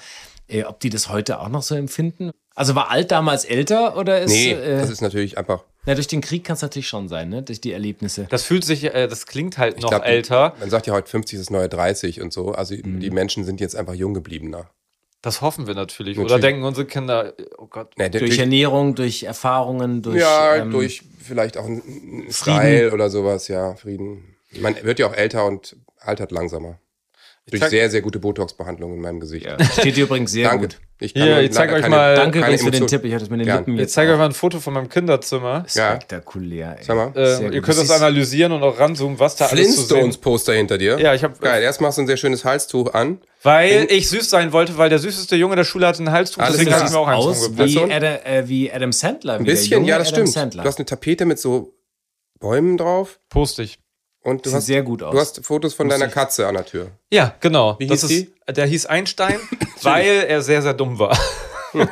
Äh, 0.49 0.65
ob 0.65 0.81
die 0.81 0.91
das 0.91 1.09
heute 1.09 1.39
auch 1.41 1.49
noch 1.49 1.63
so 1.63 1.75
empfinden? 1.77 2.31
Also 2.57 2.75
war 2.75 2.91
alt 2.91 3.11
damals 3.13 3.45
älter 3.45 3.97
oder 3.97 4.21
ist. 4.21 4.31
Nee, 4.33 4.51
äh, 4.53 4.79
das 4.81 4.91
ist 4.91 5.01
natürlich 5.01 5.39
einfach. 5.39 5.63
na, 5.87 5.95
durch 5.95 6.09
den 6.09 6.21
Krieg 6.21 6.43
kann 6.45 6.55
es 6.55 6.63
natürlich 6.63 6.89
schon 6.89 7.09
sein, 7.09 7.29
ne? 7.29 7.43
Durch 7.43 7.61
die 7.61 7.73
Erlebnisse. 7.73 8.27
Das 8.29 8.43
fühlt 8.43 8.65
sich, 8.65 8.85
äh, 8.85 9.07
das 9.07 9.27
klingt 9.27 9.59
halt 9.59 9.81
noch 9.81 9.91
glaub, 9.91 10.05
älter. 10.05 10.55
Man 10.59 10.69
sagt 10.69 10.87
ja 10.89 10.93
heute 10.95 11.09
50 11.09 11.39
ist 11.39 11.47
das 11.47 11.51
neue 11.51 11.69
30 11.69 12.21
und 12.21 12.33
so. 12.33 12.51
Also 12.53 12.75
Mhm. 12.75 12.99
die 13.01 13.11
Menschen 13.11 13.45
sind 13.45 13.61
jetzt 13.61 13.77
einfach 13.77 13.95
jung 13.95 14.13
gebliebener. 14.15 14.69
Das 15.23 15.43
hoffen 15.43 15.67
wir 15.67 15.75
natürlich. 15.75 16.17
Oder 16.19 16.37
Natürlich. 16.37 16.45
denken 16.45 16.63
unsere 16.65 16.87
Kinder, 16.87 17.35
oh 17.59 17.67
Gott. 17.67 17.93
Nee, 17.99 18.09
Durch 18.09 18.39
Ernährung, 18.39 18.95
durch 18.95 19.25
Erfahrungen, 19.25 20.01
durch. 20.01 20.19
ja, 20.19 20.57
ähm, 20.57 20.71
durch 20.71 21.03
vielleicht 21.23 21.59
auch 21.59 21.67
einen 21.67 22.27
Style 22.31 22.93
oder 22.93 23.11
sowas, 23.11 23.49
ja, 23.49 23.75
Frieden. 23.75 24.37
Man 24.59 24.83
wird 24.83 24.99
ja 24.99 25.07
auch 25.07 25.15
älter 25.15 25.45
und 25.47 25.77
altert 25.99 26.33
langsamer. 26.33 26.79
Durch 27.51 27.63
zeig- 27.63 27.71
sehr, 27.71 27.91
sehr 27.91 28.01
gute 28.03 28.19
Botox-Behandlung 28.19 28.95
in 28.95 29.01
meinem 29.01 29.21
Gesicht. 29.21 29.47
Ja, 29.47 29.57
steht 29.65 29.97
dir 29.97 30.05
übrigens 30.05 30.33
sehr 30.33 30.49
Danke. 30.49 30.67
gut. 30.69 30.79
Ich 31.03 31.13
Hier, 31.13 31.25
nur 31.25 31.39
ich 31.41 31.53
zeig 31.53 31.71
leider 31.71 31.77
euch 31.79 31.83
keine- 31.83 31.97
mal- 31.97 32.15
Danke 32.15 32.41
keine 32.41 32.55
übrigens 32.55 32.63
für 32.65 32.71
den. 32.71 32.87
Tipp. 32.87 33.05
Ich 33.05 33.13
hatte 33.13 33.25
das 33.25 33.31
mit 33.31 33.41
den 33.41 33.47
Gern. 33.47 33.59
Lippen 33.59 33.77
Jetzt 33.79 33.95
zeige 33.95 34.11
ich 34.11 34.15
euch 34.15 34.19
mal 34.19 34.27
ein 34.27 34.33
Foto 34.33 34.61
von 34.61 34.75
meinem 34.75 34.89
Kinderzimmer. 34.91 35.65
Ja. 35.73 35.93
Spektakulär. 35.97 36.77
Ey. 36.79 36.85
Sag 36.85 36.97
mal. 36.97 37.13
Ähm, 37.17 37.53
ihr 37.53 37.63
könnt 37.63 37.79
das 37.79 37.91
analysieren 37.91 38.53
und 38.53 38.63
auch 38.63 38.79
ranzoomen, 38.79 39.19
was 39.19 39.37
da 39.37 39.47
alles 39.47 39.67
zu 39.67 39.73
sehen 39.83 39.87
Flintstones-Poster 39.89 40.53
hinter 40.53 40.77
dir. 40.79 40.99
Ja, 41.01 41.15
ich 41.15 41.25
habe 41.25 41.35
Geil, 41.41 41.63
erst 41.63 41.81
machst 41.81 41.97
du 41.99 42.03
ein 42.03 42.07
sehr 42.07 42.19
schönes 42.19 42.45
Halstuch 42.45 42.93
an. 42.93 43.21
Weil 43.43 43.87
ich 43.91 44.11
süß 44.11 44.29
sein 44.29 44.53
wollte, 44.53 44.77
weil 44.77 44.91
der 44.91 44.99
süßeste 44.99 45.37
Junge 45.37 45.57
der 45.57 45.65
Schule 45.65 45.87
hatte 45.87 46.03
ein 46.03 46.13
Halstuch, 46.13 46.43
Alles 46.43 46.57
deswegen 46.59 46.75
habe 46.75 46.85
ich 46.85 46.91
mir 46.93 46.99
auch 46.99 47.09
eins 47.09 47.25
aus 47.25 47.51
wie? 47.57 47.79
Adam, 47.91 48.19
äh, 48.25 48.47
wie 48.49 48.71
Adam 48.71 48.93
Sandler. 48.93 49.35
Ein 49.35 49.45
bisschen, 49.45 49.85
ja, 49.87 49.97
das 49.97 50.11
stimmt. 50.11 50.29
Du 50.37 50.63
hast 50.65 50.79
eine 50.79 50.85
Tapete 50.85 51.25
mit 51.25 51.39
so 51.39 51.73
Bäumen 52.39 52.77
drauf 52.77 53.19
Post 53.31 53.59
ich. 53.61 53.79
Und 54.23 54.45
du 54.45 54.51
Sieht 54.51 54.57
hast, 54.57 54.67
sehr 54.67 54.83
gut 54.83 55.03
aus. 55.03 55.13
du 55.13 55.19
hast 55.21 55.45
Fotos 55.45 55.75
von 55.75 55.87
Muss 55.87 55.95
deiner 55.95 56.09
ich- 56.09 56.13
Katze 56.15 56.47
an 56.47 56.55
der 56.55 56.65
Tür. 56.67 56.91
Ja, 57.11 57.35
genau. 57.41 57.77
Wie 57.79 57.87
das 57.87 58.03
hieß 58.07 58.29
ist, 58.47 58.57
Der 58.57 58.67
hieß 58.67 58.87
Einstein, 58.87 59.39
weil 59.83 60.25
er 60.29 60.43
sehr, 60.43 60.63
sehr 60.63 60.75
dumm 60.75 60.99
war. 60.99 61.17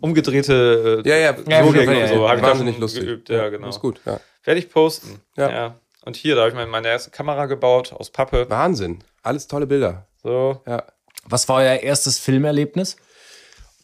Umgedrehte 0.00 1.02
äh, 1.04 1.08
Ja, 1.08 1.16
ja, 1.16 1.36
Ja, 1.46 1.60
Logik 1.60 1.86
ja, 1.86 1.92
ja, 1.92 2.02
und 2.02 2.08
so. 2.08 2.14
ja. 2.24 2.28
Hab 2.28 2.36
ich 2.36 2.42
da 2.42 2.48
Wahnsinnig 2.48 2.74
schon 2.74 2.80
lustig. 2.82 3.04
Geübt. 3.04 3.28
Ja, 3.28 3.48
genau. 3.48 3.68
Ist 3.68 3.80
gut, 3.80 4.00
ja. 4.04 4.20
Werde 4.44 4.60
ich 4.60 4.70
posten. 4.70 5.20
Ja. 5.36 5.50
Ja. 5.50 5.74
Und 6.04 6.16
hier, 6.16 6.34
da 6.34 6.42
habe 6.42 6.50
ich 6.50 6.56
mir 6.56 6.66
meine 6.66 6.88
erste 6.88 7.10
Kamera 7.10 7.46
gebaut 7.46 7.92
aus 7.92 8.10
Pappe. 8.10 8.48
Wahnsinn. 8.48 9.04
Alles 9.22 9.46
tolle 9.46 9.66
Bilder. 9.66 10.06
So. 10.22 10.62
Ja. 10.66 10.84
Was 11.24 11.48
war 11.48 11.56
euer 11.58 11.76
erstes 11.76 12.18
Filmerlebnis? 12.18 12.96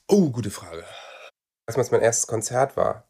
Oh, 0.09 0.31
gute 0.31 0.51
Frage. 0.51 0.85
Als 1.67 1.77
was 1.77 1.91
mein 1.91 2.01
erstes 2.01 2.27
Konzert 2.27 2.77
war, 2.77 3.06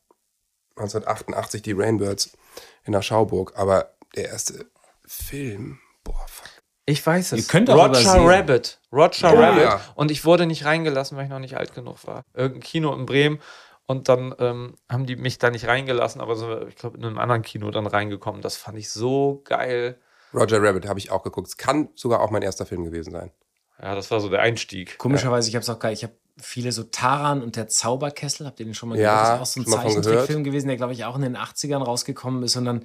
1988, 0.77 1.62
die 1.62 1.73
Rainbirds 1.73 2.37
in 2.85 2.93
der 2.93 3.03
Schauburg, 3.03 3.53
aber 3.57 3.91
der 4.15 4.29
erste 4.29 4.67
Film, 5.07 5.79
boah, 6.05 6.25
fuck. 6.29 6.49
Ich 6.89 7.05
weiß 7.05 7.33
es. 7.33 7.39
Ihr 7.41 7.49
könnt 7.51 7.69
auch 7.69 7.89
Roger. 7.89 8.25
Rabbit. 8.25 8.79
Roger 8.93 9.33
Oh, 9.33 9.41
Rabbit. 9.41 9.62
ja. 9.62 9.81
Und 9.97 10.11
ich 10.12 10.25
wurde 10.25 10.47
nicht 10.47 10.65
reingelassen, 10.65 11.17
weil 11.17 11.25
ich 11.25 11.31
noch 11.31 11.41
nicht 11.41 11.57
alt 11.57 11.75
genug 11.75 12.07
war. 12.07 12.23
Irgendein 12.33 12.62
Kino 12.62 12.95
in 12.95 13.07
Bremen. 13.07 13.41
Und 13.87 14.09
dann 14.09 14.35
ähm, 14.39 14.75
haben 14.89 15.07
die 15.07 15.17
mich 15.17 15.39
da 15.39 15.51
nicht 15.51 15.67
reingelassen, 15.67 16.21
aber 16.21 16.37
so, 16.37 16.67
ich 16.67 16.77
glaube, 16.77 16.99
in 16.99 17.05
einem 17.05 17.19
anderen 17.19 17.43
Kino 17.43 17.71
dann 17.71 17.87
reingekommen. 17.87 18.41
Das 18.41 18.57
fand 18.57 18.79
ich 18.79 18.91
so 18.91 19.43
geil. 19.45 19.99
Roger 20.35 20.62
Rabbit 20.62 20.87
habe 20.89 20.99
ich 20.99 21.11
auch 21.11 21.23
geguckt. 21.23 21.49
Es 21.49 21.57
kann 21.57 21.89
sogar 21.95 22.21
auch 22.21 22.31
mein 22.31 22.43
erster 22.43 22.67
Film 22.67 22.85
gewesen 22.85 23.11
sein. 23.12 23.33
Ja, 23.81 23.95
das 23.95 24.11
war 24.11 24.21
so 24.21 24.29
der 24.29 24.41
Einstieg. 24.41 24.99
Komischerweise, 24.99 25.49
ich 25.49 25.55
habe 25.55 25.62
es 25.62 25.69
auch 25.69 25.79
gar 25.79 25.93
ich 25.93 26.03
habe 26.05 26.15
viele 26.38 26.72
so 26.72 26.83
Taran 26.85 27.42
und 27.42 27.57
der 27.57 27.68
Zauberkessel, 27.68 28.46
habt 28.46 28.61
ihr 28.61 28.66
den 28.66 28.75
schon 28.75 28.88
mal 28.90 28.99
Ja, 28.99 29.05
gehört? 29.05 29.40
Das 29.40 29.51
ist 29.53 29.58
auch 29.58 29.65
so 29.65 29.71
ein 29.71 29.81
Zeichentrickfilm 29.81 30.44
gewesen, 30.44 30.69
der 30.69 30.77
glaube 30.77 30.92
ich 30.92 31.04
auch 31.04 31.17
in 31.17 31.23
den 31.23 31.37
80ern 31.37 31.83
rausgekommen 31.83 32.42
ist 32.42 32.56
und 32.56 32.65
dann 32.65 32.83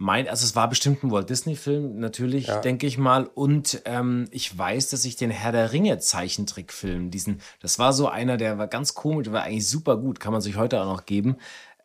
mein, 0.00 0.28
also 0.28 0.44
es 0.44 0.54
war 0.54 0.68
bestimmt 0.68 1.02
ein 1.02 1.10
Walt 1.10 1.28
Disney-Film, 1.28 1.98
natürlich, 1.98 2.46
Ja. 2.46 2.60
denke 2.60 2.86
ich 2.86 2.98
mal. 2.98 3.24
Und 3.26 3.82
ähm, 3.84 4.28
ich 4.30 4.56
weiß, 4.56 4.90
dass 4.90 5.04
ich 5.04 5.16
den 5.16 5.30
Herr 5.32 5.50
der 5.50 5.72
Ringe 5.72 5.98
Zeichentrickfilm, 5.98 7.10
diesen, 7.10 7.40
das 7.60 7.80
war 7.80 7.92
so 7.92 8.08
einer, 8.08 8.36
der 8.36 8.58
war 8.58 8.68
ganz 8.68 8.94
komisch, 8.94 9.24
der 9.24 9.32
war 9.32 9.42
eigentlich 9.42 9.68
super 9.68 9.96
gut, 9.96 10.20
kann 10.20 10.32
man 10.32 10.40
sich 10.40 10.56
heute 10.56 10.80
auch 10.80 10.86
noch 10.86 11.04
geben. 11.04 11.36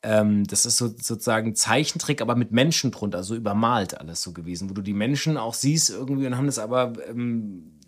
Ähm, 0.03 0.45
das 0.45 0.67
ist 0.67 0.78
so, 0.78 0.89
sozusagen 0.89 1.55
Zeichentrick, 1.55 2.21
aber 2.21 2.36
mit 2.36 2.51
Menschen 2.51 2.91
drunter, 2.91 3.23
so 3.23 3.34
übermalt 3.36 3.99
alles 3.99 4.21
so 4.21 4.32
gewesen, 4.32 4.69
wo 4.69 4.75
du 4.75 4.84
die 4.84 4.93
Menschen 4.93 5.36
auch 5.36 5.55
siehst 5.55 5.89
irgendwie 5.89 6.28
und 6.28 6.38
haben 6.38 6.45
das 6.45 6.59
aber 6.59 6.93
ähm, 7.09 7.80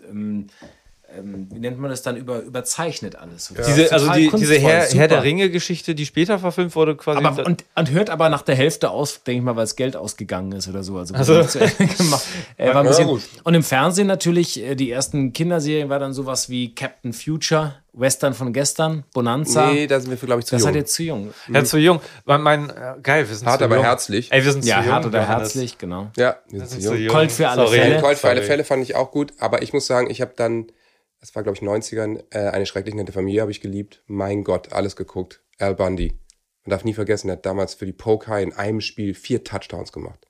ähm, 1.18 1.47
wie 1.51 1.59
nennt 1.59 1.80
man 1.80 1.89
das 1.89 2.01
dann, 2.01 2.18
über, 2.18 2.41
überzeichnet 2.41 3.16
alles. 3.16 3.45
So. 3.45 3.55
Das 3.55 3.68
Diese, 3.68 3.91
also 3.91 4.11
die, 4.11 4.30
diese 4.36 4.57
Herr. 4.59 4.84
Herr 4.86 5.07
der 5.07 5.24
Ringe-Geschichte, 5.24 5.95
die 5.95 6.05
später 6.05 6.39
verfilmt 6.39 6.76
wurde, 6.76 6.95
quasi. 6.95 7.24
Aber, 7.24 7.45
und, 7.45 7.63
und 7.76 7.91
hört 7.91 8.09
aber 8.09 8.30
nach 8.30 8.41
der 8.41 8.55
Hälfte 8.55 8.89
aus, 8.89 9.24
denke 9.24 9.39
ich 9.39 9.43
mal, 9.45 9.55
weil 9.55 9.63
das 9.63 9.76
Geld 9.76 9.95
ausgegangen 9.95 10.51
ist 10.53 10.68
oder 10.68 10.84
so. 10.84 10.97
Also, 10.97 11.13
Also- 11.16 11.43
zu 11.43 11.59
Ende 11.59 11.93
gemacht. 11.97 12.24
Äh, 12.57 12.68
war 12.68 12.78
ein 12.78 12.86
Ja, 12.86 12.89
bisschen, 12.91 13.07
gut. 13.07 13.22
und 13.43 13.53
im 13.53 13.63
Fernsehen 13.63 14.07
natürlich, 14.07 14.61
äh, 14.63 14.76
die 14.76 14.91
ersten 14.91 15.34
Kinderserien 15.34 15.89
war 15.89 15.99
dann 15.99 16.13
sowas 16.13 16.49
wie 16.49 16.74
Captain 16.74 17.13
Future, 17.13 17.76
Western 17.97 18.34
von 18.34 18.51
gestern, 18.51 19.05
Bonanza. 19.13 19.72
Nee, 19.72 19.88
da 19.88 20.01
sind 20.01 20.09
wir, 20.09 20.18
glaube 20.18 20.41
ich, 20.41 20.45
zu 20.45 20.55
das 20.55 20.63
jung. 20.63 20.68
hat 20.70 20.76
jetzt 20.76 20.93
zu 20.93 21.03
jung. 21.03 21.34
ja, 21.53 21.63
zu 21.63 21.78
jung. 21.78 22.01
Mein, 22.26 22.41
mein 22.41 22.70
äh, 22.70 22.74
geil, 23.01 23.28
wir 23.30 23.34
sind 23.36 23.47
Hart, 23.47 23.59
zu 23.59 23.63
aber 23.66 23.76
jung. 23.76 23.86
herzlich. 23.86 24.34
Ey, 24.34 24.43
wir 24.43 24.51
sind 24.51 24.66
Ja, 24.66 24.80
zu 24.80 24.84
jung. 24.84 24.93
hart 24.93 25.05
oder 25.05 25.26
herzlich, 25.26 25.78
genau. 25.78 26.11
ja, 26.18 26.36
wir 26.49 26.59
sind 26.66 26.82
sind 26.82 26.84
zu 26.84 26.95
jung. 26.95 27.16
Colt 27.16 27.32
für 27.32 27.47
alle 27.47 27.66
Sorry. 27.66 27.80
Fälle. 27.80 28.01
Colt 28.01 28.18
für 28.18 28.28
alle. 28.28 28.41
Fälle 28.41 28.63
fand 28.66 28.84
ich 28.84 28.95
auch 28.95 29.11
gut, 29.11 29.32
aber 29.39 29.61
ich 29.61 29.72
muss 29.72 29.88
sagen, 29.88 30.09
ich 30.09 30.20
habe 30.20 30.34
dann, 30.36 30.66
das 31.26 31.34
war 31.34 31.41
glaube 31.41 31.57
ich 31.57 31.63
90ern, 31.63 32.23
äh, 32.30 32.49
eine 32.49 32.67
schrecklich 32.67 32.93
nette 32.93 33.11
Familie 33.11 33.41
habe 33.41 33.49
ich 33.49 33.59
geliebt. 33.59 34.03
Mein 34.05 34.43
Gott, 34.43 34.73
alles 34.73 34.95
geguckt. 34.95 35.41
Al 35.57 35.73
Bundy. 35.73 36.19
Man 36.63 36.69
darf 36.69 36.84
nie 36.84 36.93
vergessen, 36.93 37.30
er 37.30 37.38
hat 37.38 37.45
damals 37.47 37.73
für 37.73 37.88
die 37.88 37.93
Poker 37.93 38.39
in 38.39 38.53
einem 38.53 38.80
Spiel 38.80 39.15
vier 39.15 39.43
Touchdowns 39.43 39.91
gemacht. 39.91 40.28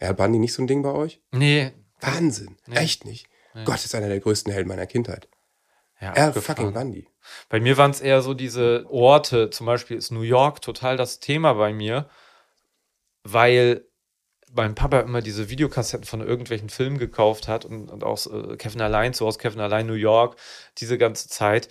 Al 0.00 0.14
Bundy 0.14 0.40
nicht 0.40 0.52
so 0.52 0.62
ein 0.62 0.66
Ding 0.66 0.82
bei 0.82 0.90
euch? 0.90 1.22
Nee. 1.30 1.70
Wahnsinn. 2.00 2.56
Echt 2.72 3.04
nicht. 3.04 3.28
Gott, 3.64 3.84
ist 3.84 3.94
einer 3.94 4.08
der 4.08 4.18
größten 4.18 4.52
Helden 4.52 4.68
meiner 4.68 4.86
Kindheit. 4.86 5.28
Ja, 6.00 6.12
Al 6.14 6.32
fucking 6.32 6.72
Bundy. 6.72 7.06
Bei 7.48 7.60
mir 7.60 7.76
waren 7.76 7.92
es 7.92 8.00
eher 8.00 8.22
so 8.22 8.34
diese 8.34 8.86
Orte, 8.90 9.50
zum 9.50 9.66
Beispiel 9.66 9.96
ist 9.96 10.10
New 10.10 10.22
York 10.22 10.60
total 10.60 10.96
das 10.96 11.20
Thema 11.20 11.52
bei 11.52 11.72
mir, 11.72 12.08
weil 13.22 13.86
mein 14.52 14.74
Papa 14.74 15.00
immer 15.00 15.22
diese 15.22 15.48
Videokassetten 15.48 16.06
von 16.06 16.20
irgendwelchen 16.20 16.68
Filmen 16.68 16.98
gekauft 16.98 17.48
hat 17.48 17.64
und, 17.64 17.90
und 17.90 18.04
auch 18.04 18.26
äh, 18.26 18.56
Kevin 18.56 18.80
Allein, 18.80 19.12
so 19.12 19.26
aus 19.26 19.38
Kevin 19.38 19.60
Allein 19.60 19.86
New 19.86 19.94
York, 19.94 20.36
diese 20.78 20.98
ganze 20.98 21.28
Zeit, 21.28 21.68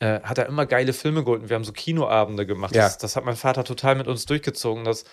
äh, 0.00 0.20
hat 0.20 0.38
er 0.38 0.46
immer 0.46 0.66
geile 0.66 0.92
Filme 0.92 1.24
geholt 1.24 1.42
und 1.42 1.48
wir 1.48 1.56
haben 1.56 1.64
so 1.64 1.72
Kinoabende 1.72 2.46
gemacht. 2.46 2.74
Ja. 2.74 2.84
Das, 2.84 2.98
das 2.98 3.16
hat 3.16 3.24
mein 3.24 3.36
Vater 3.36 3.64
total 3.64 3.94
mit 3.96 4.06
uns 4.06 4.26
durchgezogen. 4.26 4.84
Das, 4.84 5.04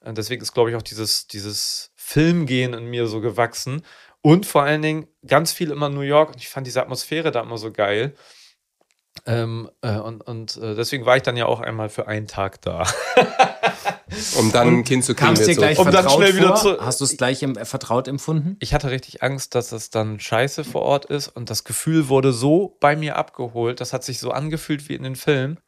äh, 0.00 0.12
deswegen 0.12 0.42
ist, 0.42 0.52
glaube 0.52 0.70
ich, 0.70 0.76
auch 0.76 0.82
dieses, 0.82 1.26
dieses 1.26 1.92
Filmgehen 1.96 2.74
in 2.74 2.86
mir 2.86 3.06
so 3.06 3.20
gewachsen. 3.20 3.82
Und 4.22 4.44
vor 4.44 4.62
allen 4.62 4.82
Dingen 4.82 5.06
ganz 5.26 5.52
viel 5.52 5.70
immer 5.70 5.88
New 5.88 6.02
York. 6.02 6.30
Und 6.30 6.36
ich 6.36 6.48
fand 6.48 6.66
diese 6.66 6.82
Atmosphäre 6.82 7.30
da 7.30 7.40
immer 7.40 7.58
so 7.58 7.72
geil. 7.72 8.14
Ähm, 9.26 9.70
äh, 9.82 9.96
und 9.96 10.22
und 10.22 10.56
äh, 10.56 10.74
deswegen 10.74 11.04
war 11.04 11.16
ich 11.16 11.22
dann 11.22 11.36
ja 11.36 11.46
auch 11.46 11.60
einmal 11.60 11.88
für 11.88 12.06
einen 12.06 12.26
Tag 12.26 12.62
da. 12.62 12.86
Um 14.38 14.52
dann 14.52 14.68
ein 14.68 14.84
Kind 14.84 15.04
zu 15.04 15.14
kriegen. 15.14 15.26
Kam 15.26 15.34
es 15.34 15.40
dir 15.40 15.46
wird 15.48 15.54
so- 15.56 15.60
gleich 15.62 15.78
Um 15.78 15.84
dann 15.86 15.94
vertraut 15.94 16.16
schnell 16.18 16.36
wieder 16.36 16.56
vor? 16.56 16.76
zu- 16.78 16.84
Hast 16.84 17.00
du 17.00 17.04
es 17.04 17.16
gleich 17.16 17.42
im, 17.42 17.56
äh, 17.56 17.64
vertraut 17.64 18.08
empfunden? 18.08 18.56
Ich 18.60 18.74
hatte 18.74 18.90
richtig 18.90 19.22
Angst, 19.22 19.54
dass 19.54 19.72
es 19.72 19.90
dann 19.90 20.18
scheiße 20.20 20.64
vor 20.64 20.82
Ort 20.82 21.04
ist 21.06 21.28
und 21.28 21.50
das 21.50 21.64
Gefühl 21.64 22.08
wurde 22.08 22.32
so 22.32 22.76
bei 22.80 22.96
mir 22.96 23.16
abgeholt. 23.16 23.80
Das 23.80 23.92
hat 23.92 24.04
sich 24.04 24.18
so 24.18 24.30
angefühlt 24.32 24.88
wie 24.88 24.94
in 24.94 25.02
den 25.04 25.16
Filmen. 25.16 25.58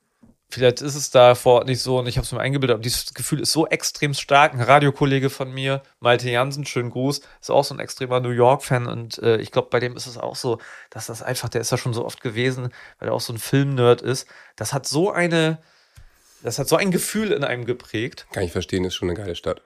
Vielleicht 0.50 0.82
ist 0.82 0.96
es 0.96 1.08
da 1.10 1.34
vor 1.34 1.54
Ort 1.60 1.66
nicht 1.66 1.80
so 1.80 1.98
und 1.98 2.06
ich 2.06 2.18
habe 2.18 2.26
es 2.26 2.32
mir 2.32 2.40
eingebildet, 2.40 2.74
aber 2.74 2.82
dieses 2.82 3.14
Gefühl 3.14 3.40
ist 3.40 3.52
so 3.52 3.66
extrem 3.68 4.12
stark. 4.12 4.52
Ein 4.52 4.60
Radiokollege 4.60 5.30
von 5.30 5.50
mir, 5.50 5.80
Malte 5.98 6.28
Jansen, 6.28 6.66
schönen 6.66 6.90
Gruß, 6.90 7.22
ist 7.40 7.50
auch 7.50 7.64
so 7.64 7.72
ein 7.74 7.80
extremer 7.80 8.20
New 8.20 8.28
York-Fan 8.28 8.86
und 8.86 9.16
äh, 9.22 9.38
ich 9.38 9.50
glaube, 9.50 9.68
bei 9.70 9.80
dem 9.80 9.96
ist 9.96 10.06
es 10.06 10.18
auch 10.18 10.36
so, 10.36 10.58
dass 10.90 11.06
das 11.06 11.22
einfach, 11.22 11.48
der 11.48 11.62
ist 11.62 11.70
ja 11.72 11.78
schon 11.78 11.94
so 11.94 12.04
oft 12.04 12.20
gewesen, 12.20 12.68
weil 12.98 13.08
er 13.08 13.14
auch 13.14 13.20
so 13.22 13.32
ein 13.32 13.38
Film-Nerd 13.38 14.02
ist. 14.02 14.26
Das 14.56 14.74
hat 14.74 14.86
so 14.86 15.10
eine, 15.10 15.56
das 16.42 16.58
hat 16.58 16.68
so 16.68 16.76
ein 16.76 16.90
Gefühl 16.90 17.32
in 17.32 17.44
einem 17.44 17.64
geprägt. 17.64 18.26
Kann 18.32 18.42
ich 18.44 18.52
verstehen, 18.52 18.84
ist 18.84 18.94
schon 18.94 19.08
eine 19.08 19.18
geile 19.18 19.34
Stadt. 19.34 19.62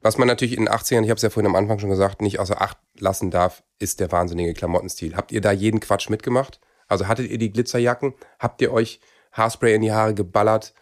Was 0.00 0.18
man 0.18 0.28
natürlich 0.28 0.56
in 0.56 0.64
den 0.64 0.74
80ern, 0.74 1.02
ich 1.02 1.10
habe 1.10 1.16
es 1.16 1.22
ja 1.22 1.30
vorhin 1.30 1.50
am 1.50 1.56
Anfang 1.56 1.78
schon 1.78 1.90
gesagt, 1.90 2.22
nicht 2.22 2.38
außer 2.38 2.60
Acht 2.60 2.78
lassen 2.98 3.30
darf, 3.30 3.62
ist 3.78 4.00
der 4.00 4.10
wahnsinnige 4.12 4.54
Klamottenstil. 4.54 5.16
Habt 5.16 5.32
ihr 5.32 5.40
da 5.40 5.52
jeden 5.52 5.80
Quatsch 5.80 6.08
mitgemacht? 6.08 6.60
Also 6.88 7.06
hattet 7.06 7.30
ihr 7.30 7.38
die 7.38 7.52
Glitzerjacken? 7.52 8.14
Habt 8.38 8.60
ihr 8.62 8.72
euch 8.72 9.00
Haarspray 9.32 9.74
in 9.74 9.82
die 9.82 9.92
Haare 9.92 10.14
geballert? 10.14 10.74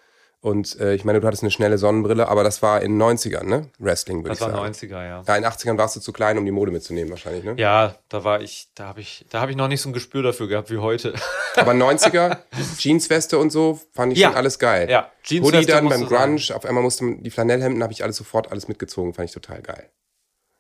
Und 0.45 0.81
äh, 0.81 0.95
ich 0.95 1.05
meine, 1.05 1.21
du 1.21 1.27
hattest 1.29 1.45
eine 1.45 1.53
schnelle 1.53 1.79
Sonnenbrille, 1.79 2.27
aber 2.27 2.43
das 2.43 2.63
war 2.63 2.81
in 2.83 2.99
den 2.99 3.01
90ern, 3.03 3.45
ne? 3.45 3.71
Wrestling, 3.79 4.25
würde 4.25 4.33
ich 4.33 4.41
Das 4.41 4.49
war 4.53 4.57
sagen. 4.57 4.73
90er, 4.75 4.91
ja. 5.07 5.23
Ja, 5.25 5.37
in 5.37 5.43
den 5.45 5.51
80ern 5.53 5.79
warst 5.79 5.95
du 5.95 6.01
zu 6.01 6.13
klein, 6.13 6.37
um 6.37 6.45
die 6.45 6.51
Mode 6.51 6.73
mitzunehmen, 6.73 7.11
wahrscheinlich, 7.11 7.45
ne? 7.45 7.55
Ja, 7.59 7.95
da 8.09 8.25
war 8.25 8.41
ich, 8.43 8.69
da 8.75 8.87
habe 8.89 9.01
ich, 9.01 9.25
da 9.31 9.41
habe 9.41 9.53
ich 9.53 9.57
noch 9.57 9.69
nicht 9.69 9.81
so 9.81 9.89
ein 9.89 9.93
Gespür 9.93 10.25
dafür 10.25 10.49
gehabt 10.49 10.69
wie 10.73 10.79
heute. 10.79 11.15
Aber 11.55 11.71
90er, 11.73 12.39
Jeansweste 12.77 13.39
und 13.39 13.51
so, 13.51 13.79
fand 13.93 14.15
ich 14.15 14.19
Ja. 14.19 14.29
schon 14.31 14.37
alles 14.37 14.59
geil. 14.59 14.91
Ja, 14.91 15.13
Jeansweste 15.23 15.59
Hoodie 15.59 15.67
dann 15.67 15.89
beim 15.89 16.09
sagen. 16.09 16.37
Grunge, 16.39 16.57
auf 16.57 16.65
einmal 16.65 16.83
musste 16.83 17.05
man, 17.05 17.23
die 17.23 17.31
Flanellhemden 17.31 17.81
habe 17.83 17.93
ich 17.93 18.03
alles 18.03 18.17
sofort 18.17 18.51
alles 18.51 18.67
mitgezogen, 18.67 19.15
fand 19.15 19.29
ich 19.29 19.35
total 19.35 19.63
geil. 19.63 19.91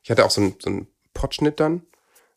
Ich 0.04 0.12
hatte 0.12 0.24
auch 0.24 0.30
so 0.30 0.42
einen, 0.42 0.54
so 0.60 0.70
einen 0.70 0.86
Potschnitt 1.12 1.58
dann. 1.58 1.82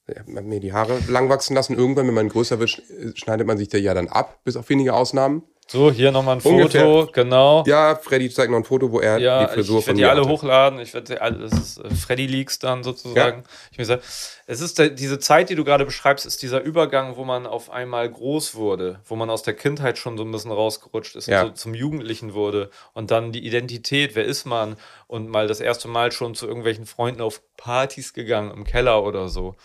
Ich 0.07 0.17
hab 0.19 0.27
mir 0.27 0.59
die 0.59 0.73
Haare 0.73 0.99
lang 1.07 1.29
wachsen 1.29 1.55
lassen. 1.55 1.75
Irgendwann, 1.75 2.07
wenn 2.07 2.13
man 2.13 2.29
größer 2.29 2.59
wird, 2.59 2.69
sch- 2.69 3.17
schneidet 3.17 3.47
man 3.47 3.57
sich 3.57 3.69
da 3.69 3.77
ja 3.79 3.93
dann 3.95 4.07
ab, 4.07 4.39
bis 4.43 4.55
auf 4.55 4.69
wenige 4.69 4.93
Ausnahmen. 4.93 5.41
So, 5.67 5.91
hier 5.91 6.11
nochmal 6.11 6.35
ein 6.35 6.41
Foto, 6.41 6.57
Ungefähr. 6.57 7.07
genau. 7.11 7.63
Ja, 7.65 7.95
Freddy 7.95 8.29
zeigt 8.29 8.51
noch 8.51 8.59
ein 8.59 8.63
Foto, 8.65 8.91
wo 8.91 8.99
er 8.99 9.17
Ja, 9.17 9.45
die 9.47 9.53
Frisur 9.55 9.79
ich, 9.79 9.79
ich 9.79 9.85
von 9.85 9.87
werde 9.87 9.97
die 9.97 10.01
mir 10.03 10.09
alle 10.11 10.21
hatte. 10.21 10.29
hochladen. 10.29 10.79
Ich 10.79 10.93
werde 10.93 11.19
alle, 11.21 11.39
das 11.39 11.53
ist 11.53 11.77
äh, 11.79 11.89
Freddy 11.89 12.27
Leaks 12.27 12.59
dann 12.59 12.83
sozusagen. 12.83 13.43
Ich 13.71 13.79
mir 13.79 13.85
sag, 13.85 14.01
es 14.45 14.61
ist 14.61 14.77
der, 14.77 14.89
diese 14.89 15.17
Zeit, 15.17 15.49
die 15.49 15.55
du 15.55 15.63
gerade 15.63 15.83
beschreibst, 15.83 16.27
ist 16.27 16.43
dieser 16.43 16.61
Übergang, 16.61 17.15
wo 17.17 17.23
man 17.25 17.47
auf 17.47 17.71
einmal 17.71 18.07
groß 18.11 18.53
wurde, 18.53 18.99
wo 19.07 19.15
man 19.15 19.31
aus 19.31 19.41
der 19.41 19.55
Kindheit 19.55 19.97
schon 19.97 20.17
so 20.19 20.23
ein 20.23 20.31
bisschen 20.31 20.51
rausgerutscht 20.51 21.15
ist 21.15 21.25
Ja. 21.27 21.41
und 21.41 21.47
so 21.57 21.63
zum 21.63 21.73
Jugendlichen 21.73 22.35
wurde 22.35 22.69
und 22.93 23.09
dann 23.09 23.31
die 23.31 23.43
Identität, 23.43 24.13
wer 24.13 24.25
ist 24.25 24.45
man 24.45 24.75
und 25.07 25.29
mal 25.29 25.47
das 25.47 25.61
erste 25.61 25.87
Mal 25.87 26.11
schon 26.11 26.35
zu 26.35 26.45
irgendwelchen 26.45 26.85
Freunden 26.85 27.21
auf 27.21 27.41
Partys 27.57 28.13
gegangen 28.13 28.51
im 28.51 28.65
Keller 28.65 29.03
oder 29.03 29.29
so. 29.29 29.55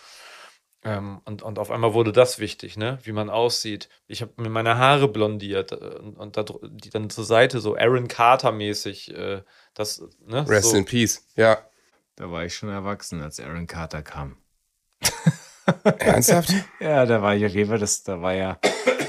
Ähm, 0.83 1.21
und, 1.25 1.43
und 1.43 1.59
auf 1.59 1.69
einmal 1.69 1.93
wurde 1.93 2.11
das 2.11 2.39
wichtig, 2.39 2.75
ne? 2.75 2.97
Wie 3.03 3.11
man 3.11 3.29
aussieht. 3.29 3.87
Ich 4.07 4.21
habe 4.21 4.33
mir 4.37 4.49
meine 4.49 4.77
Haare 4.77 5.07
blondiert 5.07 5.71
äh, 5.73 5.75
und, 5.75 6.17
und 6.17 6.37
da, 6.37 6.45
die 6.63 6.89
dann 6.89 7.09
zur 7.09 7.23
Seite, 7.23 7.59
so 7.59 7.75
Aaron 7.75 8.07
Carter-mäßig. 8.07 9.15
Äh, 9.15 9.43
das, 9.75 10.03
ne? 10.25 10.47
Rest 10.49 10.71
so. 10.71 10.77
in 10.77 10.85
Peace. 10.85 11.27
Ja. 11.35 11.59
Da 12.15 12.31
war 12.31 12.45
ich 12.45 12.55
schon 12.55 12.69
erwachsen, 12.69 13.21
als 13.21 13.39
Aaron 13.39 13.67
Carter 13.67 14.01
kam. 14.01 14.37
Ernsthaft? 15.83 16.53
Ja, 16.79 17.05
da 17.05 17.21
war 17.21 17.33
ja 17.33 17.47
Rewe, 17.47 17.77
das, 17.77 18.03
da 18.03 18.21
war 18.21 18.33
ja. 18.33 18.57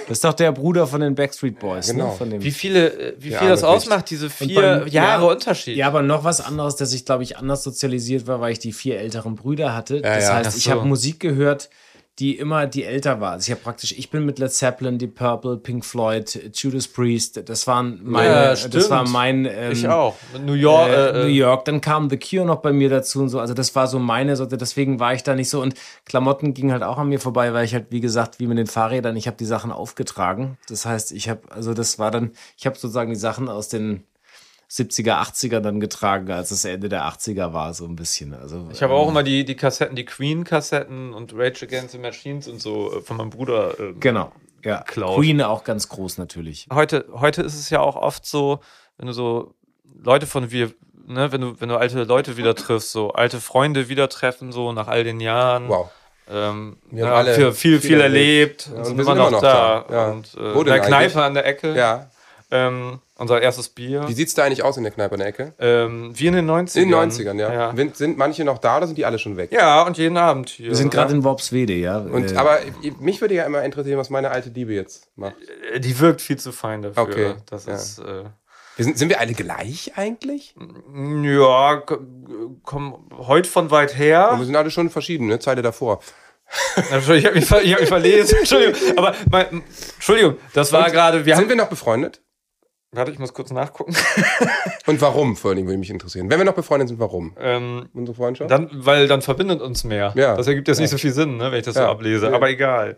Das 0.09 0.18
ist 0.18 0.24
doch 0.24 0.32
der 0.34 0.53
Bruder 0.53 0.86
von 0.86 1.00
den 1.00 1.14
Backstreet 1.14 1.59
Boys, 1.59 1.86
Ja, 1.88 1.92
genau. 1.94 2.09
ne? 2.11 2.16
Von 2.16 2.30
dem 2.30 2.42
Wie 2.42 2.50
viele, 2.50 3.14
wie 3.18 3.30
viel 3.30 3.48
das 3.48 3.62
ausmacht, 3.64 4.11
diese 4.11 4.28
vier 4.30 4.61
beim- 4.61 4.88
Jahre 4.88 5.22
ja, 5.24 5.30
Unterschied. 5.30 5.76
Ja, 5.76 5.86
aber 5.86 6.03
noch 6.03 6.24
was 6.24 6.40
anderes, 6.40 6.76
dass 6.76 6.92
ich, 6.92 7.05
glaube 7.05 7.22
ich, 7.22 7.36
anders 7.38 7.62
sozialisiert 7.62 8.26
war, 8.26 8.40
weil 8.40 8.53
ich 8.53 8.59
die 8.59 8.72
vier 8.72 8.98
älteren 8.98 9.34
Brüder 9.36 9.74
hatte. 9.74 10.00
das 10.00 10.24
ja. 10.24 10.34
heißt, 10.34 10.50
Ach 10.53 10.57
ich 10.57 10.64
so. 10.64 10.70
habe 10.72 10.84
Musik 10.86 11.20
gehört, 11.20 11.70
die 12.18 12.36
immer 12.36 12.66
die 12.66 12.84
älter 12.84 13.20
war. 13.20 13.32
Also 13.32 13.46
ich 13.46 13.50
habe 13.52 13.62
praktisch, 13.62 13.92
ich 13.92 14.10
bin 14.10 14.26
mit 14.26 14.38
Led 14.38 14.52
Zeppelin, 14.52 14.98
Deep 14.98 15.14
Purple, 15.14 15.56
Pink 15.56 15.82
Floyd, 15.84 16.50
Judas 16.54 16.86
Priest, 16.86 17.48
das 17.48 17.66
waren 17.66 18.00
meine, 18.02 18.28
Ja, 18.28 18.54
das 18.68 18.90
war 18.90 19.08
mein 19.08 19.46
ähm, 19.46 19.72
ich 19.72 19.88
auch. 19.88 20.14
New 20.44 20.52
York. 20.52 20.88
äh, 20.90 21.08
Äh, 21.08 21.12
New 21.24 21.28
äh, 21.28 21.38
York. 21.38 21.64
Dann 21.64 21.80
kam 21.80 22.10
The 22.10 22.18
Cure 22.18 22.44
noch 22.44 22.60
bei 22.60 22.72
mir 22.72 22.90
dazu 22.90 23.20
und 23.20 23.30
so. 23.30 23.40
Also 23.40 23.54
das 23.54 23.74
war 23.74 23.86
so 23.86 23.98
meine 23.98 24.36
Sorte. 24.36 24.58
Deswegen 24.58 25.00
war 25.00 25.14
ich 25.14 25.22
da 25.22 25.34
nicht 25.34 25.48
so. 25.48 25.62
Und 25.62 25.74
Klamotten 26.04 26.52
ging 26.52 26.70
halt 26.70 26.82
auch 26.82 26.98
an 26.98 27.08
mir 27.08 27.18
vorbei, 27.18 27.54
weil 27.54 27.64
ich 27.64 27.72
halt, 27.72 27.86
wie 27.90 28.00
gesagt, 28.00 28.38
wie 28.40 28.46
mit 28.46 28.58
den 28.58 28.66
Fahrrädern, 28.66 29.16
ich 29.16 29.26
habe 29.26 29.38
die 29.38 29.46
Sachen 29.46 29.72
aufgetragen. 29.72 30.58
Das 30.68 30.84
heißt, 30.84 31.12
ich 31.12 31.30
habe, 31.30 31.40
also 31.50 31.72
das 31.72 31.98
war 31.98 32.10
dann, 32.10 32.32
ich 32.58 32.66
habe 32.66 32.76
sozusagen 32.76 33.10
die 33.10 33.16
Sachen 33.18 33.48
aus 33.48 33.68
den 33.68 34.04
70er, 34.72 35.20
80er 35.20 35.60
dann 35.60 35.80
getragen, 35.80 36.30
als 36.30 36.50
es 36.50 36.64
Ende 36.64 36.88
der 36.88 37.02
80er 37.04 37.52
war, 37.52 37.74
so 37.74 37.84
ein 37.84 37.94
bisschen. 37.94 38.32
Also 38.32 38.68
ich 38.72 38.82
habe 38.82 38.94
auch 38.94 39.08
immer 39.08 39.22
die, 39.22 39.44
die 39.44 39.54
Kassetten, 39.54 39.96
die 39.96 40.06
Queen-Kassetten 40.06 41.12
und 41.12 41.34
Rage 41.36 41.66
Against 41.66 41.92
the 41.92 41.98
Machines 41.98 42.48
und 42.48 42.58
so 42.60 42.90
äh, 42.96 43.00
von 43.02 43.18
meinem 43.18 43.30
Bruder. 43.30 43.78
Äh, 43.78 43.92
Genau. 44.00 44.32
Ja. 44.64 44.82
Klaut. 44.82 45.18
Queen 45.18 45.42
auch 45.42 45.64
ganz 45.64 45.88
groß 45.88 46.18
natürlich. 46.18 46.68
heute, 46.72 47.04
heute 47.12 47.42
ist 47.42 47.58
es 47.58 47.68
ja 47.68 47.80
auch 47.80 47.96
oft 47.96 48.24
so, 48.24 48.60
wenn 48.96 49.08
du 49.08 49.12
so 49.12 49.54
Leute 50.02 50.26
von 50.26 50.50
wir, 50.50 50.70
ne, 51.06 51.32
wenn 51.32 51.40
du, 51.40 51.60
wenn 51.60 51.68
du 51.68 51.76
alte 51.76 52.04
Leute 52.04 52.36
wieder 52.36 52.54
triffst, 52.54 52.92
so 52.92 53.12
alte 53.12 53.40
Freunde 53.40 53.88
wieder 53.88 54.08
treffen, 54.08 54.52
so 54.52 54.72
nach 54.72 54.88
all 54.88 55.04
den 55.04 55.20
Jahren. 55.20 55.68
Wow. 55.68 55.90
Ähm, 56.30 56.78
Wir 56.90 57.04
haben 57.06 57.10
ja, 57.12 57.16
alle 57.18 57.34
viel, 57.34 57.52
viel, 57.52 57.80
viel 57.80 58.00
erlebt. 58.00 58.68
erlebt, 58.68 58.70
Ja, 58.70 58.78
und 58.78 58.84
sind 58.86 58.96
wir 58.96 59.02
immer 59.02 59.14
sind 59.14 59.18
noch, 59.18 59.28
immer 59.28 59.36
noch 59.36 59.42
da. 59.42 59.84
da. 59.88 59.94
Ja. 59.94 60.10
Und 60.12 60.34
äh, 60.34 60.54
Wo 60.54 60.60
in 60.60 60.66
der 60.66 60.80
Kneipe 60.80 60.94
eigentlich? 60.94 61.16
an 61.16 61.34
der 61.34 61.46
Ecke. 61.46 61.76
Ja. 61.76 62.10
Ähm, 62.55 63.00
unser 63.16 63.40
erstes 63.40 63.70
Bier. 63.70 64.07
Wie 64.09 64.12
sieht's 64.12 64.34
da 64.34 64.44
eigentlich 64.44 64.62
aus 64.62 64.76
in 64.76 64.82
der 64.82 64.92
Kneipe 64.92 65.14
an 65.14 65.20
der 65.20 65.28
Ecke? 65.28 65.55
Ähm, 65.59 66.12
wir 66.14 66.28
in 66.28 66.34
den 66.34 66.50
90ern. 66.50 66.76
In 66.82 66.90
den 66.90 66.94
90ern, 66.98 67.38
ja. 67.40 67.53
Ja, 67.53 67.74
Sind- 67.74 67.96
Sind 67.96 68.18
manche 68.18 68.44
noch 68.44 68.59
da 68.59 68.76
oder 68.76 68.86
sind 68.86 68.98
die 68.98 69.07
alle 69.07 69.18
schon 69.18 69.36
weg? 69.38 69.50
ja 69.53 69.82
und 69.82 69.96
jeden 69.96 70.18
Abend 70.18 70.50
hier. 70.50 70.68
Wir 70.68 70.76
sind 70.76 70.92
gerade 70.92 71.14
in 71.14 71.24
Worpswede, 71.24 71.72
ja. 71.72 71.96
Und, 71.98 72.32
Äh, 72.32 72.36
aber 72.36 72.59
mich 73.00 73.20
würde 73.22 73.34
ja 73.34 73.44
immer 73.44 73.62
interessieren, 73.62 73.98
was 73.98 74.11
meine 74.11 74.30
alte 74.30 74.50
Liebe 74.50 74.74
jetzt 74.74 75.09
macht. 75.16 75.34
Äh, 75.72 75.80
Die 75.80 75.98
wirkt 75.98 76.20
viel 76.20 76.38
zu 76.38 76.53
fein 76.53 76.82
dafür. 76.82 77.03
Okay, 77.03 77.34
Das 77.48 77.66
ja. 77.66 77.74
ist. 77.74 77.98
Äh, 78.00 78.24
Wir 78.76 78.84
sind, 78.86 78.98
sind 78.98 79.09
wir 79.11 79.20
alle 79.20 79.34
gleich 79.34 79.92
eigentlich? 79.96 80.55
ja, 81.22 81.76
k- 81.76 81.98
komm 82.64 83.09
heute 83.18 83.48
von 83.48 83.70
weit 83.70 83.96
her. 83.98 84.30
Und 84.32 84.38
wir 84.40 84.46
sind 84.46 84.57
alle 84.57 84.70
schon 84.70 84.88
verschieden, 84.90 85.26
ne? 85.26 85.38
Zeile 85.38 85.62
davor. 85.62 86.00
Entschuldigung, 86.90 87.34
ich 87.36 87.50
habe 87.50 87.62
mich, 87.62 87.72
hab 87.72 87.80
mich 87.80 87.88
verlesen. 87.88 88.38
Entschuldigung. 88.40 88.74
Aber 88.98 89.14
mein, 89.30 89.62
Entschuldigung, 89.94 90.36
das 90.55 90.72
war 90.72 90.90
gerade. 90.90 91.24
Wir 91.24 91.34
sind 91.36 91.44
haben. 91.44 91.48
wir 91.50 91.57
noch 91.57 91.68
befreundet? 91.68 92.21
Warte, 92.95 93.11
ich 93.11 93.18
muss 93.18 93.32
kurz 93.32 93.51
nachgucken. 93.51 93.97
Und 94.86 95.01
warum, 95.01 95.34
vor 95.34 95.53
allem 95.53 95.64
würde 95.66 95.78
mich 95.78 95.88
interessieren. 95.88 96.28
Wenn 96.28 96.38
wir 96.38 96.45
noch 96.45 96.53
befreundet 96.53 96.88
sind, 96.90 97.01
warum? 97.01 97.34
ähm, 97.40 97.88
Unsere 97.95 98.14
Freundschaft? 98.14 98.51
dann, 98.51 98.68
weil 98.70 99.09
dann 99.09 99.22
verbindet 99.22 99.62
uns 99.62 99.82
mehr. 99.84 100.12
Ja. 100.14 100.36
Das 100.36 100.47
ergibt 100.47 100.68
jetzt 100.68 100.78
nicht 100.78 100.90
Ja. 100.90 100.99
so 100.99 101.01
viel 101.01 101.12
Sinn, 101.12 101.38
ne, 101.38 101.51
wenn 101.51 101.59
ich 101.59 101.64
das 101.64 101.74
so 101.76 101.80
Ja. 101.80 101.90
ablese. 101.90 102.28
Nee. 102.28 102.34
Aber 102.36 102.51
egal. 102.51 102.97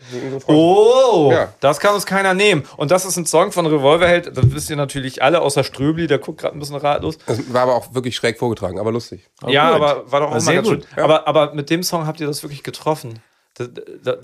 Oh, 0.48 1.30
Ja. 1.32 1.52
das 1.60 1.78
kann 1.78 1.94
uns 1.94 2.06
keiner 2.06 2.34
nehmen. 2.34 2.64
Und 2.76 2.90
das 2.90 3.04
ist 3.04 3.16
ein 3.16 3.24
Song 3.26 3.52
von 3.52 3.66
Revolverheld. 3.66 4.36
Das 4.36 4.52
wisst 4.52 4.68
ihr 4.68 4.74
natürlich 4.74 5.22
alle, 5.22 5.40
außer 5.42 5.62
Ströbli, 5.62 6.08
der 6.08 6.18
guckt 6.18 6.40
gerade 6.40 6.56
ein 6.56 6.58
bisschen 6.58 6.74
ratlos. 6.74 7.16
Das 7.26 7.52
war 7.52 7.62
aber 7.62 7.76
auch 7.76 7.94
wirklich 7.94 8.16
schräg 8.16 8.36
vorgetragen, 8.36 8.80
aber 8.80 8.90
lustig. 8.90 9.30
ja, 9.46 9.70
gut. 9.70 9.76
aber 9.80 10.10
war 10.10 10.20
doch 10.20 10.26
auch 10.26 10.30
War 10.30 10.34
mal 10.38 10.40
sehr 10.40 10.54
ganz 10.56 10.68
gut. 10.70 10.86
schön. 10.92 11.04
Aber, 11.04 11.28
aber 11.28 11.54
mit 11.54 11.70
dem 11.70 11.84
Song 11.84 12.04
habt 12.08 12.18
ihr 12.20 12.26
das 12.26 12.42
wirklich 12.42 12.64
getroffen. 12.64 13.20
Da, 13.56 13.66
da, 14.02 14.16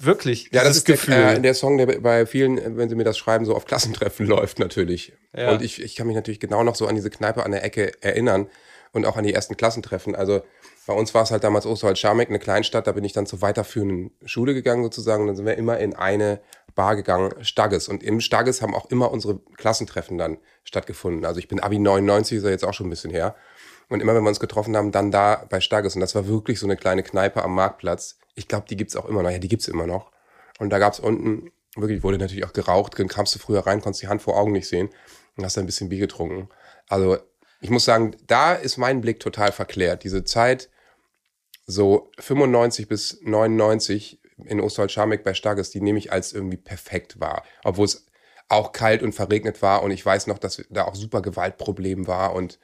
wirklich. 0.00 0.50
Ja, 0.52 0.64
das 0.64 0.76
ist 0.76 0.88
der, 0.88 0.96
Gefühl. 0.96 1.14
äh, 1.14 1.40
der 1.40 1.54
Song, 1.54 1.78
der 1.78 1.86
bei 1.86 2.26
vielen, 2.26 2.58
äh, 2.58 2.76
wenn 2.76 2.88
sie 2.88 2.94
mir 2.94 3.04
das 3.04 3.18
schreiben, 3.18 3.44
so 3.44 3.54
auf 3.54 3.64
Klassentreffen 3.64 4.26
läuft 4.26 4.58
natürlich. 4.58 5.12
Ja. 5.36 5.52
Und 5.52 5.62
ich, 5.62 5.82
ich 5.82 5.96
kann 5.96 6.06
mich 6.06 6.16
natürlich 6.16 6.40
genau 6.40 6.62
noch 6.62 6.74
so 6.74 6.86
an 6.86 6.94
diese 6.94 7.10
Kneipe 7.10 7.44
an 7.44 7.52
der 7.52 7.64
Ecke 7.64 7.92
erinnern 8.02 8.48
und 8.92 9.04
auch 9.06 9.16
an 9.16 9.24
die 9.24 9.34
ersten 9.34 9.56
Klassentreffen. 9.56 10.14
Also 10.14 10.42
bei 10.86 10.94
uns 10.94 11.14
war 11.14 11.24
es 11.24 11.30
halt 11.32 11.42
damals 11.42 11.66
Osterholz-Scharmbeck, 11.66 12.28
eine 12.28 12.38
Kleinstadt, 12.38 12.86
da 12.86 12.92
bin 12.92 13.02
ich 13.02 13.12
dann 13.12 13.26
zur 13.26 13.42
weiterführenden 13.42 14.12
Schule 14.24 14.54
gegangen 14.54 14.84
sozusagen 14.84 15.22
und 15.22 15.26
dann 15.28 15.36
sind 15.36 15.46
wir 15.46 15.56
immer 15.56 15.78
in 15.78 15.94
eine 15.94 16.40
Bar 16.76 16.94
gegangen, 16.94 17.32
Stagges. 17.42 17.88
Und 17.88 18.02
im 18.02 18.20
Stagges 18.20 18.62
haben 18.62 18.74
auch 18.74 18.90
immer 18.90 19.10
unsere 19.10 19.40
Klassentreffen 19.56 20.16
dann 20.16 20.38
stattgefunden. 20.62 21.24
Also 21.24 21.40
ich 21.40 21.48
bin 21.48 21.58
Abi 21.58 21.78
99, 21.78 22.38
ist 22.38 22.44
ja 22.44 22.50
jetzt 22.50 22.64
auch 22.64 22.74
schon 22.74 22.86
ein 22.86 22.90
bisschen 22.90 23.10
her. 23.10 23.34
Und 23.88 24.00
immer 24.00 24.14
wenn 24.14 24.24
wir 24.24 24.28
uns 24.28 24.40
getroffen 24.40 24.76
haben, 24.76 24.92
dann 24.92 25.10
da 25.10 25.46
bei 25.48 25.60
Stagges. 25.60 25.94
Und 25.94 26.00
das 26.00 26.14
war 26.14 26.26
wirklich 26.26 26.58
so 26.58 26.66
eine 26.66 26.76
kleine 26.76 27.02
Kneipe 27.02 27.42
am 27.42 27.54
Marktplatz. 27.54 28.18
Ich 28.34 28.48
glaube, 28.48 28.66
die 28.68 28.76
gibt's 28.76 28.96
auch 28.96 29.06
immer 29.06 29.22
noch. 29.22 29.30
Ja, 29.30 29.38
die 29.38 29.48
gibt's 29.48 29.68
immer 29.68 29.86
noch. 29.86 30.10
Und 30.58 30.70
da 30.70 30.78
gab's 30.78 30.98
unten, 30.98 31.52
wirklich 31.76 32.02
wurde 32.02 32.18
natürlich 32.18 32.44
auch 32.44 32.52
geraucht. 32.52 32.98
Dann 32.98 33.08
kamst 33.08 33.34
du 33.34 33.38
früher 33.38 33.66
rein, 33.66 33.80
konntest 33.80 34.02
die 34.02 34.08
Hand 34.08 34.22
vor 34.22 34.36
Augen 34.36 34.52
nicht 34.52 34.68
sehen 34.68 34.88
und 35.36 35.44
hast 35.44 35.56
dann 35.56 35.64
ein 35.64 35.66
bisschen 35.66 35.88
Bier 35.88 36.00
getrunken. 36.00 36.48
Also 36.88 37.18
ich 37.60 37.70
muss 37.70 37.84
sagen, 37.84 38.16
da 38.26 38.54
ist 38.54 38.76
mein 38.76 39.00
Blick 39.00 39.20
total 39.20 39.52
verklärt. 39.52 40.04
Diese 40.04 40.24
Zeit, 40.24 40.68
so 41.66 42.10
95 42.18 42.88
bis 42.88 43.20
99 43.22 44.20
in 44.44 44.60
Ostholz-Scharmbeck 44.60 45.24
bei 45.24 45.34
Starkes, 45.34 45.70
die 45.70 45.80
nehme 45.80 45.98
ich 45.98 46.12
als 46.12 46.32
irgendwie 46.32 46.58
perfekt 46.58 47.20
wahr. 47.20 47.42
Obwohl 47.64 47.86
es 47.86 48.06
auch 48.48 48.72
kalt 48.72 49.02
und 49.02 49.12
verregnet 49.12 49.62
war 49.62 49.82
und 49.82 49.90
ich 49.90 50.04
weiß 50.04 50.26
noch, 50.28 50.38
dass 50.38 50.62
da 50.70 50.84
auch 50.84 50.94
super 50.94 51.22
Gewaltproblem 51.22 52.06
war 52.06 52.34
und 52.34 52.58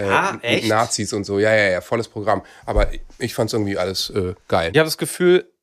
Ah, 0.00 0.38
echt? 0.42 0.68
Nazis 0.68 1.12
und 1.12 1.24
so. 1.24 1.38
Ja, 1.38 1.54
ja, 1.54 1.70
ja, 1.70 1.80
volles 1.80 2.08
Programm. 2.08 2.42
Aber 2.66 2.88
ich, 3.18 3.34
fand 3.34 3.48
es 3.48 3.54
irgendwie 3.54 3.78
alles 3.78 4.10
äh, 4.10 4.34
geil. 4.48 4.70
Ich 4.72 4.78
habe 4.78 4.86
das 4.86 4.98
Gefühl, 4.98 5.40
äh, 5.40 5.57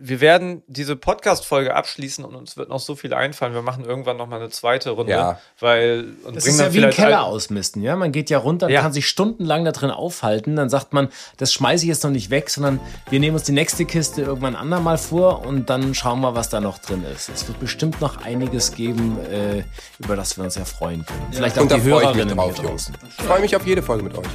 wir 0.00 0.20
werden 0.22 0.62
diese 0.66 0.96
Podcast-Folge 0.96 1.74
abschließen 1.76 2.24
und 2.24 2.34
uns 2.34 2.56
wird 2.56 2.70
noch 2.70 2.80
so 2.80 2.96
viel 2.96 3.12
einfallen. 3.12 3.52
Wir 3.52 3.60
machen 3.60 3.84
irgendwann 3.84 4.16
noch 4.16 4.26
mal 4.26 4.36
eine 4.40 4.48
zweite 4.48 4.90
Runde, 4.90 5.12
Ja. 5.12 5.38
weil 5.60 6.14
und 6.24 6.34
Das 6.36 6.44
bringen 6.44 6.54
ist 6.54 6.60
dann 6.60 6.66
ja 6.68 6.72
wie 6.72 6.84
ein 6.86 6.90
Keller 6.90 7.24
ausmisten, 7.24 7.82
ja. 7.82 7.94
Man 7.94 8.10
geht 8.10 8.30
ja 8.30 8.38
runter, 8.38 8.70
Ja. 8.70 8.80
kann 8.80 8.94
sich 8.94 9.06
stundenlang 9.06 9.66
da 9.66 9.72
drin 9.72 9.90
aufhalten. 9.90 10.56
Dann 10.56 10.70
sagt 10.70 10.94
man, 10.94 11.08
das 11.36 11.52
schmeiße 11.52 11.84
ich 11.84 11.88
jetzt 11.90 12.02
noch 12.02 12.10
nicht 12.10 12.30
weg, 12.30 12.48
sondern 12.48 12.80
wir 13.10 13.20
nehmen 13.20 13.34
uns 13.36 13.44
die 13.44 13.52
nächste 13.52 13.84
Kiste 13.84 14.22
irgendwann 14.22 14.56
andermal 14.56 14.96
vor 14.96 15.44
und 15.44 15.68
dann 15.68 15.94
schauen 15.94 16.20
wir, 16.20 16.34
was 16.34 16.48
da 16.48 16.60
noch 16.60 16.78
drin 16.78 17.04
ist. 17.04 17.28
Es 17.28 17.46
wird 17.46 17.60
bestimmt 17.60 18.00
noch 18.00 18.24
einiges 18.24 18.72
geben, 18.72 19.18
äh, 19.30 19.64
über 19.98 20.16
das 20.16 20.38
wir 20.38 20.44
uns 20.44 20.54
ja 20.54 20.64
freuen 20.64 21.04
können. 21.04 21.26
Vielleicht 21.30 21.58
auch 21.58 21.62
Und 21.62 21.72
die 21.72 21.80
freue 21.80 21.84
ich 21.84 21.92
mich 21.94 22.02
Hörerinnen 22.16 22.36
drauf, 22.38 22.54
hier 22.54 22.64
draußen. 22.70 22.94
Ich 23.06 23.24
freue 23.24 23.40
mich 23.40 23.54
auf 23.54 23.66
jede 23.66 23.82
Folge 23.82 24.04
mit 24.04 24.16
euch. 24.16 24.26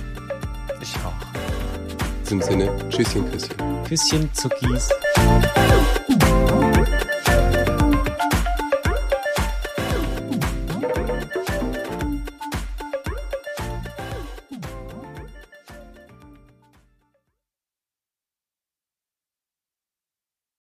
Ich 0.79 0.93
auch. 0.97 1.32
In 2.23 2.39
diesem 2.39 2.41
Sinne, 2.41 2.71
Tschüsschen, 2.89 3.29
Küsschen. 3.29 3.83
Küsschen, 3.83 4.33
Zuckis. 4.33 4.89